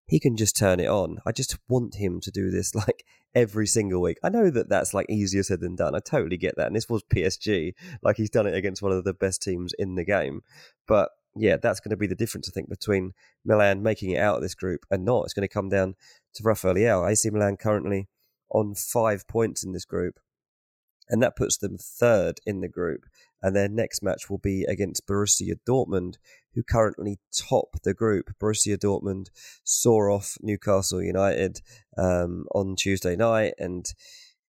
he 0.07 0.19
can 0.19 0.37
just 0.37 0.55
turn 0.55 0.79
it 0.79 0.87
on. 0.87 1.17
I 1.25 1.31
just 1.31 1.57
want 1.67 1.95
him 1.95 2.19
to 2.21 2.31
do 2.31 2.49
this 2.49 2.73
like 2.75 3.03
every 3.35 3.67
single 3.67 4.01
week. 4.01 4.17
I 4.23 4.29
know 4.29 4.49
that 4.49 4.69
that's 4.69 4.93
like 4.93 5.09
easier 5.09 5.43
said 5.43 5.59
than 5.59 5.75
done. 5.75 5.95
I 5.95 5.99
totally 5.99 6.37
get 6.37 6.55
that. 6.57 6.67
And 6.67 6.75
this 6.75 6.89
was 6.89 7.03
PSG. 7.03 7.73
Like 8.01 8.17
he's 8.17 8.29
done 8.29 8.47
it 8.47 8.55
against 8.55 8.81
one 8.81 8.91
of 8.91 9.03
the 9.03 9.13
best 9.13 9.41
teams 9.41 9.73
in 9.77 9.95
the 9.95 10.05
game. 10.05 10.41
But 10.87 11.09
yeah, 11.39 11.57
that's 11.57 11.79
going 11.79 11.91
to 11.91 11.97
be 11.97 12.07
the 12.07 12.15
difference, 12.15 12.49
I 12.49 12.51
think, 12.51 12.69
between 12.69 13.13
Milan 13.45 13.83
making 13.83 14.11
it 14.11 14.19
out 14.19 14.37
of 14.37 14.41
this 14.41 14.55
group 14.55 14.85
and 14.89 15.05
not. 15.05 15.23
It's 15.23 15.33
going 15.33 15.47
to 15.47 15.53
come 15.53 15.69
down 15.69 15.95
to 16.35 16.43
Rafael. 16.43 17.05
AC 17.05 17.29
Milan 17.29 17.57
currently 17.57 18.07
on 18.49 18.75
five 18.75 19.27
points 19.27 19.63
in 19.63 19.71
this 19.71 19.85
group. 19.85 20.19
And 21.09 21.23
that 21.23 21.37
puts 21.37 21.57
them 21.57 21.77
third 21.77 22.39
in 22.45 22.59
the 22.59 22.67
group 22.67 23.05
and 23.41 23.55
their 23.55 23.69
next 23.69 24.01
match 24.01 24.29
will 24.29 24.39
be 24.39 24.63
against 24.63 25.05
Borussia 25.05 25.55
Dortmund, 25.67 26.15
who 26.53 26.63
currently 26.63 27.19
top 27.31 27.77
the 27.83 27.93
group. 27.93 28.31
Borussia 28.39 28.77
Dortmund 28.77 29.27
saw 29.63 30.13
off 30.13 30.37
Newcastle 30.41 31.01
United 31.01 31.61
um, 31.97 32.45
on 32.53 32.75
Tuesday 32.75 33.15
night, 33.15 33.53
and 33.59 33.85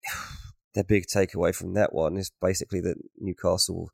the 0.74 0.84
big 0.84 1.04
takeaway 1.06 1.54
from 1.54 1.74
that 1.74 1.94
one 1.94 2.16
is 2.16 2.32
basically 2.40 2.80
that 2.80 2.96
Newcastle 3.18 3.90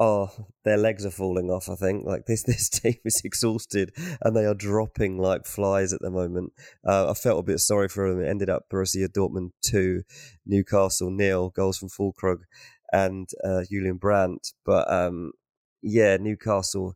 oh, 0.00 0.30
their 0.64 0.76
legs 0.76 1.04
are 1.04 1.10
falling 1.10 1.50
off. 1.50 1.68
I 1.68 1.74
think 1.74 2.04
like 2.04 2.26
this 2.26 2.42
this 2.46 2.68
team 2.68 2.96
is 3.04 3.22
exhausted 3.24 3.92
and 4.20 4.36
they 4.36 4.44
are 4.44 4.54
dropping 4.54 5.18
like 5.18 5.44
flies 5.46 5.92
at 5.92 6.00
the 6.00 6.10
moment. 6.10 6.52
Uh, 6.86 7.10
I 7.10 7.14
felt 7.14 7.40
a 7.40 7.44
bit 7.44 7.60
sorry 7.60 7.88
for 7.88 8.10
them. 8.10 8.22
It 8.22 8.28
ended 8.28 8.50
up 8.50 8.64
Borussia 8.72 9.08
Dortmund 9.08 9.50
two, 9.62 10.02
Newcastle 10.46 11.10
nil, 11.10 11.50
goals 11.50 11.78
from 11.78 11.88
Füllkrug 11.88 12.40
and 12.92 13.28
uh, 13.44 13.62
Julian 13.70 13.96
Brandt. 13.96 14.52
But 14.64 14.90
um, 14.92 15.32
yeah, 15.82 16.16
Newcastle 16.16 16.94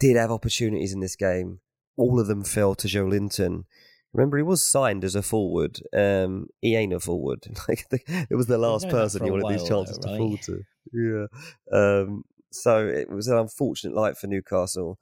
did 0.00 0.16
have 0.16 0.30
opportunities 0.30 0.92
in 0.92 1.00
this 1.00 1.16
game. 1.16 1.60
All 1.96 2.18
of 2.18 2.26
them 2.26 2.44
fell 2.44 2.74
to 2.76 2.88
Joelinton. 2.88 3.64
Remember, 4.12 4.36
he 4.36 4.42
was 4.42 4.62
signed 4.62 5.04
as 5.04 5.14
a 5.14 5.22
forward. 5.22 5.80
Um, 5.96 6.48
he 6.60 6.76
ain't 6.76 6.92
a 6.92 7.00
forward. 7.00 7.46
Like 7.68 7.86
it 8.08 8.34
was 8.34 8.46
the 8.46 8.58
last 8.58 8.88
person 8.88 9.24
he 9.24 9.30
wanted 9.30 9.58
these 9.58 9.68
chances 9.68 9.98
though, 9.98 10.10
right? 10.10 10.18
to 10.18 10.18
fall 10.18 10.36
to. 10.38 10.62
Yeah. 10.92 11.26
Um, 11.72 12.24
so 12.50 12.86
it 12.86 13.10
was 13.10 13.28
an 13.28 13.38
unfortunate 13.38 13.94
light 13.94 14.18
for 14.18 14.26
Newcastle. 14.26 14.98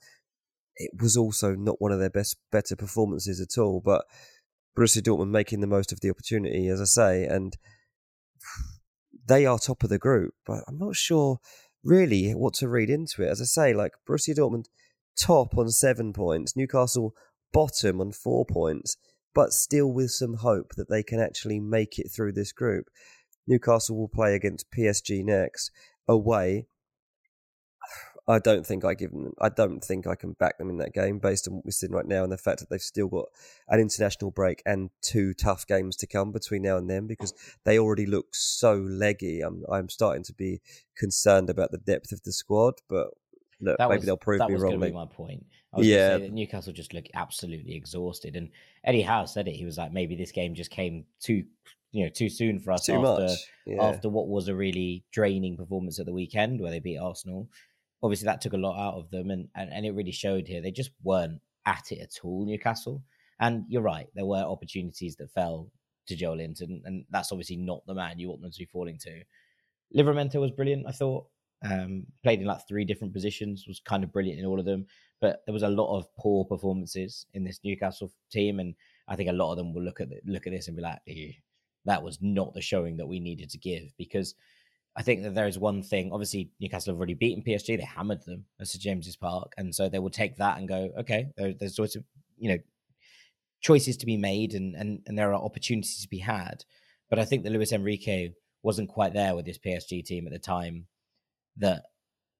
It 0.76 0.92
was 1.00 1.16
also 1.16 1.54
not 1.54 1.80
one 1.80 1.92
of 1.92 1.98
their 1.98 2.10
best, 2.10 2.36
better 2.52 2.76
performances 2.76 3.40
at 3.40 3.60
all. 3.60 3.82
But 3.84 4.04
Borussia 4.78 5.02
Dortmund 5.02 5.30
making 5.30 5.60
the 5.60 5.66
most 5.66 5.92
of 5.92 6.00
the 6.00 6.10
opportunity, 6.10 6.68
as 6.68 6.80
I 6.80 6.84
say, 6.84 7.24
and 7.24 7.56
they 9.26 9.46
are 9.46 9.58
top 9.58 9.82
of 9.82 9.90
the 9.90 9.98
group. 9.98 10.34
But 10.46 10.62
I'm 10.68 10.78
not 10.78 10.94
sure 10.94 11.40
really 11.82 12.32
what 12.32 12.54
to 12.54 12.68
read 12.68 12.90
into 12.90 13.22
it. 13.22 13.28
As 13.28 13.40
I 13.40 13.44
say, 13.44 13.74
like 13.74 13.92
Borussia 14.08 14.36
Dortmund 14.36 14.66
top 15.18 15.58
on 15.58 15.68
seven 15.70 16.12
points, 16.12 16.56
Newcastle 16.56 17.14
bottom 17.52 18.00
on 18.00 18.12
four 18.12 18.44
points, 18.44 18.96
but 19.34 19.52
still 19.52 19.92
with 19.92 20.10
some 20.10 20.34
hope 20.34 20.74
that 20.76 20.88
they 20.88 21.02
can 21.02 21.20
actually 21.20 21.60
make 21.60 21.98
it 21.98 22.10
through 22.10 22.32
this 22.32 22.52
group. 22.52 22.86
Newcastle 23.46 23.96
will 23.96 24.08
play 24.08 24.34
against 24.34 24.70
PSG 24.70 25.24
next 25.24 25.70
away. 26.06 26.66
I 28.28 28.38
don't 28.38 28.64
think 28.64 28.84
I 28.84 28.94
give 28.94 29.10
them. 29.10 29.32
I 29.40 29.48
don't 29.48 29.82
think 29.82 30.06
I 30.06 30.14
can 30.14 30.32
back 30.32 30.58
them 30.58 30.70
in 30.70 30.76
that 30.78 30.92
game 30.92 31.18
based 31.18 31.48
on 31.48 31.54
what 31.54 31.64
we're 31.64 31.72
seeing 31.72 31.92
right 31.92 32.06
now 32.06 32.22
and 32.22 32.30
the 32.30 32.38
fact 32.38 32.60
that 32.60 32.70
they've 32.70 32.80
still 32.80 33.08
got 33.08 33.26
an 33.68 33.80
international 33.80 34.30
break 34.30 34.62
and 34.64 34.90
two 35.02 35.34
tough 35.34 35.66
games 35.66 35.96
to 35.96 36.06
come 36.06 36.30
between 36.30 36.62
now 36.62 36.76
and 36.76 36.88
then 36.88 37.08
because 37.08 37.34
they 37.64 37.78
already 37.78 38.06
look 38.06 38.26
so 38.32 38.74
leggy. 38.74 39.40
I'm 39.40 39.64
I'm 39.70 39.88
starting 39.88 40.22
to 40.24 40.32
be 40.32 40.60
concerned 40.96 41.50
about 41.50 41.72
the 41.72 41.78
depth 41.78 42.12
of 42.12 42.22
the 42.22 42.32
squad, 42.32 42.74
but 42.88 43.08
look, 43.60 43.78
that 43.78 43.88
maybe 43.88 43.98
was, 43.98 44.06
they'll 44.06 44.16
prove 44.16 44.38
that 44.38 44.48
me 44.48 44.54
was 44.54 44.62
wrong. 44.62 44.80
Be 44.80 44.92
my 44.92 45.06
point. 45.06 45.44
I 45.72 45.78
was 45.78 45.86
yeah, 45.86 46.16
say 46.16 46.22
that 46.22 46.32
Newcastle 46.32 46.72
just 46.72 46.94
look 46.94 47.06
absolutely 47.14 47.74
exhausted, 47.74 48.36
and 48.36 48.50
Eddie 48.84 49.02
Howe 49.02 49.24
said 49.24 49.48
it. 49.48 49.52
He 49.52 49.64
was 49.64 49.78
like, 49.78 49.92
maybe 49.92 50.16
this 50.16 50.32
game 50.32 50.54
just 50.54 50.70
came 50.70 51.04
too, 51.20 51.44
you 51.92 52.04
know, 52.04 52.10
too 52.10 52.28
soon 52.28 52.58
for 52.58 52.72
us 52.72 52.86
too 52.86 52.94
after 52.94 53.28
yeah. 53.66 53.82
after 53.82 54.08
what 54.08 54.28
was 54.28 54.48
a 54.48 54.54
really 54.54 55.04
draining 55.12 55.56
performance 55.56 55.98
at 55.98 56.06
the 56.06 56.12
weekend 56.12 56.60
where 56.60 56.70
they 56.70 56.80
beat 56.80 56.98
Arsenal. 56.98 57.48
Obviously, 58.02 58.26
that 58.26 58.40
took 58.40 58.54
a 58.54 58.58
lot 58.58 58.80
out 58.80 58.94
of 58.94 59.10
them, 59.10 59.30
and 59.30 59.48
and, 59.54 59.72
and 59.72 59.86
it 59.86 59.92
really 59.92 60.12
showed 60.12 60.46
here. 60.46 60.62
They 60.62 60.72
just 60.72 60.90
weren't 61.02 61.40
at 61.66 61.92
it 61.92 62.00
at 62.00 62.24
all, 62.24 62.44
Newcastle. 62.46 63.02
And 63.38 63.64
you're 63.68 63.82
right, 63.82 64.06
there 64.14 64.26
were 64.26 64.42
opportunities 64.42 65.16
that 65.16 65.32
fell 65.32 65.70
to 66.08 66.16
Joelinton, 66.16 66.82
and 66.84 67.04
that's 67.10 67.32
obviously 67.32 67.56
not 67.56 67.86
the 67.86 67.94
man 67.94 68.18
you 68.18 68.28
want 68.28 68.42
them 68.42 68.50
to 68.50 68.58
be 68.58 68.66
falling 68.66 68.98
to. 68.98 69.22
Livramento 69.96 70.40
was 70.40 70.50
brilliant, 70.50 70.86
I 70.86 70.92
thought. 70.92 71.26
Um, 71.62 72.06
played 72.22 72.40
in 72.40 72.46
like 72.46 72.66
three 72.66 72.84
different 72.84 73.12
positions, 73.12 73.66
was 73.68 73.80
kind 73.80 74.02
of 74.02 74.12
brilliant 74.12 74.40
in 74.40 74.46
all 74.46 74.58
of 74.58 74.64
them. 74.64 74.86
But 75.20 75.42
there 75.44 75.52
was 75.52 75.62
a 75.62 75.68
lot 75.68 75.96
of 75.96 76.06
poor 76.18 76.44
performances 76.44 77.26
in 77.34 77.44
this 77.44 77.60
Newcastle 77.62 78.10
team, 78.30 78.60
and 78.60 78.74
I 79.08 79.16
think 79.16 79.28
a 79.28 79.34
lot 79.34 79.52
of 79.52 79.58
them 79.58 79.74
will 79.74 79.82
look 79.82 80.00
at 80.00 80.08
the, 80.08 80.20
look 80.24 80.46
at 80.46 80.52
this 80.52 80.68
and 80.68 80.76
be 80.76 80.82
like, 80.82 81.00
"That 81.84 82.02
was 82.02 82.18
not 82.22 82.54
the 82.54 82.62
showing 82.62 82.96
that 82.96 83.06
we 83.06 83.20
needed 83.20 83.50
to 83.50 83.58
give." 83.58 83.92
Because 83.98 84.34
I 84.96 85.02
think 85.02 85.22
that 85.22 85.34
there 85.34 85.46
is 85.46 85.58
one 85.58 85.82
thing. 85.82 86.12
Obviously, 86.12 86.50
Newcastle 86.60 86.92
have 86.92 86.98
already 86.98 87.14
beaten 87.14 87.42
PSG; 87.42 87.76
they 87.76 87.84
hammered 87.84 88.24
them 88.24 88.46
at 88.58 88.68
St 88.68 88.82
James's 88.82 89.16
Park, 89.16 89.52
and 89.58 89.74
so 89.74 89.88
they 89.88 89.98
will 89.98 90.10
take 90.10 90.36
that 90.36 90.58
and 90.58 90.68
go, 90.68 90.90
"Okay, 90.98 91.26
there, 91.36 91.52
there's 91.52 91.76
sorts 91.76 91.96
of 91.96 92.04
you 92.38 92.48
know 92.48 92.58
choices 93.60 93.98
to 93.98 94.06
be 94.06 94.16
made, 94.16 94.54
and 94.54 94.74
and 94.74 95.00
and 95.06 95.18
there 95.18 95.32
are 95.32 95.44
opportunities 95.44 96.00
to 96.02 96.08
be 96.08 96.18
had." 96.18 96.64
But 97.10 97.18
I 97.18 97.24
think 97.26 97.44
that 97.44 97.52
Luis 97.52 97.72
Enrique 97.72 98.30
wasn't 98.62 98.88
quite 98.88 99.12
there 99.12 99.34
with 99.34 99.44
this 99.44 99.58
PSG 99.58 100.04
team 100.04 100.26
at 100.26 100.32
the 100.32 100.38
time 100.38 100.86
that 101.60 101.84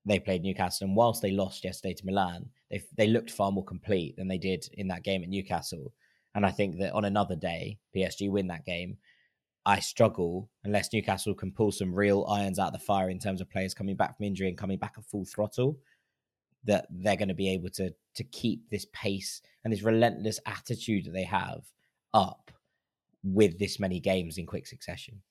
they 0.04 0.18
played 0.18 0.42
Newcastle. 0.42 0.86
And 0.86 0.96
whilst 0.96 1.22
they 1.22 1.30
lost 1.30 1.64
yesterday 1.64 1.94
to 1.94 2.06
Milan, 2.06 2.50
they 2.70 2.82
they 2.96 3.06
looked 3.06 3.30
far 3.30 3.52
more 3.52 3.64
complete 3.64 4.16
than 4.16 4.28
they 4.28 4.38
did 4.38 4.66
in 4.72 4.88
that 4.88 5.04
game 5.04 5.22
at 5.22 5.28
Newcastle. 5.28 5.92
And 6.34 6.46
I 6.46 6.50
think 6.50 6.78
that 6.78 6.92
on 6.92 7.04
another 7.04 7.36
day, 7.36 7.78
PSG 7.94 8.30
win 8.30 8.48
that 8.48 8.64
game. 8.64 8.98
I 9.66 9.80
struggle 9.80 10.48
unless 10.64 10.92
Newcastle 10.92 11.34
can 11.34 11.52
pull 11.52 11.70
some 11.70 11.94
real 11.94 12.26
irons 12.30 12.58
out 12.58 12.68
of 12.68 12.72
the 12.72 12.78
fire 12.78 13.10
in 13.10 13.18
terms 13.18 13.40
of 13.40 13.50
players 13.50 13.74
coming 13.74 13.94
back 13.94 14.16
from 14.16 14.24
injury 14.24 14.48
and 14.48 14.56
coming 14.56 14.78
back 14.78 14.94
at 14.96 15.04
full 15.04 15.26
throttle. 15.26 15.78
That 16.64 16.86
they're 16.90 17.16
going 17.16 17.28
to 17.28 17.34
be 17.34 17.50
able 17.50 17.70
to 17.70 17.92
to 18.14 18.24
keep 18.24 18.68
this 18.70 18.86
pace 18.92 19.42
and 19.64 19.72
this 19.72 19.82
relentless 19.82 20.40
attitude 20.46 21.06
that 21.06 21.12
they 21.12 21.24
have 21.24 21.62
up 22.12 22.50
with 23.22 23.58
this 23.58 23.78
many 23.78 24.00
games 24.00 24.38
in 24.38 24.46
quick 24.46 24.66
succession. 24.66 25.22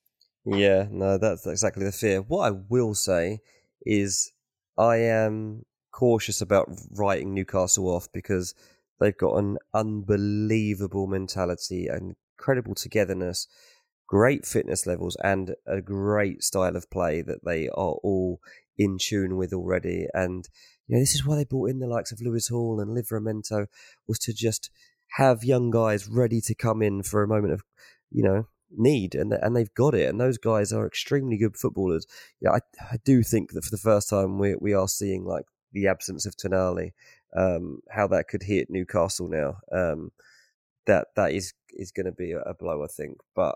Yeah, 0.45 0.87
no, 0.89 1.17
that's 1.17 1.45
exactly 1.45 1.83
the 1.83 1.91
fear. 1.91 2.21
What 2.21 2.47
I 2.47 2.51
will 2.51 2.93
say 2.95 3.41
is 3.85 4.31
I 4.77 4.97
am 4.97 5.65
cautious 5.91 6.41
about 6.41 6.69
writing 6.91 7.33
Newcastle 7.33 7.87
off 7.87 8.07
because 8.13 8.53
they've 8.99 9.17
got 9.17 9.37
an 9.37 9.57
unbelievable 9.73 11.07
mentality 11.07 11.87
and 11.87 12.15
incredible 12.37 12.75
togetherness, 12.75 13.47
great 14.07 14.45
fitness 14.45 14.85
levels, 14.85 15.17
and 15.23 15.55
a 15.67 15.81
great 15.81 16.43
style 16.43 16.75
of 16.75 16.89
play 16.89 17.21
that 17.21 17.43
they 17.43 17.67
are 17.69 17.97
all 18.03 18.39
in 18.77 18.97
tune 18.97 19.35
with 19.35 19.53
already. 19.53 20.07
And 20.13 20.47
you 20.87 20.95
know, 20.95 21.01
this 21.01 21.13
is 21.13 21.25
why 21.25 21.35
they 21.35 21.45
brought 21.45 21.69
in 21.69 21.79
the 21.79 21.87
likes 21.87 22.11
of 22.11 22.21
Lewis 22.21 22.47
Hall 22.47 22.79
and 22.79 22.97
Livramento 22.97 23.67
was 24.07 24.17
to 24.19 24.33
just 24.33 24.71
have 25.17 25.43
young 25.43 25.69
guys 25.69 26.07
ready 26.07 26.41
to 26.41 26.55
come 26.55 26.81
in 26.81 27.03
for 27.03 27.21
a 27.21 27.27
moment 27.27 27.53
of, 27.53 27.63
you 28.11 28.23
know, 28.23 28.47
need, 28.71 29.15
and 29.15 29.33
and 29.33 29.55
they've 29.55 29.73
got 29.73 29.95
it. 29.95 30.09
And 30.09 30.19
those 30.19 30.37
guys 30.37 30.71
are 30.71 30.85
extremely 30.85 31.37
good 31.37 31.57
footballers. 31.57 32.05
Yeah, 32.39 32.51
I, 32.51 32.59
I 32.91 32.97
do 33.03 33.23
think 33.23 33.51
that 33.51 33.63
for 33.63 33.71
the 33.71 33.77
first 33.77 34.09
time 34.09 34.39
we 34.39 34.55
we 34.59 34.73
are 34.73 34.87
seeing 34.87 35.25
like 35.25 35.45
the 35.71 35.87
absence 35.87 36.25
of 36.25 36.35
Tonali, 36.35 36.91
um, 37.35 37.81
how 37.91 38.07
that 38.07 38.27
could 38.27 38.43
hit 38.43 38.69
Newcastle 38.69 39.27
now. 39.27 39.57
Um, 39.71 40.11
that 40.85 41.07
that 41.15 41.33
is 41.33 41.53
is 41.73 41.91
going 41.91 42.07
to 42.07 42.11
be 42.11 42.31
a, 42.31 42.53
blow, 42.53 42.83
I 42.83 42.87
think. 42.87 43.17
But 43.35 43.55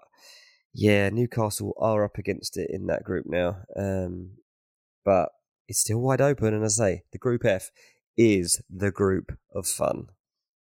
yeah, 0.73 1.09
Newcastle 1.09 1.73
are 1.79 2.03
up 2.03 2.17
against 2.17 2.57
it 2.57 2.69
in 2.71 2.87
that 2.87 3.03
group 3.03 3.25
now. 3.27 3.57
Um, 3.75 4.37
but 5.03 5.29
it's 5.67 5.79
still 5.79 5.99
wide 5.99 6.21
open, 6.21 6.53
and 6.53 6.63
I 6.63 6.67
say, 6.67 7.03
the 7.11 7.17
Group 7.17 7.45
F 7.45 7.71
is 8.17 8.61
the 8.69 8.91
group 8.91 9.37
of 9.53 9.65
fun. 9.65 10.07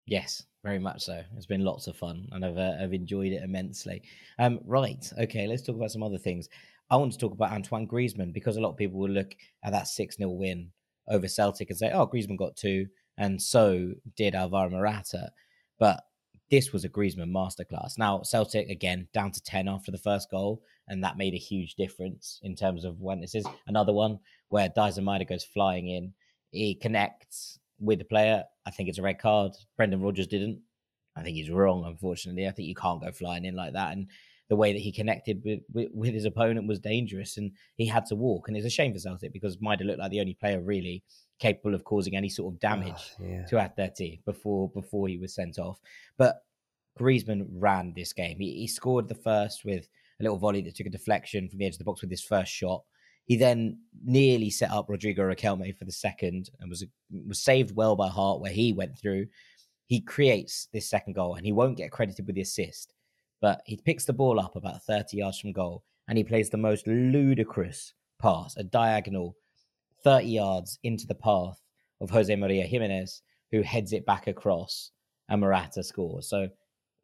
Yes, 0.05 0.43
very 0.65 0.79
much 0.79 1.03
so. 1.03 1.21
It's 1.37 1.45
been 1.45 1.63
lots 1.63 1.85
of 1.85 1.95
fun, 1.95 2.27
and 2.31 2.43
I've 2.43 2.57
uh, 2.57 2.73
I've 2.81 2.91
enjoyed 2.91 3.31
it 3.31 3.43
immensely. 3.43 4.01
Um, 4.39 4.59
right, 4.65 5.05
okay, 5.19 5.45
let's 5.45 5.61
talk 5.61 5.75
about 5.75 5.91
some 5.91 6.01
other 6.01 6.17
things. 6.17 6.49
I 6.89 6.97
want 6.97 7.13
to 7.13 7.19
talk 7.19 7.33
about 7.33 7.51
Antoine 7.51 7.87
Griezmann 7.87 8.33
because 8.33 8.57
a 8.57 8.61
lot 8.61 8.71
of 8.71 8.77
people 8.77 8.99
will 8.99 9.09
look 9.09 9.35
at 9.63 9.71
that 9.73 9.87
six 9.87 10.17
0 10.17 10.31
win 10.31 10.71
over 11.07 11.27
Celtic 11.27 11.69
and 11.69 11.77
say, 11.77 11.91
"Oh, 11.91 12.07
Griezmann 12.07 12.37
got 12.37 12.57
two, 12.57 12.87
and 13.19 13.39
so 13.39 13.91
did 14.17 14.33
Alvaro 14.33 14.71
Morata." 14.71 15.31
But 15.77 16.03
this 16.49 16.73
was 16.73 16.83
a 16.83 16.89
Griezmann 16.89 17.31
masterclass. 17.31 17.99
Now 17.99 18.23
Celtic 18.23 18.67
again 18.69 19.07
down 19.13 19.31
to 19.33 19.43
ten 19.43 19.67
after 19.67 19.91
the 19.91 19.99
first 19.99 20.31
goal, 20.31 20.63
and 20.87 21.03
that 21.03 21.17
made 21.17 21.35
a 21.35 21.37
huge 21.37 21.75
difference 21.75 22.39
in 22.41 22.55
terms 22.55 22.85
of 22.85 22.99
when 23.01 23.21
this 23.21 23.35
is 23.35 23.45
another 23.67 23.93
one 23.93 24.17
where 24.49 24.69
Daizen 24.69 25.27
goes 25.29 25.43
flying 25.43 25.89
in. 25.89 26.13
He 26.49 26.73
connects 26.73 27.59
with 27.79 27.99
the 27.99 28.05
player. 28.05 28.43
I 28.65 28.71
think 28.71 28.89
it's 28.89 28.97
a 28.97 29.03
red 29.03 29.19
card. 29.19 29.53
Brendan 29.77 30.01
Rodgers 30.01 30.27
didn't. 30.27 30.61
I 31.15 31.23
think 31.23 31.35
he's 31.35 31.49
wrong, 31.49 31.85
unfortunately. 31.85 32.47
I 32.47 32.51
think 32.51 32.67
you 32.67 32.75
can't 32.75 33.01
go 33.01 33.11
flying 33.11 33.45
in 33.45 33.55
like 33.55 33.73
that. 33.73 33.93
And 33.93 34.07
the 34.49 34.55
way 34.55 34.73
that 34.73 34.79
he 34.79 34.91
connected 34.91 35.41
with, 35.43 35.61
with, 35.73 35.89
with 35.93 36.13
his 36.13 36.25
opponent 36.25 36.67
was 36.67 36.79
dangerous 36.79 37.37
and 37.37 37.51
he 37.77 37.85
had 37.85 38.05
to 38.07 38.15
walk. 38.15 38.47
And 38.47 38.55
it's 38.55 38.65
a 38.65 38.69
shame 38.69 38.93
for 38.93 38.99
Celtic 38.99 39.33
because 39.33 39.57
Maeda 39.57 39.85
looked 39.85 39.99
like 39.99 40.11
the 40.11 40.19
only 40.19 40.35
player 40.35 40.61
really 40.61 41.03
capable 41.39 41.73
of 41.73 41.83
causing 41.83 42.15
any 42.15 42.29
sort 42.29 42.53
of 42.53 42.59
damage 42.59 43.13
oh, 43.19 43.25
yeah. 43.25 43.45
to 43.45 43.55
Atleti 43.55 44.23
before 44.25 44.69
before 44.69 45.07
he 45.07 45.17
was 45.17 45.33
sent 45.33 45.57
off. 45.57 45.79
But 46.17 46.43
Griezmann 46.99 47.47
ran 47.49 47.93
this 47.95 48.13
game. 48.13 48.37
He, 48.39 48.53
he 48.59 48.67
scored 48.67 49.07
the 49.07 49.15
first 49.15 49.65
with 49.65 49.87
a 50.19 50.23
little 50.23 50.37
volley 50.37 50.61
that 50.61 50.75
took 50.75 50.87
a 50.87 50.91
deflection 50.91 51.49
from 51.49 51.59
the 51.59 51.65
edge 51.65 51.73
of 51.73 51.79
the 51.79 51.85
box 51.85 52.01
with 52.01 52.11
his 52.11 52.23
first 52.23 52.51
shot. 52.51 52.83
He 53.25 53.37
then 53.37 53.79
nearly 54.03 54.49
set 54.49 54.71
up 54.71 54.87
Rodrigo 54.87 55.23
Riquelme 55.23 55.75
for 55.77 55.85
the 55.85 55.91
second 55.91 56.49
and 56.59 56.69
was 56.69 56.85
was 57.27 57.39
saved 57.39 57.75
well 57.75 57.95
by 57.95 58.07
Hart 58.07 58.39
where 58.39 58.51
he 58.51 58.71
went 58.71 58.97
through. 58.97 59.27
He 59.87 59.99
creates 59.99 60.67
this 60.73 60.89
second 60.89 61.13
goal 61.13 61.35
and 61.35 61.45
he 61.45 61.51
won't 61.51 61.77
get 61.77 61.91
credited 61.91 62.25
with 62.25 62.35
the 62.35 62.41
assist, 62.41 62.93
but 63.41 63.61
he 63.65 63.77
picks 63.77 64.05
the 64.05 64.13
ball 64.13 64.39
up 64.39 64.55
about 64.55 64.83
30 64.83 65.17
yards 65.17 65.39
from 65.39 65.51
goal 65.51 65.83
and 66.07 66.17
he 66.17 66.23
plays 66.23 66.49
the 66.49 66.57
most 66.57 66.87
ludicrous 66.87 67.93
pass, 68.19 68.55
a 68.57 68.63
diagonal 68.63 69.35
30 70.03 70.27
yards 70.27 70.79
into 70.83 71.07
the 71.07 71.15
path 71.15 71.59
of 72.01 72.11
Jose 72.11 72.35
Maria 72.35 72.65
Gimenez, 72.65 73.23
who 73.51 73.61
heads 73.61 73.91
it 73.93 74.05
back 74.05 74.27
across 74.27 74.91
and 75.29 75.41
Morata 75.41 75.83
scores. 75.83 76.29
So 76.29 76.47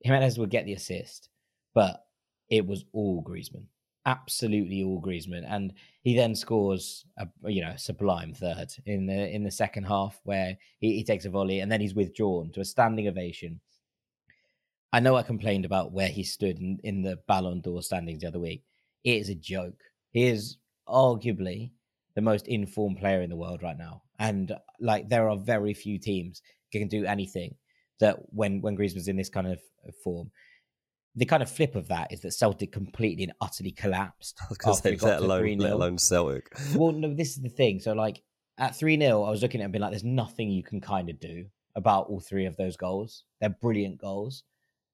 Gimenez 0.04 0.38
would 0.38 0.52
get 0.52 0.66
the 0.66 0.74
assist, 0.74 1.30
but 1.74 2.06
it 2.50 2.66
was 2.66 2.86
all 2.94 3.24
Griezmann 3.24 3.66
absolutely 4.06 4.84
all 4.84 5.02
Griezmann, 5.02 5.46
and 5.48 5.74
he 6.04 6.16
then 6.16 6.36
scores 6.36 7.06
a 7.18 7.28
you 7.46 7.62
know 7.62 7.76
sublime 7.78 8.34
third 8.34 8.74
in 8.86 9.06
the 9.06 9.30
in 9.34 9.44
the 9.44 9.52
second 9.52 9.84
half 9.84 10.20
where 10.24 10.58
he, 10.80 10.96
he 10.98 11.04
takes 11.04 11.26
a 11.26 11.30
volley 11.30 11.60
and 11.60 11.72
then 11.72 11.82
he's 11.82 11.96
withdrawn 11.96 12.52
to 12.52 12.62
a 12.62 12.66
standing 12.66 13.08
ovation. 13.08 13.60
I 14.94 15.00
know 15.00 15.16
I 15.16 15.24
complained 15.24 15.66
about 15.66 15.94
where 15.94 16.10
he 16.10 16.24
stood 16.24 16.60
in, 16.60 16.78
in 16.84 17.02
the 17.02 17.18
Ballon 17.28 17.62
d'Or 17.62 17.82
standings 17.82 18.22
the 18.22 18.28
other 18.28 18.40
week. 18.40 18.64
It 19.06 19.22
is 19.22 19.30
a 19.30 19.36
joke. 19.36 19.80
He 20.12 20.26
is 20.26 20.58
arguably 20.88 21.72
the 22.16 22.22
most 22.22 22.48
informed 22.48 22.98
player 22.98 23.22
in 23.22 23.30
the 23.30 23.38
world 23.38 23.64
right 23.64 23.78
now, 23.78 24.04
and 24.20 24.54
like 24.80 25.08
there 25.10 25.30
are 25.30 25.38
very 25.38 25.74
few 25.74 25.98
teams 25.98 26.42
can 26.72 26.88
do 26.88 27.06
anything 27.06 27.56
that 28.00 28.18
when 28.30 28.62
when 28.62 28.76
Griezmann's 28.76 29.08
in 29.08 29.18
this 29.18 29.30
kind 29.30 29.48
of 29.48 29.60
form 30.04 30.32
the 31.16 31.26
kind 31.26 31.44
of 31.44 31.52
flip 31.52 31.76
of 31.76 31.88
that 31.90 32.12
is 32.12 32.22
that 32.22 32.32
Celtic 32.32 32.72
completely 32.72 33.24
and 33.24 33.34
utterly 33.42 33.72
collapsed. 33.72 34.40
Because 34.50 34.82
they 34.82 34.96
let 34.96 35.22
alone, 35.22 35.58
let 35.58 35.74
alone 35.74 35.98
Celtic. 35.98 36.52
well, 36.76 36.92
no, 36.94 37.14
this 37.14 37.32
is 37.32 37.42
the 37.42 37.50
thing. 37.50 37.80
So, 37.80 37.94
like 37.94 38.22
at 38.58 38.76
3 38.76 38.98
0, 38.98 39.24
I 39.24 39.30
was 39.30 39.42
looking 39.42 39.62
at 39.62 39.64
it 39.64 39.66
and 39.66 39.74
being 39.74 39.82
like, 39.82 39.92
there's 39.92 40.04
nothing 40.04 40.50
you 40.50 40.64
can 40.64 40.82
kind 40.82 41.10
of 41.10 41.20
do 41.20 41.46
about 41.76 42.08
all 42.08 42.20
three 42.20 42.46
of 42.46 42.58
those 42.58 42.78
goals. 42.78 43.24
They're 43.40 43.50
brilliant 43.50 44.00
goals. 44.00 44.44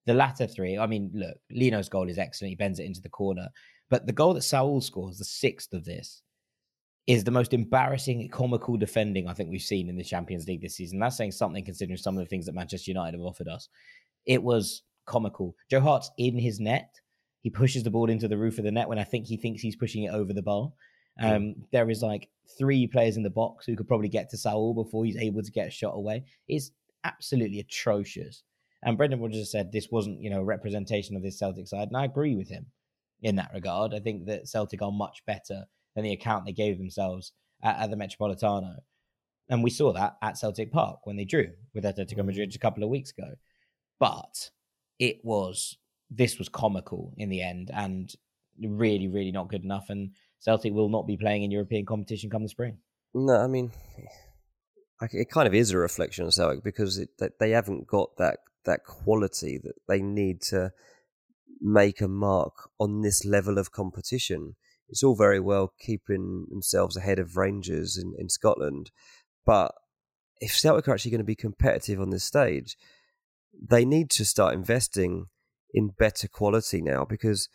The 0.06 0.14
latter 0.14 0.48
three, 0.48 0.78
I 0.78 0.88
mean, 0.88 1.12
look, 1.14 1.38
Lino's 1.52 1.90
goal 1.90 2.08
is 2.08 2.18
excellent. 2.18 2.50
He 2.50 2.56
bends 2.56 2.80
it 2.80 2.86
into 2.86 3.02
the 3.02 3.10
corner. 3.10 3.50
But 3.90 4.06
the 4.06 4.14
goal 4.14 4.34
that 4.36 4.44
Saul 4.44 4.80
scores, 4.82 5.18
the 5.18 5.26
sixth 5.26 5.74
of 5.74 5.86
this, 5.86 6.22
is 7.08 7.24
the 7.24 7.32
most 7.32 7.54
embarrassing, 7.54 8.28
comical 8.30 8.78
defending 8.78 9.28
I 9.28 9.34
think 9.34 9.50
we've 9.50 9.62
seen 9.62 9.90
in 9.90 9.98
the 9.98 10.04
Champions 10.04 10.48
League 10.48 10.62
this 10.62 10.76
season. 10.76 11.00
That's 11.00 11.18
saying 11.18 11.32
something 11.32 11.64
considering 11.64 11.98
some 11.98 12.18
of 12.18 12.24
the 12.24 12.30
things 12.30 12.46
that 12.46 12.56
Manchester 12.56 12.92
United 12.92 13.18
have 13.18 13.26
offered 13.26 13.48
us. 13.48 13.70
It 14.26 14.44
was 14.44 14.84
comical. 15.08 15.56
Joe 15.72 15.80
Hart's 15.80 16.12
in 16.18 16.38
his 16.38 16.60
net. 16.60 17.00
He 17.42 17.50
pushes 17.50 17.84
the 17.84 17.90
ball 17.92 18.10
into 18.10 18.28
the 18.28 18.38
roof 18.38 18.58
of 18.58 18.66
the 18.66 18.72
net 18.72 18.90
when 18.90 19.00
I 19.00 19.04
think 19.04 19.26
he 19.26 19.38
thinks 19.38 19.62
he's 19.62 19.76
pushing 19.76 20.04
it 20.04 20.14
over 20.14 20.34
the 20.34 20.44
bar. 20.44 20.72
Um, 21.20 21.56
There 21.72 21.90
is 21.90 22.04
like 22.04 22.30
three 22.58 22.86
players 22.88 23.18
in 23.18 23.24
the 23.24 23.30
box 23.30 23.66
who 23.66 23.76
could 23.76 23.88
probably 23.88 24.10
get 24.10 24.30
to 24.30 24.38
Saul 24.38 24.74
before 24.74 25.06
he's 25.06 25.18
able 25.18 25.42
to 25.42 25.52
get 25.52 25.68
a 25.68 25.72
shot 25.72 25.96
away. 25.96 26.26
It's 26.48 26.72
absolutely 27.04 27.60
atrocious. 27.60 28.44
And 28.84 28.98
Brendan 28.98 29.20
Rodgers 29.20 29.52
said 29.52 29.72
this 29.72 29.90
wasn't, 29.92 30.22
you 30.22 30.30
know, 30.30 30.42
a 30.42 30.46
representation 30.46 31.16
of 31.16 31.24
this 31.24 31.40
Celtic 31.40 31.68
side, 31.68 31.88
and 31.88 31.98
I 31.98 32.06
agree 32.06 32.36
with 32.36 32.50
him 32.50 32.68
in 33.22 33.36
that 33.38 33.52
regard. 33.54 33.94
I 33.94 34.00
think 34.00 34.26
that 34.26 34.48
Celtic 34.48 34.82
are 34.82 34.92
much 34.92 35.24
better 35.26 35.66
than 35.96 36.04
the 36.04 36.14
account 36.14 36.46
they 36.46 36.54
gave 36.54 36.78
themselves 36.78 37.32
at, 37.64 37.80
at 37.80 37.90
the 37.90 37.98
Metropolitano, 37.98 38.76
and 39.50 39.64
we 39.64 39.72
saw 39.72 39.94
that 39.94 40.18
at 40.22 40.38
Celtic 40.38 40.72
Park 40.72 41.00
when 41.06 41.16
they 41.16 41.26
drew 41.26 41.50
with 41.74 41.86
Atletico 41.86 42.24
Madrid 42.24 42.54
a 42.54 42.60
couple 42.60 42.84
of 42.84 42.90
weeks 42.90 43.12
ago. 43.12 43.32
But 44.00 44.52
it 45.00 45.24
was 45.24 45.78
this 46.10 46.38
was 46.38 46.50
comical 46.50 47.14
in 47.18 47.30
the 47.30 47.42
end 47.42 47.70
and 47.74 48.14
really, 48.60 49.08
really 49.08 49.32
not 49.32 49.50
good 49.50 49.64
enough. 49.64 49.90
And 49.90 50.12
Celtic 50.40 50.74
will 50.74 50.90
not 50.90 51.08
be 51.08 51.18
playing 51.18 51.44
in 51.44 51.52
European 51.52 51.86
competition 51.86 52.30
come 52.30 52.44
the 52.44 52.50
spring. 52.50 52.78
No, 53.14 53.36
I 53.36 53.48
mean, 53.48 53.72
it 55.02 55.30
kind 55.30 55.48
of 55.48 55.54
is 55.54 55.72
a 55.72 55.78
reflection 55.78 56.26
on 56.26 56.32
Celtic 56.32 56.64
because 56.64 56.98
it, 56.98 57.10
they 57.40 57.52
haven't 57.52 57.88
got 57.88 58.18
that 58.18 58.40
that 58.66 58.84
quality 58.84 59.58
that 59.64 59.76
they 59.88 60.02
need 60.02 60.42
to 60.42 60.72
make 61.62 62.02
a 62.02 62.08
mark 62.08 62.70
on 62.80 63.02
this 63.02 63.24
level 63.24 63.58
of 63.58 63.72
competition. 63.72 64.56
It's 64.90 65.04
all 65.04 65.16
very 65.16 65.40
well 65.40 65.74
keeping 65.80 66.48
themselves 66.50 66.98
ahead 66.98 67.18
of 67.18 67.38
Rangers 67.38 67.98
in, 67.98 68.14
in 68.18 68.30
Scotland, 68.30 68.92
but 69.46 69.74
if 70.40 70.56
Celtic 70.56 70.88
are 70.88 70.94
actually 70.94 71.12
going 71.12 71.20
to 71.20 71.26
be 71.26 71.36
competitive 71.36 72.00
on 72.00 72.10
this 72.10 72.24
stage, 72.24 72.78
they 73.62 73.86
need 73.86 74.10
to 74.12 74.26
start 74.26 74.54
investing 74.54 75.28
in 75.74 75.90
better 75.98 76.28
quality 76.28 76.82
now 76.82 77.06
because 77.06 77.50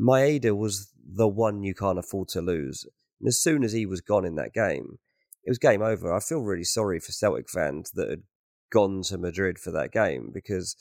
Maeda 0.00 0.56
was 0.56 0.92
the 1.04 1.28
one 1.28 1.62
you 1.62 1.74
can't 1.74 1.98
afford 1.98 2.28
to 2.28 2.40
lose. 2.40 2.86
And 3.20 3.28
as 3.28 3.40
soon 3.40 3.64
as 3.64 3.72
he 3.72 3.86
was 3.86 4.00
gone 4.00 4.24
in 4.24 4.36
that 4.36 4.54
game, 4.54 4.98
it 5.44 5.50
was 5.50 5.58
game 5.58 5.82
over. 5.82 6.14
I 6.14 6.20
feel 6.20 6.40
really 6.40 6.64
sorry 6.64 7.00
for 7.00 7.12
Celtic 7.12 7.48
fans 7.48 7.90
that 7.92 8.08
had 8.08 8.22
gone 8.70 9.02
to 9.02 9.18
Madrid 9.18 9.58
for 9.58 9.70
that 9.72 9.92
game 9.92 10.30
because, 10.32 10.76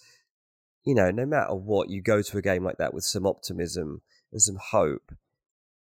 you 0.85 0.93
know, 0.93 1.11
no 1.11 1.25
matter 1.25 1.55
what, 1.55 1.89
you 1.89 2.01
go 2.01 2.21
to 2.21 2.37
a 2.37 2.41
game 2.41 2.63
like 2.63 2.77
that 2.77 2.93
with 2.93 3.03
some 3.03 3.25
optimism 3.25 4.01
and 4.31 4.41
some 4.41 4.57
hope. 4.71 5.11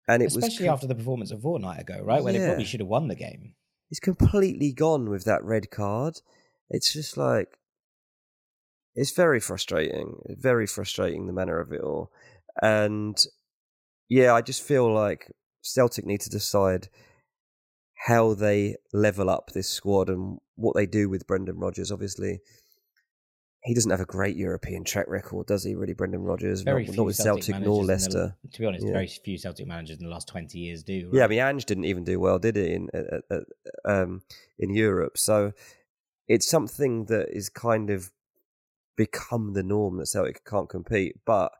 And 0.08 0.22
it 0.22 0.26
was 0.26 0.36
especially 0.36 0.68
was 0.68 0.74
after 0.74 0.86
the 0.86 0.94
performance 0.94 1.32
of 1.32 1.38
a 1.38 1.42
fortnight 1.42 1.80
ago, 1.80 2.00
right? 2.02 2.22
Where 2.22 2.32
yeah. 2.32 2.40
they 2.40 2.46
probably 2.46 2.64
should 2.64 2.80
have 2.80 2.88
won 2.88 3.08
the 3.08 3.16
game. 3.16 3.54
He's 3.88 4.00
completely 4.00 4.72
gone 4.72 5.10
with 5.10 5.24
that 5.24 5.44
red 5.44 5.70
card. 5.70 6.20
It's 6.70 6.92
just 6.92 7.16
like 7.16 7.58
it's 8.96 9.12
very 9.12 9.38
frustrating. 9.38 10.16
Very 10.28 10.66
frustrating 10.66 11.26
the 11.26 11.32
manner 11.32 11.60
of 11.60 11.70
it 11.72 11.82
all. 11.82 12.10
And 12.60 13.16
yeah, 14.08 14.34
I 14.34 14.40
just 14.42 14.62
feel 14.62 14.92
like 14.92 15.30
Celtic 15.62 16.04
need 16.04 16.22
to 16.22 16.30
decide 16.30 16.88
how 18.06 18.34
they 18.34 18.76
level 18.92 19.30
up 19.30 19.50
this 19.52 19.68
squad 19.68 20.08
and 20.08 20.38
what 20.54 20.74
they 20.74 20.86
do 20.86 21.08
with 21.08 21.26
Brendan 21.26 21.58
Rodgers. 21.58 21.92
Obviously, 21.92 22.40
he 23.64 23.74
doesn't 23.74 23.90
have 23.90 24.00
a 24.00 24.06
great 24.06 24.36
European 24.36 24.84
track 24.84 25.06
record, 25.08 25.46
does 25.46 25.64
he? 25.64 25.74
Really, 25.74 25.92
Brendan 25.92 26.22
Rodgers, 26.22 26.62
very 26.62 26.86
not, 26.86 26.96
not 26.96 27.06
with 27.06 27.16
Celtic, 27.16 27.46
Celtic 27.46 27.66
nor 27.66 27.84
Leicester. 27.84 28.36
The, 28.44 28.50
to 28.50 28.60
be 28.60 28.66
honest, 28.66 28.86
yeah. 28.86 28.92
very 28.92 29.08
few 29.08 29.36
Celtic 29.38 29.66
managers 29.66 29.98
in 29.98 30.04
the 30.04 30.10
last 30.10 30.28
twenty 30.28 30.58
years 30.60 30.84
do. 30.84 31.06
Right? 31.06 31.18
Yeah, 31.18 31.24
I 31.24 31.26
mean, 31.26 31.40
Ange 31.40 31.64
didn't 31.64 31.86
even 31.86 32.04
do 32.04 32.20
well, 32.20 32.38
did 32.38 32.56
he? 32.56 32.74
In 32.74 32.88
um, 33.84 34.22
in 34.58 34.72
Europe, 34.72 35.18
so 35.18 35.52
it's 36.28 36.48
something 36.48 37.06
that 37.06 37.36
is 37.36 37.48
kind 37.48 37.90
of 37.90 38.12
become 38.96 39.52
the 39.52 39.62
norm 39.62 39.98
that 39.98 40.06
Celtic 40.06 40.44
can't 40.44 40.68
compete. 40.68 41.16
But 41.24 41.52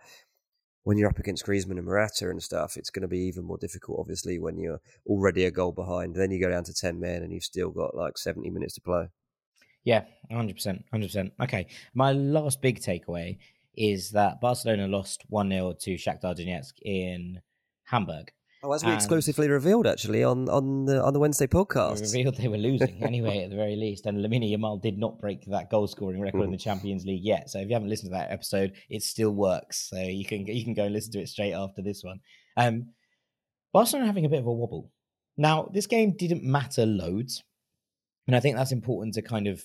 when 0.84 0.98
you're 0.98 1.10
up 1.10 1.18
against 1.18 1.44
Griezmann 1.44 1.78
and 1.78 1.84
Morata 1.84 2.30
and 2.30 2.42
stuff, 2.42 2.76
it's 2.76 2.90
going 2.90 3.02
to 3.02 3.08
be 3.08 3.18
even 3.20 3.44
more 3.44 3.58
difficult, 3.58 3.98
obviously, 3.98 4.38
when 4.38 4.56
you're 4.56 4.80
already 5.06 5.44
a 5.44 5.50
goal 5.50 5.72
behind. 5.72 6.14
Then 6.14 6.30
you 6.30 6.40
go 6.40 6.50
down 6.50 6.64
to 6.64 6.74
10 6.74 7.00
men 7.00 7.22
and 7.22 7.32
you've 7.32 7.42
still 7.42 7.70
got 7.70 7.96
like 7.96 8.16
70 8.16 8.48
minutes 8.50 8.74
to 8.74 8.80
play. 8.80 9.08
Yeah, 9.84 10.04
100%. 10.30 10.82
100%. 10.92 11.32
Okay. 11.42 11.66
My 11.94 12.12
last 12.12 12.60
big 12.60 12.80
takeaway 12.80 13.38
is 13.74 14.10
that 14.12 14.40
Barcelona 14.40 14.88
lost 14.88 15.24
1 15.28 15.50
0 15.50 15.74
to 15.80 15.94
Shakhtar 15.94 16.36
Donetsk 16.36 16.74
in 16.82 17.40
Hamburg. 17.84 18.32
Oh, 18.66 18.72
as 18.72 18.82
we 18.82 18.90
and 18.90 18.96
exclusively 18.96 19.48
revealed 19.48 19.86
actually 19.86 20.24
on, 20.24 20.48
on 20.48 20.86
the 20.86 21.00
on 21.00 21.12
the 21.12 21.20
Wednesday 21.20 21.46
podcast. 21.46 22.00
revealed 22.00 22.36
they 22.36 22.48
were 22.48 22.56
losing 22.56 23.00
anyway, 23.04 23.44
at 23.44 23.50
the 23.50 23.56
very 23.56 23.76
least. 23.76 24.06
And 24.06 24.18
Lamine 24.18 24.50
Yamal 24.50 24.82
did 24.82 24.98
not 24.98 25.20
break 25.20 25.44
that 25.46 25.70
goal 25.70 25.86
scoring 25.86 26.20
record 26.20 26.42
in 26.42 26.50
the 26.50 26.56
Champions 26.56 27.04
League 27.06 27.22
yet. 27.22 27.48
So 27.48 27.60
if 27.60 27.68
you 27.68 27.74
haven't 27.74 27.90
listened 27.90 28.10
to 28.10 28.16
that 28.16 28.32
episode, 28.32 28.72
it 28.90 29.04
still 29.04 29.30
works. 29.30 29.88
So 29.88 30.00
you 30.00 30.24
can 30.24 30.46
you 30.48 30.64
can 30.64 30.74
go 30.74 30.82
and 30.82 30.92
listen 30.92 31.12
to 31.12 31.20
it 31.20 31.28
straight 31.28 31.52
after 31.52 31.80
this 31.80 32.02
one. 32.02 32.18
Um, 32.56 32.88
Barcelona 33.72 34.06
having 34.08 34.24
a 34.24 34.28
bit 34.28 34.40
of 34.40 34.46
a 34.46 34.52
wobble. 34.52 34.90
Now, 35.36 35.70
this 35.72 35.86
game 35.86 36.16
didn't 36.16 36.42
matter 36.42 36.86
loads. 36.86 37.44
And 38.26 38.34
I 38.34 38.40
think 38.40 38.56
that's 38.56 38.72
important 38.72 39.14
to 39.14 39.22
kind 39.22 39.46
of 39.46 39.62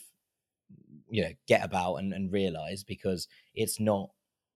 you 1.10 1.24
know 1.24 1.32
get 1.48 1.66
about 1.66 1.96
and, 1.96 2.14
and 2.14 2.32
realize 2.32 2.84
because 2.84 3.28
it's 3.56 3.80
not 3.80 4.12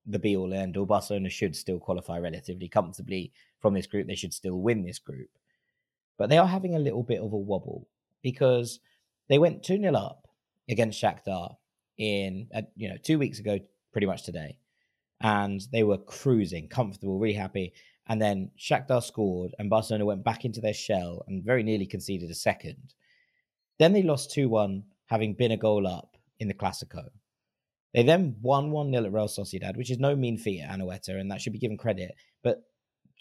the 0.05 0.19
be 0.19 0.35
all 0.35 0.53
end 0.53 0.77
all. 0.77 0.85
Barcelona 0.85 1.29
should 1.29 1.55
still 1.55 1.79
qualify 1.79 2.19
relatively 2.19 2.67
comfortably 2.67 3.31
from 3.59 3.73
this 3.73 3.87
group. 3.87 4.07
They 4.07 4.15
should 4.15 4.33
still 4.33 4.59
win 4.59 4.83
this 4.83 4.99
group. 4.99 5.29
But 6.17 6.29
they 6.29 6.37
are 6.37 6.47
having 6.47 6.75
a 6.75 6.79
little 6.79 7.03
bit 7.03 7.19
of 7.19 7.33
a 7.33 7.37
wobble 7.37 7.87
because 8.21 8.79
they 9.27 9.37
went 9.37 9.63
2 9.63 9.79
0 9.79 9.93
up 9.95 10.27
against 10.69 11.01
Shakhtar 11.01 11.55
in, 11.97 12.47
uh, 12.53 12.63
you 12.75 12.89
know, 12.89 12.97
two 13.01 13.19
weeks 13.19 13.39
ago, 13.39 13.59
pretty 13.91 14.07
much 14.07 14.23
today. 14.23 14.57
And 15.21 15.61
they 15.71 15.83
were 15.83 15.97
cruising, 15.97 16.67
comfortable, 16.67 17.17
really 17.17 17.33
happy. 17.33 17.73
And 18.07 18.21
then 18.21 18.51
Shakhtar 18.59 19.03
scored, 19.03 19.55
and 19.57 19.69
Barcelona 19.69 20.05
went 20.05 20.23
back 20.23 20.45
into 20.45 20.61
their 20.61 20.73
shell 20.73 21.23
and 21.27 21.43
very 21.43 21.63
nearly 21.63 21.87
conceded 21.87 22.29
a 22.29 22.35
second. 22.35 22.93
Then 23.79 23.93
they 23.93 24.03
lost 24.03 24.31
2 24.31 24.47
1, 24.47 24.83
having 25.07 25.33
been 25.33 25.51
a 25.51 25.57
goal 25.57 25.87
up 25.87 26.15
in 26.39 26.47
the 26.47 26.53
Clasico. 26.53 27.09
They 27.95 28.03
then 28.03 28.35
won 28.41 28.71
1 28.71 28.91
0 28.91 29.05
at 29.05 29.13
Real 29.13 29.29
Sociedad, 29.29 29.77
which 29.77 29.89
is 29.89 29.99
no 29.99 30.17
mean 30.17 30.37
feat 30.37 30.61
at 30.61 30.77
Anoeta, 30.77 31.17
and 31.17 31.31
that 31.31 31.39
should 31.39 31.53
be 31.53 31.59
given 31.59 31.77
credit. 31.77 32.13
But 32.43 32.61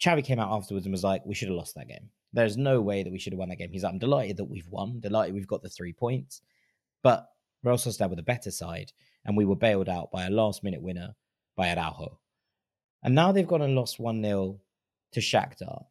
Xavi 0.03 0.21
came 0.21 0.37
out 0.37 0.51
afterwards 0.51 0.85
and 0.85 0.91
was 0.91 1.03
like, 1.03 1.25
we 1.25 1.33
should 1.33 1.47
have 1.47 1.55
lost 1.55 1.75
that 1.75 1.87
game. 1.87 2.09
There's 2.33 2.57
no 2.57 2.81
way 2.81 3.01
that 3.01 3.11
we 3.11 3.17
should 3.17 3.31
have 3.31 3.39
won 3.39 3.47
that 3.47 3.55
game. 3.55 3.71
He's 3.71 3.83
like, 3.83 3.93
I'm 3.93 3.99
delighted 3.99 4.35
that 4.35 4.49
we've 4.49 4.67
won, 4.67 4.99
delighted 4.99 5.33
we've 5.33 5.47
got 5.47 5.63
the 5.63 5.69
three 5.69 5.93
points. 5.93 6.41
But 7.03 7.25
Real 7.63 7.77
Sociedad 7.77 8.09
were 8.09 8.17
the 8.17 8.21
better 8.21 8.51
side, 8.51 8.91
and 9.23 9.37
we 9.37 9.45
were 9.45 9.55
bailed 9.55 9.87
out 9.87 10.11
by 10.11 10.25
a 10.25 10.29
last 10.29 10.61
minute 10.61 10.81
winner 10.81 11.15
by 11.55 11.69
Araujo. 11.69 12.19
And 13.01 13.15
now 13.15 13.31
they've 13.31 13.47
gone 13.47 13.61
and 13.61 13.75
lost 13.75 13.97
1 13.97 14.21
0 14.21 14.59
to 15.13 15.19
Shakhtar. 15.21 15.85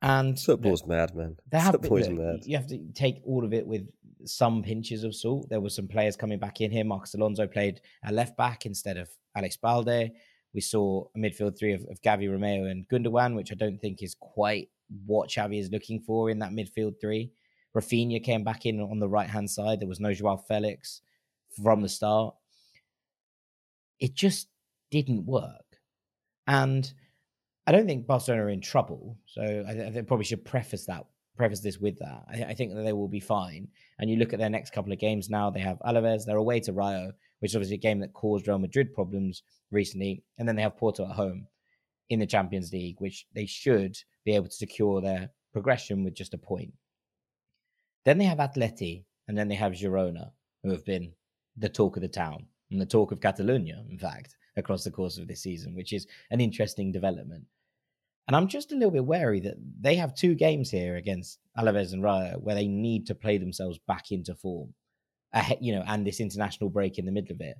And 0.00 0.40
football's 0.40 0.84
mad, 0.84 1.14
man. 1.14 1.36
They 1.48 1.60
have 1.60 1.74
football's 1.74 2.08
mad. 2.08 2.40
You 2.46 2.56
have 2.56 2.66
to 2.66 2.78
take 2.94 3.22
all 3.24 3.44
of 3.44 3.54
it 3.54 3.64
with 3.64 3.86
some 4.24 4.62
pinches 4.62 5.04
of 5.04 5.14
salt. 5.14 5.48
There 5.48 5.60
were 5.60 5.70
some 5.70 5.88
players 5.88 6.16
coming 6.16 6.38
back 6.38 6.60
in 6.60 6.70
here. 6.70 6.84
Marcos 6.84 7.14
Alonso 7.14 7.46
played 7.46 7.80
a 8.04 8.12
left 8.12 8.36
back 8.36 8.66
instead 8.66 8.96
of 8.96 9.08
Alex 9.36 9.56
Balde. 9.56 10.10
We 10.54 10.60
saw 10.60 11.04
a 11.14 11.18
midfield 11.18 11.58
three 11.58 11.72
of, 11.72 11.82
of 11.90 12.00
Gavi 12.02 12.28
Romeu 12.28 12.70
and 12.70 12.88
Gundogan, 12.88 13.34
which 13.34 13.52
I 13.52 13.54
don't 13.54 13.80
think 13.80 14.02
is 14.02 14.14
quite 14.14 14.68
what 15.06 15.30
Xavi 15.30 15.58
is 15.58 15.70
looking 15.70 16.00
for 16.00 16.30
in 16.30 16.38
that 16.40 16.52
midfield 16.52 17.00
three. 17.00 17.32
Raphinha 17.74 18.22
came 18.22 18.44
back 18.44 18.66
in 18.66 18.80
on 18.80 18.98
the 18.98 19.08
right 19.08 19.28
hand 19.28 19.50
side. 19.50 19.80
There 19.80 19.88
was 19.88 20.00
no 20.00 20.12
Joao 20.12 20.36
Felix 20.36 21.00
from 21.62 21.80
the 21.80 21.88
start. 21.88 22.34
It 23.98 24.14
just 24.14 24.48
didn't 24.90 25.24
work. 25.24 25.78
And 26.46 26.92
I 27.66 27.72
don't 27.72 27.86
think 27.86 28.06
Barcelona 28.06 28.44
are 28.44 28.50
in 28.50 28.60
trouble. 28.60 29.16
So 29.26 29.42
I, 29.42 29.98
I 29.98 30.02
probably 30.02 30.24
should 30.24 30.44
preface 30.44 30.86
that 30.86 31.06
preface 31.36 31.60
this 31.60 31.78
with 31.78 31.98
that. 31.98 32.24
I, 32.28 32.44
I, 32.50 32.54
think 32.54 32.74
that 32.74 32.82
they 32.82 32.92
will 32.92 33.08
be 33.08 33.20
fine. 33.20 33.68
And 33.98 34.10
you 34.10 34.16
look 34.16 34.32
at 34.32 34.38
their 34.38 34.50
next 34.50 34.72
couple 34.72 34.92
of 34.92 34.98
games 34.98 35.30
now. 35.30 35.50
They 35.50 35.60
have 35.60 35.78
Alaves. 35.80 36.24
They're 36.24 36.36
away 36.36 36.60
to 36.60 36.72
Rayo, 36.72 37.12
which 37.40 37.52
is 37.52 37.56
obviously 37.56 37.76
a 37.76 37.80
game 37.80 38.00
that 38.00 38.12
caused 38.12 38.46
Real 38.46 38.58
Madrid 38.58 38.92
problems 38.92 39.42
recently, 39.70 40.22
and 40.38 40.46
then 40.46 40.56
they 40.56 40.62
have 40.62 40.76
Porto 40.76 41.04
at 41.04 41.16
home 41.16 41.46
in 42.10 42.18
the 42.18 42.26
Champions 42.26 42.72
League, 42.72 42.96
which 42.98 43.26
they 43.34 43.46
should 43.46 43.96
be 44.24 44.34
able 44.34 44.46
to 44.46 44.52
secure 44.52 45.00
their 45.00 45.30
progression 45.52 46.04
with 46.04 46.14
just 46.14 46.34
a 46.34 46.38
point. 46.38 46.72
Then 48.04 48.18
they 48.18 48.24
have 48.24 48.38
Atleti, 48.38 49.04
and 49.28 49.38
then 49.38 49.48
they 49.48 49.54
have 49.54 49.72
Girona, 49.72 50.30
who 50.62 50.70
have 50.70 50.84
been 50.84 51.12
the 51.56 51.68
talk 51.68 51.96
of 51.96 52.02
the 52.02 52.08
town 52.08 52.46
and 52.70 52.80
the 52.80 52.86
talk 52.86 53.12
of 53.12 53.20
Catalonia, 53.20 53.84
in 53.90 53.98
fact, 53.98 54.36
across 54.56 54.84
the 54.84 54.90
course 54.90 55.18
of 55.18 55.28
this 55.28 55.42
season, 55.42 55.74
which 55.74 55.92
is 55.92 56.06
an 56.30 56.40
interesting 56.40 56.90
development. 56.90 57.44
And 58.26 58.36
I'm 58.36 58.48
just 58.48 58.72
a 58.72 58.74
little 58.74 58.92
bit 58.92 59.04
wary 59.04 59.40
that 59.40 59.56
they 59.80 59.96
have 59.96 60.14
two 60.14 60.34
games 60.34 60.70
here 60.70 60.96
against 60.96 61.40
Alaves 61.58 61.92
and 61.92 62.02
Rayo 62.02 62.38
where 62.38 62.54
they 62.54 62.68
need 62.68 63.06
to 63.08 63.14
play 63.14 63.36
themselves 63.36 63.78
back 63.88 64.12
into 64.12 64.34
form, 64.34 64.74
you 65.60 65.74
know, 65.74 65.82
and 65.86 66.06
this 66.06 66.20
international 66.20 66.70
break 66.70 66.98
in 66.98 67.04
the 67.04 67.12
middle 67.12 67.34
of 67.34 67.40
it, 67.40 67.56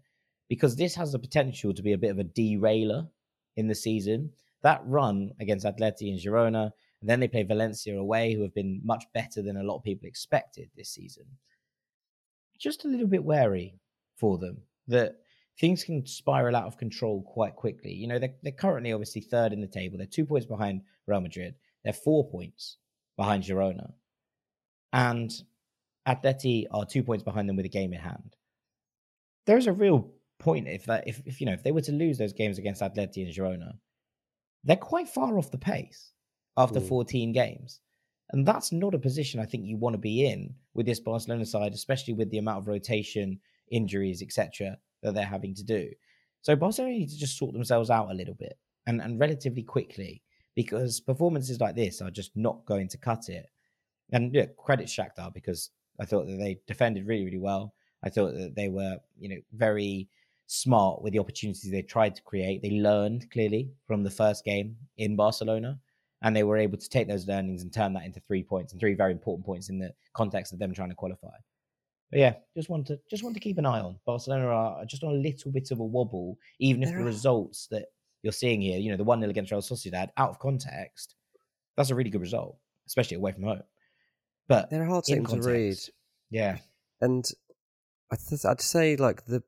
because 0.48 0.76
this 0.76 0.94
has 0.94 1.12
the 1.12 1.18
potential 1.18 1.74
to 1.74 1.82
be 1.82 1.92
a 1.92 1.98
bit 1.98 2.10
of 2.10 2.18
a 2.18 2.24
derailer 2.24 3.08
in 3.56 3.66
the 3.66 3.74
season. 3.74 4.30
That 4.62 4.82
run 4.86 5.32
against 5.40 5.66
Atleti 5.66 6.10
and 6.10 6.20
Girona, 6.20 6.70
and 7.00 7.10
then 7.10 7.18
they 7.18 7.26
play 7.26 7.42
Valencia 7.42 7.98
away, 7.98 8.32
who 8.32 8.42
have 8.42 8.54
been 8.54 8.80
much 8.84 9.04
better 9.12 9.42
than 9.42 9.56
a 9.56 9.64
lot 9.64 9.78
of 9.78 9.82
people 9.82 10.06
expected 10.06 10.70
this 10.76 10.90
season. 10.90 11.24
Just 12.60 12.84
a 12.84 12.88
little 12.88 13.08
bit 13.08 13.24
wary 13.24 13.74
for 14.14 14.38
them 14.38 14.58
that 14.86 15.16
things 15.58 15.84
can 15.84 16.06
spiral 16.06 16.56
out 16.56 16.66
of 16.66 16.78
control 16.78 17.22
quite 17.22 17.56
quickly. 17.56 17.92
You 17.92 18.08
know, 18.08 18.18
they're, 18.18 18.34
they're 18.42 18.52
currently 18.52 18.92
obviously 18.92 19.20
third 19.20 19.52
in 19.52 19.60
the 19.60 19.66
table. 19.66 19.98
They're 19.98 20.06
two 20.06 20.26
points 20.26 20.46
behind 20.46 20.82
Real 21.06 21.20
Madrid. 21.20 21.54
They're 21.84 21.92
four 21.92 22.28
points 22.28 22.78
behind 23.16 23.44
Girona. 23.44 23.92
And 24.92 25.30
Atleti 26.06 26.66
are 26.70 26.84
two 26.84 27.02
points 27.02 27.24
behind 27.24 27.48
them 27.48 27.56
with 27.56 27.66
a 27.66 27.70
game 27.70 27.92
in 27.92 28.00
hand. 28.00 28.36
There's 29.46 29.66
a 29.66 29.72
real 29.72 30.10
point 30.38 30.68
if 30.68 30.86
that 30.86 31.06
if, 31.06 31.22
if 31.24 31.40
you 31.40 31.46
know 31.46 31.52
if 31.52 31.62
they 31.62 31.70
were 31.70 31.80
to 31.80 31.92
lose 31.92 32.18
those 32.18 32.32
games 32.32 32.58
against 32.58 32.82
Atleti 32.82 33.24
and 33.24 33.32
Girona, 33.32 33.72
they're 34.64 34.76
quite 34.76 35.08
far 35.08 35.38
off 35.38 35.50
the 35.50 35.58
pace 35.58 36.12
after 36.56 36.80
mm. 36.80 36.88
14 36.88 37.32
games. 37.32 37.80
And 38.30 38.46
that's 38.46 38.72
not 38.72 38.94
a 38.94 38.98
position 38.98 39.40
I 39.40 39.44
think 39.44 39.66
you 39.66 39.76
want 39.76 39.94
to 39.94 39.98
be 39.98 40.24
in 40.24 40.54
with 40.74 40.86
this 40.86 41.00
Barcelona 41.00 41.44
side, 41.44 41.74
especially 41.74 42.14
with 42.14 42.30
the 42.30 42.38
amount 42.38 42.58
of 42.58 42.68
rotation, 42.68 43.40
injuries, 43.70 44.22
etc 44.22 44.78
that 45.02 45.14
they're 45.14 45.24
having 45.24 45.54
to 45.54 45.64
do. 45.64 45.90
So 46.42 46.56
Barcelona 46.56 46.94
need 46.94 47.10
to 47.10 47.18
just 47.18 47.38
sort 47.38 47.52
themselves 47.52 47.90
out 47.90 48.10
a 48.10 48.14
little 48.14 48.34
bit 48.34 48.58
and, 48.86 49.00
and 49.00 49.20
relatively 49.20 49.62
quickly 49.62 50.22
because 50.54 51.00
performances 51.00 51.60
like 51.60 51.76
this 51.76 52.00
are 52.00 52.10
just 52.10 52.32
not 52.36 52.64
going 52.66 52.88
to 52.88 52.98
cut 52.98 53.28
it. 53.28 53.46
And 54.12 54.34
yeah, 54.34 54.46
credit 54.56 54.86
Shakhtar 54.86 55.32
because 55.32 55.70
I 56.00 56.04
thought 56.04 56.26
that 56.26 56.38
they 56.38 56.58
defended 56.66 57.06
really, 57.06 57.24
really 57.24 57.38
well. 57.38 57.74
I 58.02 58.10
thought 58.10 58.34
that 58.34 58.54
they 58.56 58.68
were, 58.68 58.98
you 59.18 59.28
know, 59.28 59.40
very 59.52 60.08
smart 60.46 61.02
with 61.02 61.12
the 61.12 61.18
opportunities 61.18 61.70
they 61.70 61.82
tried 61.82 62.14
to 62.16 62.22
create. 62.22 62.60
They 62.60 62.72
learned 62.72 63.30
clearly 63.30 63.70
from 63.86 64.02
the 64.02 64.10
first 64.10 64.44
game 64.44 64.76
in 64.98 65.16
Barcelona, 65.16 65.78
and 66.22 66.34
they 66.34 66.42
were 66.42 66.58
able 66.58 66.78
to 66.78 66.88
take 66.88 67.08
those 67.08 67.26
learnings 67.26 67.62
and 67.62 67.72
turn 67.72 67.92
that 67.94 68.04
into 68.04 68.20
three 68.20 68.42
points 68.42 68.72
and 68.72 68.80
three 68.80 68.94
very 68.94 69.12
important 69.12 69.46
points 69.46 69.70
in 69.70 69.78
the 69.78 69.94
context 70.12 70.52
of 70.52 70.58
them 70.58 70.74
trying 70.74 70.90
to 70.90 70.94
qualify. 70.94 71.36
But 72.12 72.18
yeah, 72.18 72.34
just 72.54 72.68
want 72.68 72.86
to 72.88 73.00
just 73.08 73.22
want 73.24 73.34
to 73.36 73.40
keep 73.40 73.56
an 73.56 73.64
eye 73.64 73.80
on 73.80 73.98
Barcelona 74.04 74.46
are 74.46 74.84
just 74.84 75.02
on 75.02 75.14
a 75.14 75.16
little 75.16 75.50
bit 75.50 75.70
of 75.70 75.80
a 75.80 75.84
wobble, 75.84 76.36
even 76.58 76.82
if 76.82 76.90
the 76.90 77.02
results 77.02 77.68
that 77.70 77.86
you're 78.22 78.34
seeing 78.34 78.60
here, 78.60 78.78
you 78.78 78.90
know, 78.90 78.98
the 78.98 79.02
one 79.02 79.20
0 79.20 79.30
against 79.30 79.50
Real 79.50 79.62
Sociedad, 79.62 80.10
out 80.18 80.28
of 80.28 80.38
context, 80.38 81.14
that's 81.74 81.88
a 81.88 81.94
really 81.94 82.10
good 82.10 82.20
result, 82.20 82.58
especially 82.86 83.16
away 83.16 83.32
from 83.32 83.44
home. 83.44 83.62
But 84.46 84.68
they're 84.68 84.82
a 84.82 84.86
hard 84.86 85.04
team 85.04 85.24
to 85.24 85.40
read. 85.40 85.78
Yeah, 86.30 86.58
and 87.00 87.24
I'd 88.10 88.60
say 88.60 88.96
like 88.96 89.24
the 89.24 89.42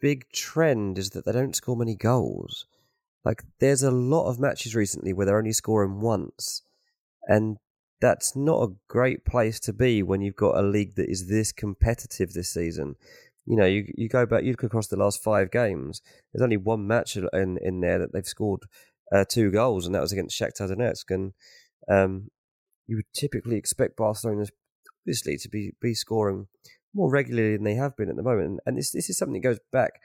big 0.00 0.28
trend 0.32 0.98
is 0.98 1.10
that 1.10 1.24
they 1.24 1.32
don't 1.32 1.54
score 1.54 1.76
many 1.76 1.94
goals. 1.94 2.66
Like 3.24 3.44
there's 3.60 3.84
a 3.84 3.92
lot 3.92 4.28
of 4.28 4.40
matches 4.40 4.74
recently 4.74 5.12
where 5.12 5.26
they're 5.26 5.38
only 5.38 5.52
scoring 5.52 6.00
once, 6.00 6.62
and 7.28 7.58
that's 8.00 8.34
not 8.34 8.62
a 8.62 8.74
great 8.88 9.24
place 9.24 9.60
to 9.60 9.72
be 9.72 10.02
when 10.02 10.22
you've 10.22 10.36
got 10.36 10.56
a 10.56 10.62
league 10.62 10.94
that 10.96 11.10
is 11.10 11.28
this 11.28 11.52
competitive 11.52 12.32
this 12.32 12.52
season. 12.52 12.96
You 13.46 13.56
know, 13.56 13.66
you 13.66 13.92
you 13.96 14.08
go 14.08 14.26
back, 14.26 14.44
you 14.44 14.52
look 14.52 14.62
across 14.62 14.86
the 14.86 14.96
last 14.96 15.22
five 15.22 15.50
games. 15.50 16.02
There's 16.32 16.42
only 16.42 16.56
one 16.56 16.86
match 16.86 17.16
in 17.16 17.58
in 17.62 17.80
there 17.80 17.98
that 17.98 18.12
they've 18.12 18.26
scored 18.26 18.62
uh, 19.12 19.24
two 19.28 19.50
goals, 19.50 19.86
and 19.86 19.94
that 19.94 20.02
was 20.02 20.12
against 20.12 20.38
Shakhtar 20.38 20.70
Donetsk. 20.70 21.10
And 21.10 21.32
um, 21.88 22.28
you 22.86 22.96
would 22.96 23.12
typically 23.14 23.56
expect 23.56 23.96
Barcelona, 23.96 24.46
obviously, 25.02 25.36
to 25.38 25.48
be 25.48 25.72
be 25.80 25.94
scoring 25.94 26.46
more 26.94 27.10
regularly 27.10 27.56
than 27.56 27.64
they 27.64 27.74
have 27.74 27.96
been 27.96 28.10
at 28.10 28.16
the 28.16 28.22
moment. 28.22 28.60
And 28.66 28.78
this 28.78 28.90
this 28.90 29.10
is 29.10 29.18
something 29.18 29.40
that 29.40 29.48
goes 29.48 29.60
back 29.72 30.00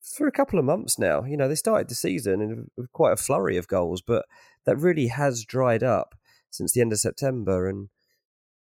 for 0.00 0.26
a 0.26 0.32
couple 0.32 0.58
of 0.58 0.64
months 0.64 0.98
now. 0.98 1.24
You 1.24 1.36
know, 1.36 1.48
they 1.48 1.54
started 1.54 1.88
the 1.88 1.94
season 1.94 2.70
with 2.76 2.92
quite 2.92 3.12
a 3.12 3.16
flurry 3.16 3.56
of 3.56 3.68
goals, 3.68 4.02
but 4.02 4.24
that 4.64 4.76
really 4.76 5.08
has 5.08 5.44
dried 5.44 5.82
up 5.82 6.14
since 6.50 6.72
the 6.72 6.80
end 6.80 6.92
of 6.92 6.98
September. 6.98 7.68
And 7.68 7.88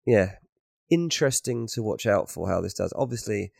yeah, 0.06 0.32
interesting 0.90 1.66
to 1.68 1.82
watch 1.82 2.06
out 2.06 2.30
for 2.30 2.48
how 2.48 2.60
this 2.60 2.74
does. 2.74 2.92
Obviously, 2.96 3.52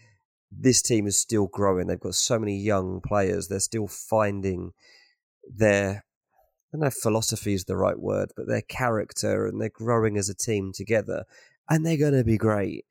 this 0.50 0.82
team 0.82 1.06
is 1.06 1.20
still 1.20 1.46
growing. 1.46 1.86
They've 1.86 2.00
got 2.00 2.14
so 2.14 2.38
many 2.38 2.56
young 2.56 3.00
players. 3.00 3.48
They're 3.48 3.60
still 3.60 3.86
finding 3.86 4.72
their, 5.48 6.04
I 6.72 6.76
don't 6.76 6.82
know 6.82 6.90
philosophy 6.90 7.54
is 7.54 7.64
the 7.64 7.76
right 7.76 7.98
word, 7.98 8.32
but 8.36 8.46
their 8.46 8.62
character 8.62 9.46
and 9.46 9.60
they're 9.60 9.68
growing 9.68 10.16
as 10.16 10.28
a 10.28 10.34
team 10.34 10.72
together. 10.72 11.24
And 11.68 11.84
they're 11.84 11.98
going 11.98 12.14
to 12.14 12.24
be 12.24 12.38
great. 12.38 12.86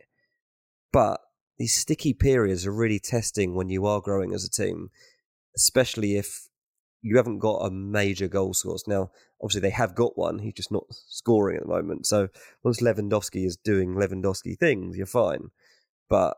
But 0.92 1.20
these 1.58 1.76
sticky 1.76 2.14
periods 2.14 2.66
are 2.68 2.72
really 2.72 3.00
testing 3.00 3.56
when 3.56 3.70
you 3.70 3.86
are 3.88 4.02
growing 4.02 4.34
as 4.34 4.44
a 4.44 4.50
team, 4.50 4.90
especially 5.56 6.16
if 6.16 6.47
you 7.08 7.18
haven't 7.18 7.40
got 7.40 7.66
a 7.66 7.72
major 7.72 8.28
goal 8.28 8.54
source. 8.54 8.88
Now, 8.88 9.12
obviously, 9.42 9.62
they 9.62 9.70
have 9.70 9.96
got 9.96 10.18
one. 10.18 10.40
He's 10.40 10.54
just 10.54 10.72
not 10.72 10.84
scoring 10.90 11.58
at 11.58 11.64
the 11.64 11.70
moment. 11.70 12.06
So 12.06 12.28
once 12.64 12.82
Lewandowski 12.82 13.46
is 13.46 13.56
doing 13.56 13.96
Lewandowski 13.96 14.58
things, 14.58 14.98
you're 14.98 15.06
fine. 15.06 15.50
But 16.10 16.38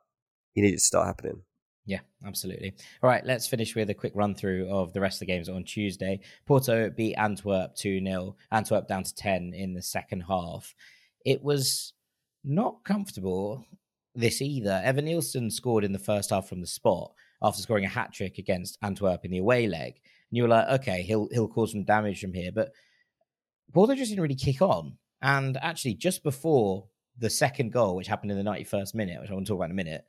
you 0.53 0.63
need 0.63 0.73
it 0.73 0.77
to 0.77 0.83
start 0.83 1.07
happening. 1.07 1.41
Yeah, 1.85 2.01
absolutely. 2.23 2.75
All 3.01 3.09
right, 3.09 3.25
let's 3.25 3.47
finish 3.47 3.75
with 3.75 3.89
a 3.89 3.95
quick 3.95 4.11
run 4.13 4.35
through 4.35 4.69
of 4.69 4.93
the 4.93 5.01
rest 5.01 5.15
of 5.15 5.19
the 5.21 5.33
games 5.33 5.49
on 5.49 5.63
Tuesday. 5.63 6.19
Porto 6.45 6.91
beat 6.91 7.15
Antwerp 7.15 7.75
2 7.75 8.03
0, 8.03 8.35
Antwerp 8.51 8.87
down 8.87 9.03
to 9.03 9.15
10 9.15 9.53
in 9.55 9.73
the 9.73 9.81
second 9.81 10.21
half. 10.21 10.75
It 11.25 11.43
was 11.43 11.93
not 12.43 12.83
comfortable 12.83 13.65
this 14.13 14.39
either. 14.39 14.81
Evanilson 14.85 15.51
scored 15.51 15.83
in 15.83 15.93
the 15.93 15.99
first 15.99 16.29
half 16.29 16.47
from 16.47 16.61
the 16.61 16.67
spot 16.67 17.11
after 17.41 17.61
scoring 17.61 17.85
a 17.85 17.89
hat 17.89 18.13
trick 18.13 18.37
against 18.37 18.77
Antwerp 18.83 19.25
in 19.25 19.31
the 19.31 19.39
away 19.39 19.67
leg 19.67 19.95
and 20.29 20.37
you 20.37 20.43
were 20.43 20.49
like, 20.49 20.67
okay, 20.81 21.01
he'll 21.01 21.27
he'll 21.31 21.47
cause 21.47 21.71
some 21.71 21.83
damage 21.83 22.21
from 22.21 22.33
here. 22.33 22.51
But 22.53 22.71
Porto 23.73 23.95
just 23.95 24.09
didn't 24.09 24.23
really 24.23 24.35
kick 24.35 24.61
on. 24.61 24.97
And 25.21 25.57
actually, 25.57 25.95
just 25.95 26.23
before 26.23 26.85
the 27.17 27.29
second 27.29 27.71
goal, 27.73 27.95
which 27.95 28.07
happened 28.07 28.31
in 28.31 28.37
the 28.37 28.49
91st 28.49 28.95
minute, 28.95 29.19
which 29.19 29.29
I 29.29 29.33
want 29.33 29.45
to 29.45 29.51
talk 29.51 29.57
about 29.57 29.65
in 29.65 29.71
a 29.71 29.75
minute, 29.75 30.05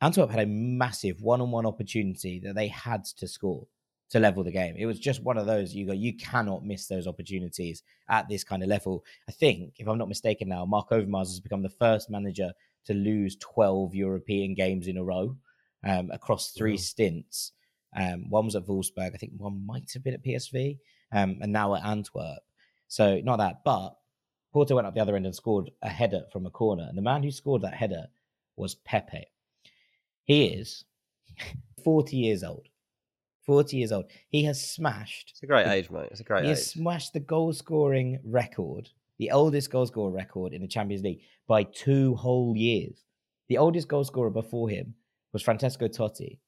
Antwerp 0.00 0.30
had 0.30 0.40
a 0.40 0.46
massive 0.46 1.22
one-on-one 1.22 1.64
opportunity 1.64 2.40
that 2.40 2.54
they 2.54 2.68
had 2.68 3.04
to 3.04 3.26
score 3.26 3.66
to 4.10 4.20
level 4.20 4.44
the 4.44 4.52
game. 4.52 4.74
It 4.76 4.84
was 4.84 4.98
just 4.98 5.22
one 5.22 5.38
of 5.38 5.46
those 5.46 5.74
you 5.74 5.86
go, 5.86 5.92
you 5.92 6.14
cannot 6.16 6.64
miss 6.64 6.86
those 6.86 7.06
opportunities 7.06 7.82
at 8.10 8.28
this 8.28 8.44
kind 8.44 8.62
of 8.62 8.68
level. 8.68 9.04
I 9.28 9.32
think, 9.32 9.74
if 9.78 9.88
I'm 9.88 9.96
not 9.96 10.08
mistaken 10.08 10.48
now, 10.48 10.66
Mark 10.66 10.90
Overmars 10.90 11.28
has 11.28 11.40
become 11.40 11.62
the 11.62 11.70
first 11.70 12.10
manager 12.10 12.52
to 12.86 12.94
lose 12.94 13.36
12 13.36 13.94
European 13.94 14.54
games 14.54 14.86
in 14.86 14.98
a 14.98 15.04
row 15.04 15.36
um, 15.84 16.10
across 16.10 16.50
three 16.50 16.76
stints. 16.76 17.52
Um, 17.94 18.30
one 18.30 18.44
was 18.44 18.56
at 18.56 18.66
Wolfsburg. 18.66 19.14
I 19.14 19.18
think 19.18 19.32
one 19.36 19.66
might 19.66 19.90
have 19.92 20.02
been 20.04 20.14
at 20.14 20.24
PSV, 20.24 20.78
um, 21.12 21.38
and 21.40 21.52
now 21.52 21.74
at 21.74 21.84
Antwerp. 21.84 22.42
So 22.88 23.20
not 23.22 23.36
that, 23.38 23.62
but 23.64 23.96
Porto 24.52 24.74
went 24.74 24.86
up 24.86 24.94
the 24.94 25.00
other 25.00 25.16
end 25.16 25.26
and 25.26 25.34
scored 25.34 25.70
a 25.82 25.88
header 25.88 26.24
from 26.32 26.46
a 26.46 26.50
corner. 26.50 26.84
And 26.88 26.96
the 26.96 27.02
man 27.02 27.22
who 27.22 27.30
scored 27.30 27.62
that 27.62 27.74
header 27.74 28.06
was 28.56 28.74
Pepe. 28.74 29.26
He 30.24 30.46
is 30.46 30.84
40 31.84 32.16
years 32.16 32.44
old. 32.44 32.68
40 33.46 33.76
years 33.76 33.92
old. 33.92 34.04
He 34.28 34.44
has 34.44 34.64
smashed. 34.64 35.30
It's 35.30 35.42
a 35.42 35.46
great 35.46 35.66
age, 35.66 35.90
mate. 35.90 36.08
It's 36.10 36.20
a 36.20 36.24
great 36.24 36.44
he 36.44 36.50
age. 36.50 36.56
has 36.58 36.70
smashed 36.70 37.12
the 37.12 37.20
goal 37.20 37.52
scoring 37.52 38.20
record, 38.24 38.88
the 39.18 39.30
oldest 39.30 39.70
goal 39.70 39.86
scorer 39.86 40.12
record 40.12 40.52
in 40.52 40.62
the 40.62 40.68
Champions 40.68 41.02
League 41.02 41.22
by 41.48 41.64
two 41.64 42.14
whole 42.14 42.56
years. 42.56 43.04
The 43.48 43.58
oldest 43.58 43.88
goal 43.88 44.04
scorer 44.04 44.30
before 44.30 44.68
him 44.68 44.94
was 45.32 45.42
Francesco 45.42 45.88
Totti, 45.88 46.38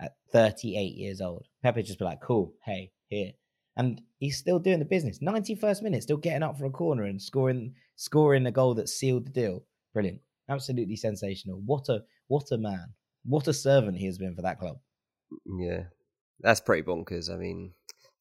at 0.00 0.16
38 0.32 0.94
years 0.96 1.20
old. 1.20 1.46
Pepe 1.62 1.82
just 1.82 1.98
be 1.98 2.04
like, 2.04 2.20
cool, 2.20 2.54
hey, 2.64 2.92
here. 3.08 3.32
And 3.76 4.00
he's 4.18 4.38
still 4.38 4.58
doing 4.58 4.80
the 4.80 4.84
business. 4.84 5.20
91st 5.20 5.82
minute, 5.82 6.02
still 6.02 6.16
getting 6.16 6.42
up 6.42 6.58
for 6.58 6.66
a 6.66 6.70
corner 6.70 7.04
and 7.04 7.20
scoring 7.20 7.74
scoring 7.96 8.46
a 8.46 8.50
goal 8.50 8.74
that 8.74 8.88
sealed 8.88 9.26
the 9.26 9.30
deal. 9.30 9.64
Brilliant. 9.94 10.20
Absolutely 10.48 10.96
sensational. 10.96 11.62
What 11.64 11.88
a 11.88 12.00
what 12.26 12.50
a 12.50 12.58
man. 12.58 12.94
What 13.24 13.48
a 13.48 13.54
servant 13.54 13.98
he 13.98 14.06
has 14.06 14.18
been 14.18 14.34
for 14.34 14.42
that 14.42 14.58
club. 14.58 14.78
Mm, 15.46 15.66
yeah. 15.66 15.82
That's 16.40 16.60
pretty 16.60 16.82
bonkers. 16.82 17.32
I 17.32 17.36
mean, 17.36 17.72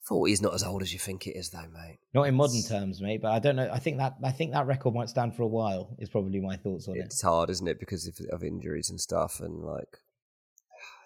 Forty's 0.07 0.41
not 0.41 0.53
as 0.53 0.63
old 0.63 0.81
as 0.81 0.93
you 0.93 0.99
think 0.99 1.27
it 1.27 1.35
is, 1.37 1.49
though, 1.49 1.67
mate. 1.73 1.99
Not 2.13 2.23
in 2.23 2.35
modern 2.35 2.63
terms, 2.63 3.01
mate. 3.01 3.21
But 3.21 3.31
I 3.31 3.39
don't 3.39 3.55
know. 3.55 3.69
I 3.71 3.79
think 3.79 3.97
that 3.97 4.15
I 4.23 4.31
think 4.31 4.53
that 4.53 4.65
record 4.65 4.95
might 4.95 5.09
stand 5.09 5.35
for 5.35 5.43
a 5.43 5.47
while. 5.47 5.95
Is 5.99 6.09
probably 6.09 6.39
my 6.39 6.55
thoughts 6.55 6.87
on 6.87 6.95
it's 6.95 7.03
it. 7.03 7.05
It's 7.07 7.21
hard, 7.21 7.49
isn't 7.49 7.67
it, 7.67 7.79
because 7.79 8.07
of, 8.07 8.17
of 8.31 8.43
injuries 8.43 8.89
and 8.89 8.99
stuff, 8.99 9.39
and 9.39 9.63
like, 9.63 9.97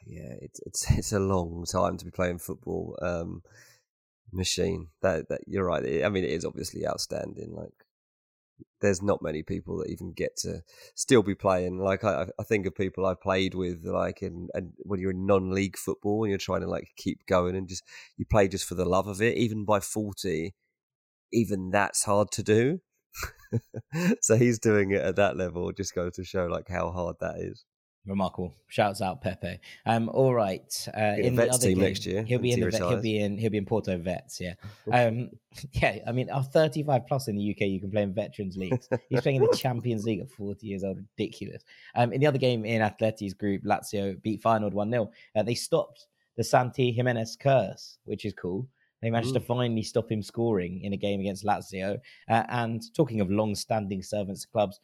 yeah, 0.05 0.33
it's 0.41 0.59
it's 0.65 0.91
it's 0.97 1.11
a 1.11 1.19
long 1.19 1.65
time 1.71 1.97
to 1.97 2.05
be 2.05 2.11
playing 2.11 2.39
football. 2.39 2.97
Um, 3.01 3.41
machine. 4.33 4.87
That 5.01 5.29
that 5.29 5.41
you're 5.47 5.65
right. 5.65 6.03
I 6.03 6.09
mean, 6.09 6.23
it 6.23 6.31
is 6.31 6.45
obviously 6.45 6.87
outstanding. 6.87 7.53
Like, 7.53 7.73
there's 8.81 9.01
not 9.01 9.21
many 9.21 9.43
people 9.43 9.77
that 9.77 9.89
even 9.89 10.13
get 10.13 10.37
to 10.37 10.61
still 10.95 11.23
be 11.23 11.35
playing. 11.35 11.79
Like 11.79 12.03
I, 12.03 12.27
I 12.39 12.43
think 12.43 12.65
of 12.65 12.75
people 12.75 13.05
I've 13.05 13.21
played 13.21 13.53
with, 13.55 13.85
like 13.85 14.21
in 14.21 14.49
and 14.53 14.73
when 14.79 14.99
you're 14.99 15.11
in 15.11 15.25
non-league 15.25 15.77
football 15.77 16.23
and 16.23 16.29
you're 16.29 16.37
trying 16.37 16.61
to 16.61 16.69
like 16.69 16.89
keep 16.97 17.25
going 17.27 17.55
and 17.55 17.67
just 17.67 17.83
you 18.17 18.25
play 18.25 18.47
just 18.47 18.65
for 18.67 18.75
the 18.75 18.85
love 18.85 19.07
of 19.07 19.21
it. 19.21 19.37
Even 19.37 19.65
by 19.65 19.79
forty, 19.79 20.55
even 21.33 21.71
that's 21.71 22.03
hard 22.03 22.31
to 22.31 22.43
do. 22.43 22.79
so 24.21 24.37
he's 24.37 24.59
doing 24.59 24.91
it 24.91 25.01
at 25.01 25.17
that 25.17 25.37
level. 25.37 25.71
Just 25.71 25.95
goes 25.95 26.15
to 26.15 26.23
show 26.23 26.45
like 26.45 26.69
how 26.69 26.91
hard 26.91 27.17
that 27.19 27.37
is. 27.39 27.65
Remarkable. 28.07 28.55
Shouts 28.67 28.99
out 29.01 29.21
Pepe. 29.21 29.59
Um, 29.85 30.09
all 30.09 30.33
right. 30.33 30.87
Uh, 30.97 31.15
in 31.17 31.35
the 31.35 31.43
the 31.43 31.49
other 31.49 31.67
team 31.67 31.77
game, 31.77 31.87
next 31.87 32.05
year. 32.05 32.23
he'll 32.23 32.39
be 32.39 32.51
in 32.51 32.57
he 32.57 32.65
the 32.65 32.71
vet, 32.71 32.81
he'll 32.81 33.01
be 33.01 33.19
in 33.19 33.37
he'll 33.37 33.51
be 33.51 33.59
in 33.59 33.65
Porto 33.65 33.97
Vets. 33.97 34.41
Yeah. 34.41 34.53
Um, 34.91 35.29
yeah. 35.73 35.99
I 36.07 36.11
mean, 36.11 36.29
our 36.31 36.43
35 36.43 37.05
plus 37.07 37.27
in 37.27 37.35
the 37.35 37.51
UK, 37.51 37.67
you 37.67 37.79
can 37.79 37.91
play 37.91 38.01
in 38.01 38.13
veterans 38.13 38.57
leagues. 38.57 38.89
He's 39.09 39.21
playing 39.21 39.37
in 39.37 39.47
the 39.49 39.57
Champions 39.57 40.03
League 40.03 40.19
at 40.19 40.29
40 40.29 40.65
years 40.65 40.83
old. 40.83 40.97
Ridiculous. 40.97 41.63
Um, 41.95 42.11
in 42.11 42.19
the 42.19 42.27
other 42.27 42.39
game 42.39 42.65
in 42.65 42.81
Atleti's 42.81 43.35
group, 43.35 43.63
Lazio 43.63 44.21
beat 44.23 44.41
Feyenoord 44.41 44.73
1 44.73 44.91
0. 44.91 45.11
Uh, 45.35 45.43
they 45.43 45.55
stopped 45.55 46.07
the 46.37 46.43
Santi 46.43 46.91
Gimenez 46.91 47.37
curse, 47.39 47.99
which 48.05 48.25
is 48.25 48.33
cool. 48.33 48.67
They 49.01 49.09
managed 49.09 49.33
to 49.33 49.39
finally 49.39 49.83
stop 49.83 50.11
him 50.11 50.21
scoring 50.21 50.81
in 50.81 50.93
a 50.93 50.97
game 50.97 51.19
against 51.19 51.45
Lazio. 51.45 51.99
Uh, 52.29 52.43
and 52.49 52.81
talking 52.95 53.19
of 53.19 53.31
long-standing 53.31 54.03
servants 54.03 54.43
to 54.43 54.47
clubs, 54.47 54.79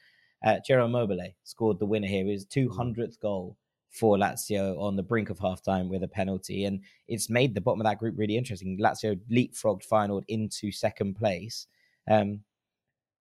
uh, 0.45 0.57
Ciro 0.63 0.85
Immobile 0.85 1.33
scored 1.43 1.79
the 1.79 1.85
winner 1.85 2.07
here. 2.07 2.25
His 2.25 2.45
200th 2.45 3.19
goal 3.19 3.57
for 3.89 4.17
Lazio 4.17 4.79
on 4.79 4.95
the 4.95 5.03
brink 5.03 5.29
of 5.29 5.39
halftime 5.39 5.89
with 5.89 6.03
a 6.03 6.07
penalty. 6.07 6.65
And 6.65 6.81
it's 7.07 7.29
made 7.29 7.55
the 7.55 7.61
bottom 7.61 7.81
of 7.81 7.85
that 7.85 7.99
group 7.99 8.15
really 8.17 8.37
interesting. 8.37 8.77
Lazio 8.79 9.19
leapfrogged 9.31 9.87
Feyenoord 9.87 10.23
into 10.27 10.71
second 10.71 11.15
place. 11.15 11.67
Um, 12.09 12.41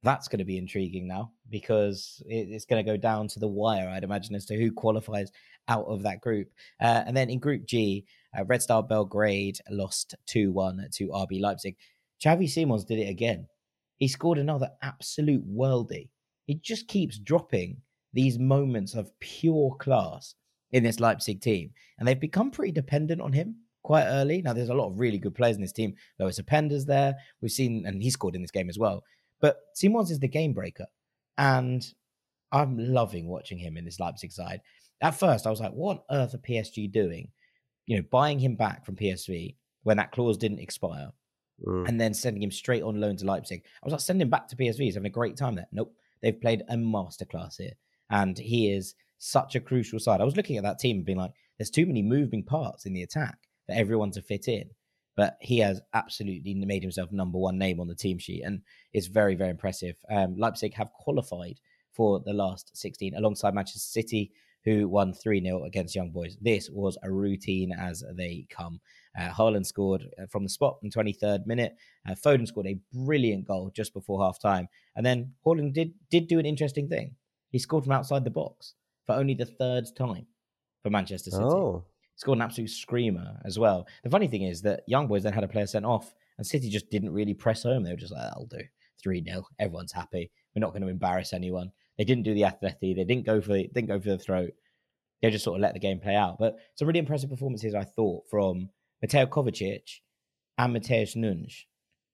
that's 0.02 0.28
going 0.28 0.38
to 0.38 0.44
be 0.44 0.58
intriguing 0.58 1.08
now 1.08 1.32
because 1.48 2.22
it's 2.26 2.66
going 2.66 2.84
to 2.84 2.90
go 2.90 2.96
down 2.96 3.26
to 3.28 3.40
the 3.40 3.48
wire, 3.48 3.88
I'd 3.88 4.04
imagine, 4.04 4.34
as 4.34 4.44
to 4.46 4.56
who 4.56 4.70
qualifies 4.70 5.32
out 5.68 5.86
of 5.86 6.02
that 6.02 6.20
group. 6.20 6.50
Uh, 6.80 7.02
and 7.06 7.16
then 7.16 7.30
in 7.30 7.38
Group 7.38 7.64
G, 7.64 8.04
uh, 8.38 8.44
Red 8.44 8.60
Star 8.60 8.82
Belgrade 8.82 9.58
lost 9.70 10.14
2 10.26 10.52
1 10.52 10.88
to 10.92 11.08
RB 11.08 11.40
Leipzig. 11.40 11.76
Xavi 12.22 12.48
Simons 12.50 12.84
did 12.84 12.98
it 12.98 13.08
again. 13.08 13.46
He 13.96 14.08
scored 14.08 14.38
another 14.38 14.70
absolute 14.82 15.46
worldie. 15.50 16.10
He 16.46 16.54
just 16.56 16.88
keeps 16.88 17.18
dropping 17.18 17.78
these 18.12 18.38
moments 18.38 18.94
of 18.94 19.10
pure 19.20 19.74
class 19.78 20.34
in 20.72 20.82
this 20.82 21.00
Leipzig 21.00 21.40
team. 21.40 21.70
And 21.98 22.06
they've 22.06 22.18
become 22.18 22.50
pretty 22.50 22.72
dependent 22.72 23.20
on 23.20 23.32
him 23.32 23.56
quite 23.82 24.06
early. 24.06 24.42
Now, 24.42 24.52
there's 24.52 24.68
a 24.68 24.74
lot 24.74 24.88
of 24.88 24.98
really 24.98 25.18
good 25.18 25.34
players 25.34 25.56
in 25.56 25.62
this 25.62 25.72
team. 25.72 25.94
Lois 26.18 26.38
Openda's 26.40 26.84
there. 26.86 27.14
We've 27.40 27.50
seen, 27.50 27.84
and 27.86 28.02
he 28.02 28.10
scored 28.10 28.34
in 28.34 28.42
this 28.42 28.50
game 28.50 28.68
as 28.68 28.78
well. 28.78 29.04
But 29.40 29.58
Simons 29.74 30.10
is 30.10 30.20
the 30.20 30.28
game 30.28 30.52
breaker. 30.52 30.86
And 31.38 31.86
I'm 32.52 32.78
loving 32.78 33.26
watching 33.28 33.58
him 33.58 33.76
in 33.76 33.84
this 33.84 34.00
Leipzig 34.00 34.32
side. 34.32 34.60
At 35.00 35.18
first, 35.18 35.46
I 35.46 35.50
was 35.50 35.60
like, 35.60 35.72
what 35.72 36.04
on 36.08 36.18
earth 36.18 36.34
are 36.34 36.38
PSG 36.38 36.90
doing? 36.90 37.30
You 37.86 37.96
know, 37.98 38.04
buying 38.10 38.38
him 38.38 38.54
back 38.56 38.86
from 38.86 38.96
PSV 38.96 39.56
when 39.82 39.96
that 39.98 40.12
clause 40.12 40.38
didn't 40.38 40.60
expire 40.60 41.10
Mm. 41.64 41.88
and 41.88 42.00
then 42.00 42.12
sending 42.12 42.42
him 42.42 42.50
straight 42.50 42.82
on 42.82 43.00
loan 43.00 43.16
to 43.16 43.24
Leipzig. 43.24 43.62
I 43.64 43.86
was 43.86 43.92
like, 43.92 44.00
send 44.00 44.20
him 44.20 44.28
back 44.28 44.48
to 44.48 44.56
PSV. 44.56 44.76
He's 44.78 44.94
having 44.94 45.06
a 45.06 45.10
great 45.10 45.36
time 45.36 45.54
there. 45.54 45.68
Nope. 45.70 45.94
They've 46.24 46.40
played 46.40 46.62
a 46.70 46.76
masterclass 46.76 47.58
here. 47.58 47.74
And 48.08 48.38
he 48.38 48.72
is 48.72 48.94
such 49.18 49.54
a 49.54 49.60
crucial 49.60 49.98
side. 49.98 50.22
I 50.22 50.24
was 50.24 50.38
looking 50.38 50.56
at 50.56 50.62
that 50.62 50.78
team 50.78 50.96
and 50.96 51.04
being 51.04 51.18
like, 51.18 51.32
there's 51.58 51.70
too 51.70 51.84
many 51.84 52.00
moving 52.00 52.42
parts 52.42 52.86
in 52.86 52.94
the 52.94 53.02
attack 53.02 53.36
for 53.66 53.74
everyone 53.74 54.10
to 54.12 54.22
fit 54.22 54.48
in. 54.48 54.70
But 55.16 55.36
he 55.42 55.58
has 55.58 55.82
absolutely 55.92 56.54
made 56.54 56.82
himself 56.82 57.12
number 57.12 57.38
one 57.38 57.58
name 57.58 57.78
on 57.78 57.88
the 57.88 57.94
team 57.94 58.18
sheet 58.18 58.42
and 58.42 58.62
is 58.94 59.06
very, 59.06 59.34
very 59.34 59.50
impressive. 59.50 59.96
Um, 60.10 60.34
Leipzig 60.38 60.72
have 60.74 60.92
qualified 60.94 61.60
for 61.92 62.20
the 62.24 62.32
last 62.32 62.74
16 62.74 63.14
alongside 63.14 63.54
Manchester 63.54 63.78
City, 63.78 64.32
who 64.64 64.88
won 64.88 65.12
3 65.12 65.42
0 65.42 65.64
against 65.64 65.94
Young 65.94 66.10
Boys. 66.10 66.38
This 66.40 66.70
was 66.70 66.96
a 67.02 67.12
routine 67.12 67.70
as 67.70 68.02
they 68.16 68.46
come. 68.48 68.80
Uh, 69.18 69.28
Haaland 69.30 69.66
scored 69.66 70.08
uh, 70.20 70.26
from 70.26 70.42
the 70.42 70.48
spot 70.48 70.78
in 70.82 70.90
23rd 70.90 71.46
minute. 71.46 71.76
Uh, 72.08 72.14
Foden 72.14 72.46
scored 72.46 72.66
a 72.66 72.78
brilliant 72.92 73.46
goal 73.46 73.70
just 73.74 73.94
before 73.94 74.22
half 74.22 74.40
time. 74.40 74.68
And 74.96 75.04
then 75.04 75.32
Haaland 75.46 75.72
did, 75.72 75.92
did 76.10 76.26
do 76.26 76.38
an 76.38 76.46
interesting 76.46 76.88
thing. 76.88 77.14
He 77.50 77.58
scored 77.58 77.84
from 77.84 77.92
outside 77.92 78.24
the 78.24 78.30
box 78.30 78.74
for 79.06 79.14
only 79.14 79.34
the 79.34 79.46
third 79.46 79.86
time 79.96 80.26
for 80.82 80.90
Manchester 80.90 81.30
City. 81.30 81.44
Oh, 81.44 81.84
Scored 82.16 82.38
an 82.38 82.42
absolute 82.42 82.70
screamer 82.70 83.40
as 83.44 83.58
well. 83.58 83.86
The 84.04 84.10
funny 84.10 84.28
thing 84.28 84.42
is 84.42 84.62
that 84.62 84.82
Young 84.86 85.08
Boys 85.08 85.24
then 85.24 85.32
had 85.32 85.42
a 85.44 85.48
player 85.48 85.66
sent 85.66 85.84
off, 85.84 86.14
and 86.38 86.46
City 86.46 86.70
just 86.70 86.90
didn't 86.90 87.12
really 87.12 87.34
press 87.34 87.64
home. 87.64 87.82
They 87.82 87.90
were 87.90 87.96
just 87.96 88.12
like, 88.12 88.22
that'll 88.22 88.46
do. 88.46 88.60
3 89.02 89.22
0. 89.24 89.46
Everyone's 89.58 89.92
happy. 89.92 90.30
We're 90.54 90.60
not 90.60 90.70
going 90.70 90.82
to 90.82 90.88
embarrass 90.88 91.32
anyone. 91.32 91.72
They 91.98 92.04
didn't 92.04 92.24
do 92.24 92.34
the 92.34 92.44
athletic. 92.44 92.80
They 92.80 93.04
didn't 93.04 93.26
go 93.26 93.40
for 93.40 93.52
the, 93.52 93.68
didn't 93.68 93.88
go 93.88 94.00
for 94.00 94.10
the 94.10 94.18
throat. 94.18 94.52
They 95.22 95.30
just 95.30 95.44
sort 95.44 95.58
of 95.58 95.62
let 95.62 95.74
the 95.74 95.80
game 95.80 96.00
play 96.00 96.14
out. 96.14 96.38
But 96.38 96.56
some 96.74 96.86
really 96.88 97.00
impressive 97.00 97.30
performances, 97.30 97.74
I 97.74 97.84
thought, 97.84 98.24
from 98.30 98.68
Mateo 99.04 99.26
Kovacic 99.26 100.00
and 100.56 100.74
Matheus 100.74 101.14
Nunes, 101.14 101.66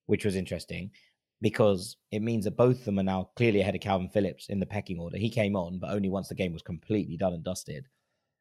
which 0.07 0.25
was 0.25 0.35
interesting 0.35 0.91
because 1.39 1.95
it 2.11 2.21
means 2.21 2.43
that 2.43 2.57
both 2.57 2.79
of 2.79 2.83
them 2.83 2.99
are 2.99 3.03
now 3.03 3.29
clearly 3.37 3.61
ahead 3.61 3.75
of 3.75 3.79
Kalvin 3.79 4.11
Phillips 4.11 4.49
in 4.49 4.59
the 4.59 4.65
pecking 4.65 4.99
order. 4.99 5.17
He 5.17 5.29
came 5.29 5.55
on, 5.55 5.79
but 5.79 5.91
only 5.91 6.09
once 6.09 6.27
the 6.27 6.35
game 6.35 6.51
was 6.51 6.61
completely 6.61 7.15
done 7.15 7.31
and 7.31 7.45
dusted. 7.45 7.87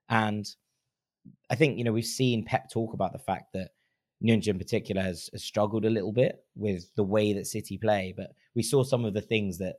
And 0.08 0.44
I 1.48 1.54
think, 1.54 1.78
you 1.78 1.84
know, 1.84 1.92
we've 1.92 2.04
seen 2.04 2.44
Pep 2.44 2.68
talk 2.68 2.92
about 2.92 3.12
the 3.12 3.20
fact 3.20 3.52
that 3.54 3.70
Nunes 4.20 4.48
in 4.48 4.58
particular 4.58 5.00
has, 5.00 5.30
has 5.32 5.44
struggled 5.44 5.84
a 5.84 5.90
little 5.90 6.12
bit 6.12 6.44
with 6.56 6.92
the 6.96 7.04
way 7.04 7.32
that 7.34 7.46
City 7.46 7.78
play, 7.78 8.12
but 8.16 8.32
we 8.56 8.64
saw 8.64 8.82
some 8.82 9.04
of 9.04 9.14
the 9.14 9.20
things 9.20 9.58
that 9.58 9.76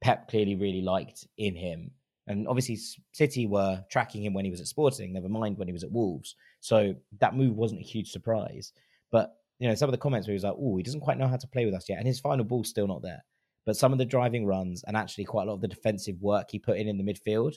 Pep 0.00 0.28
clearly 0.28 0.54
really 0.54 0.80
liked 0.80 1.26
in 1.36 1.56
him. 1.56 1.90
And 2.28 2.48
obviously, 2.48 2.76
City 3.12 3.46
were 3.46 3.84
tracking 3.90 4.22
him 4.24 4.34
when 4.34 4.44
he 4.44 4.50
was 4.50 4.60
at 4.60 4.66
Sporting, 4.66 5.12
never 5.12 5.28
mind 5.28 5.58
when 5.58 5.68
he 5.68 5.72
was 5.72 5.84
at 5.84 5.92
Wolves. 5.92 6.34
So 6.60 6.94
that 7.20 7.36
move 7.36 7.56
wasn't 7.56 7.80
a 7.80 7.84
huge 7.84 8.10
surprise. 8.10 8.72
But, 9.12 9.36
you 9.60 9.68
know, 9.68 9.74
some 9.76 9.88
of 9.88 9.92
the 9.92 9.98
comments 9.98 10.26
where 10.26 10.32
he 10.32 10.36
was 10.36 10.44
like, 10.44 10.56
oh, 10.58 10.76
he 10.76 10.82
doesn't 10.82 11.00
quite 11.00 11.18
know 11.18 11.28
how 11.28 11.36
to 11.36 11.46
play 11.46 11.64
with 11.64 11.74
us 11.74 11.88
yet. 11.88 11.98
And 11.98 12.06
his 12.06 12.18
final 12.20 12.44
ball's 12.44 12.68
still 12.68 12.88
not 12.88 13.02
there. 13.02 13.24
But 13.64 13.76
some 13.76 13.92
of 13.92 13.98
the 13.98 14.04
driving 14.04 14.44
runs 14.46 14.82
and 14.86 14.96
actually 14.96 15.24
quite 15.24 15.44
a 15.44 15.46
lot 15.46 15.54
of 15.54 15.60
the 15.60 15.68
defensive 15.68 16.20
work 16.20 16.50
he 16.50 16.58
put 16.58 16.78
in 16.78 16.88
in 16.88 16.98
the 16.98 17.04
midfield, 17.04 17.54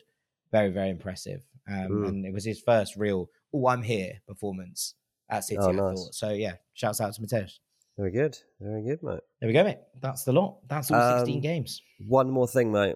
very, 0.52 0.70
very 0.70 0.90
impressive. 0.90 1.44
Um, 1.68 1.90
Mm. 1.90 2.08
And 2.08 2.26
it 2.26 2.34
was 2.34 2.44
his 2.46 2.60
first 2.62 2.96
real, 2.96 3.30
oh, 3.54 3.68
I'm 3.68 3.82
here 3.84 4.14
performance 4.28 4.96
at 5.30 5.44
City, 5.46 5.60
Oh, 5.62 5.70
I 5.70 5.72
nice. 5.74 5.98
thought. 6.00 6.14
So, 6.16 6.30
yeah, 6.32 6.54
shouts 6.74 7.02
out 7.02 7.14
to 7.14 7.22
Matheus. 7.22 7.60
very 7.98 8.12
good. 8.12 8.38
Very 8.62 8.82
good, 8.84 9.04
mate. 9.04 9.20
There 9.40 9.48
we 9.48 9.54
go, 9.54 9.64
mate. 9.64 9.80
That's 10.02 10.24
the 10.24 10.32
lot. 10.34 10.60
That's 10.68 10.90
all 10.90 11.18
16 11.20 11.36
Um, 11.38 11.42
games. 11.42 11.82
One 12.08 12.30
more 12.32 12.48
thing, 12.48 12.72
mate. 12.72 12.96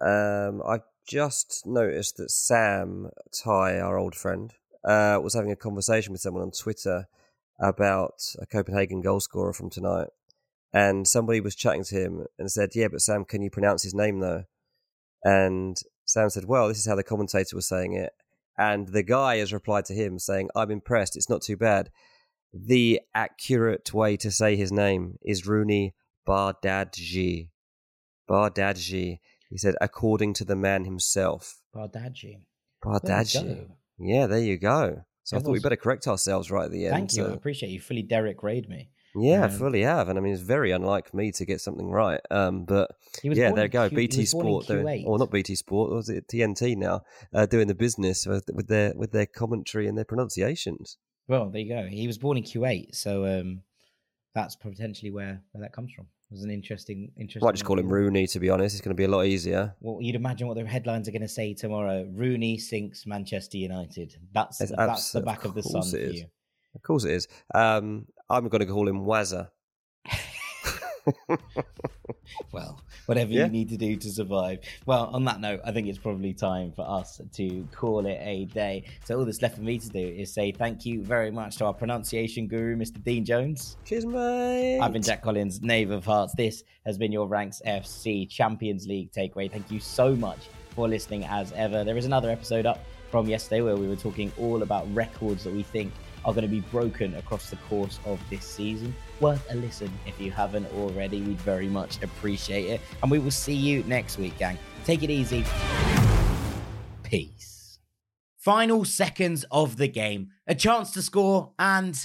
Um, 0.00 0.62
I 0.62 0.80
just 1.06 1.64
noticed 1.66 2.16
that 2.18 2.30
Sam 2.30 3.10
Ty, 3.32 3.80
our 3.80 3.98
old 3.98 4.14
friend, 4.14 4.52
uh, 4.84 5.18
was 5.22 5.34
having 5.34 5.50
a 5.50 5.56
conversation 5.56 6.12
with 6.12 6.20
someone 6.20 6.42
on 6.42 6.50
Twitter 6.50 7.08
about 7.60 8.22
a 8.40 8.46
Copenhagen 8.46 9.00
goal 9.00 9.20
scorer 9.20 9.52
from 9.52 9.70
tonight. 9.70 10.08
And 10.72 11.08
somebody 11.08 11.40
was 11.40 11.54
chatting 11.56 11.84
to 11.84 11.94
him 11.94 12.26
and 12.38 12.50
said, 12.50 12.70
Yeah, 12.74 12.88
but 12.88 13.00
Sam, 13.00 13.24
can 13.24 13.42
you 13.42 13.50
pronounce 13.50 13.82
his 13.82 13.94
name 13.94 14.20
though? 14.20 14.44
And 15.24 15.76
Sam 16.04 16.30
said, 16.30 16.44
Well, 16.44 16.68
this 16.68 16.78
is 16.78 16.86
how 16.86 16.94
the 16.94 17.02
commentator 17.02 17.56
was 17.56 17.66
saying 17.66 17.94
it. 17.94 18.12
And 18.56 18.88
the 18.88 19.02
guy 19.02 19.36
has 19.36 19.52
replied 19.52 19.86
to 19.86 19.94
him 19.94 20.18
saying, 20.18 20.50
I'm 20.54 20.70
impressed. 20.70 21.16
It's 21.16 21.30
not 21.30 21.42
too 21.42 21.56
bad. 21.56 21.90
The 22.52 23.00
accurate 23.14 23.94
way 23.94 24.16
to 24.18 24.30
say 24.30 24.56
his 24.56 24.72
name 24.72 25.18
is 25.22 25.46
Roony 25.46 25.92
Bardghji. 26.26 27.48
Bardadji. 28.28 29.20
He 29.50 29.58
said, 29.58 29.74
according 29.80 30.34
to 30.34 30.44
the 30.44 30.56
man 30.56 30.84
himself. 30.84 31.60
Bardaggi. 31.74 32.42
Bardadji. 32.84 33.68
Yeah, 33.98 34.26
there 34.26 34.38
you 34.40 34.58
go. 34.58 35.02
So 35.24 35.36
I 35.36 35.40
thought 35.40 35.50
we 35.52 35.60
better 35.60 35.76
correct 35.76 36.06
ourselves 36.06 36.50
right 36.50 36.64
at 36.66 36.70
the 36.72 36.86
end. 36.86 36.94
Thank 36.94 37.16
you. 37.16 37.26
I 37.26 37.32
appreciate 37.34 37.70
you 37.70 37.80
fully 37.80 38.02
Derek 38.02 38.42
Rayed 38.42 38.68
me. 38.68 38.90
yeah, 39.14 39.42
I 39.42 39.44
Um, 39.46 39.50
fully 39.50 39.82
have. 39.82 40.08
And 40.08 40.18
I 40.18 40.22
mean, 40.22 40.32
it's 40.32 40.42
very 40.42 40.70
unlike 40.70 41.12
me 41.12 41.32
to 41.32 41.44
get 41.44 41.60
something 41.60 41.90
right. 41.90 42.20
Um, 42.30 42.64
but 42.64 42.90
He 43.22 43.28
was 43.28 43.36
yeah, 43.36 43.52
there 43.52 43.64
you 43.64 43.68
go. 43.70 43.88
Q- 43.88 43.96
BT 43.96 44.20
was 44.20 44.32
born 44.32 44.46
in 44.46 44.52
Sport, 44.62 44.66
doing, 44.68 44.86
Kuwait. 44.86 45.04
or 45.06 45.18
not 45.18 45.30
BT 45.30 45.54
Sport, 45.56 45.90
was 45.90 46.08
it 46.08 46.28
TNT 46.28 46.76
now? 46.76 47.02
Uh, 47.34 47.46
doing 47.46 47.66
the 47.68 47.74
business 47.74 48.26
with, 48.26 48.44
with 48.54 48.68
their 48.68 48.92
with 48.96 49.12
their 49.12 49.26
commentary 49.26 49.86
and 49.88 49.98
their 49.98 50.04
pronunciations. 50.04 50.96
Well, 51.26 51.50
there 51.50 51.60
you 51.60 51.68
go. 51.74 51.86
He 51.88 52.06
was 52.06 52.16
born 52.16 52.38
in 52.38 52.42
Kuwait, 52.44 52.94
so 52.94 53.26
um, 53.26 53.62
that's 54.34 54.56
potentially 54.56 55.10
where, 55.10 55.42
where 55.52 55.62
that 55.62 55.72
comes 55.74 55.92
from. 55.92 56.06
It 56.30 56.34
was 56.34 56.42
an 56.42 56.50
interesting, 56.50 57.10
interesting. 57.16 57.46
Might 57.46 57.52
just 57.54 57.64
call 57.64 57.78
him 57.78 57.88
Rooney. 57.88 58.26
To 58.26 58.38
be 58.38 58.50
honest, 58.50 58.74
it's 58.74 58.82
going 58.82 58.94
to 58.94 59.00
be 59.00 59.04
a 59.04 59.08
lot 59.08 59.24
easier. 59.24 59.74
Well, 59.80 60.02
you'd 60.02 60.14
imagine 60.14 60.46
what 60.46 60.58
the 60.58 60.66
headlines 60.66 61.08
are 61.08 61.10
going 61.10 61.22
to 61.22 61.28
say 61.28 61.54
tomorrow. 61.54 62.06
Rooney 62.12 62.58
sinks 62.58 63.06
Manchester 63.06 63.56
United. 63.56 64.14
That's 64.34 64.60
It's 64.60 64.70
that's 64.70 64.90
abs- 64.90 65.12
the 65.12 65.22
back 65.22 65.46
of 65.46 65.54
the 65.54 65.62
sun 65.62 65.82
for 65.90 65.96
you. 65.96 66.26
Of 66.74 66.82
course 66.82 67.04
it 67.04 67.12
is. 67.12 67.28
Um, 67.54 68.06
I'm 68.28 68.48
going 68.48 68.60
to 68.60 68.66
call 68.66 68.86
him 68.86 69.06
Wazza. 69.06 69.48
well, 72.52 72.80
whatever 73.06 73.32
Yeah. 73.32 73.44
you 73.46 73.50
need 73.50 73.68
to 73.70 73.76
do 73.76 73.96
to 73.96 74.10
survive. 74.10 74.60
Well, 74.86 75.06
on 75.12 75.24
that 75.24 75.40
note, 75.40 75.60
I 75.64 75.72
think 75.72 75.88
it's 75.88 75.98
probably 75.98 76.32
time 76.34 76.72
for 76.72 76.82
us 76.88 77.20
to 77.34 77.68
call 77.74 78.06
it 78.06 78.18
a 78.20 78.44
day. 78.46 78.84
So 79.04 79.18
all 79.18 79.24
that's 79.24 79.42
left 79.42 79.56
for 79.56 79.62
me 79.62 79.78
to 79.78 79.88
do 79.88 79.98
is 79.98 80.32
say 80.32 80.52
thank 80.52 80.84
you 80.86 81.02
very 81.02 81.30
much 81.30 81.56
to 81.58 81.66
our 81.66 81.74
pronunciation 81.74 82.46
guru, 82.46 82.76
Mr. 82.76 83.02
Dean 83.02 83.24
Jones. 83.24 83.76
Cheers, 83.84 84.06
mate. 84.06 84.80
I've 84.80 84.92
been 84.92 85.02
Jack 85.02 85.22
Collins, 85.22 85.60
Knave 85.62 85.90
of 85.90 86.04
Hearts. 86.04 86.34
This 86.36 86.62
has 86.86 86.98
been 86.98 87.12
your 87.12 87.26
Ranks 87.28 87.60
FC 87.66 88.28
Champions 88.28 88.86
League 88.86 89.12
takeaway. 89.12 89.50
Thank 89.50 89.70
you 89.70 89.80
so 89.80 90.14
much 90.14 90.48
for 90.70 90.88
listening 90.88 91.24
as 91.24 91.52
ever. 91.52 91.84
There 91.84 91.96
is 91.96 92.04
another 92.06 92.30
episode 92.30 92.66
up 92.66 92.78
from 93.10 93.26
yesterday 93.26 93.62
where 93.62 93.76
we 93.76 93.88
were 93.88 93.96
talking 93.96 94.30
all 94.38 94.62
about 94.62 94.92
records 94.94 95.42
that 95.44 95.52
we 95.52 95.62
think 95.62 95.92
are 96.28 96.34
going 96.34 96.42
to 96.42 96.48
be 96.48 96.60
broken 96.60 97.14
across 97.14 97.48
the 97.48 97.56
course 97.56 97.98
of 98.04 98.20
this 98.28 98.44
season. 98.44 98.94
Worth 99.20 99.50
a 99.50 99.54
listen 99.54 99.90
if 100.06 100.20
you 100.20 100.30
haven't 100.30 100.66
already. 100.74 101.22
We'd 101.22 101.40
very 101.40 101.68
much 101.68 102.02
appreciate 102.02 102.66
it. 102.66 102.82
And 103.02 103.10
we 103.10 103.18
will 103.18 103.30
see 103.30 103.54
you 103.54 103.82
next 103.84 104.18
week, 104.18 104.36
gang. 104.36 104.58
Take 104.84 105.02
it 105.02 105.08
easy. 105.08 105.42
Peace. 107.02 107.78
Final 108.36 108.84
seconds 108.84 109.46
of 109.50 109.78
the 109.78 109.88
game. 109.88 110.28
A 110.46 110.54
chance 110.54 110.90
to 110.92 111.02
score 111.02 111.54
and 111.58 111.98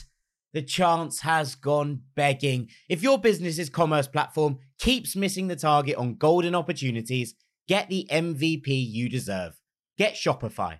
the 0.53 0.61
chance 0.61 1.19
has 1.19 1.55
gone 1.55 2.03
begging. 2.15 2.69
If 2.87 3.03
your 3.03 3.17
business's 3.17 3.69
commerce 3.69 4.07
platform 4.07 4.59
keeps 4.79 5.17
missing 5.17 5.49
the 5.49 5.57
target 5.57 5.97
on 5.97 6.15
golden 6.15 6.55
opportunities, 6.55 7.35
get 7.67 7.89
the 7.89 8.07
MVP 8.09 8.67
you 8.67 9.09
deserve. 9.09 9.59
Get 9.97 10.13
Shopify. 10.13 10.79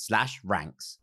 slash 0.00 0.40
ranks. 0.44 0.96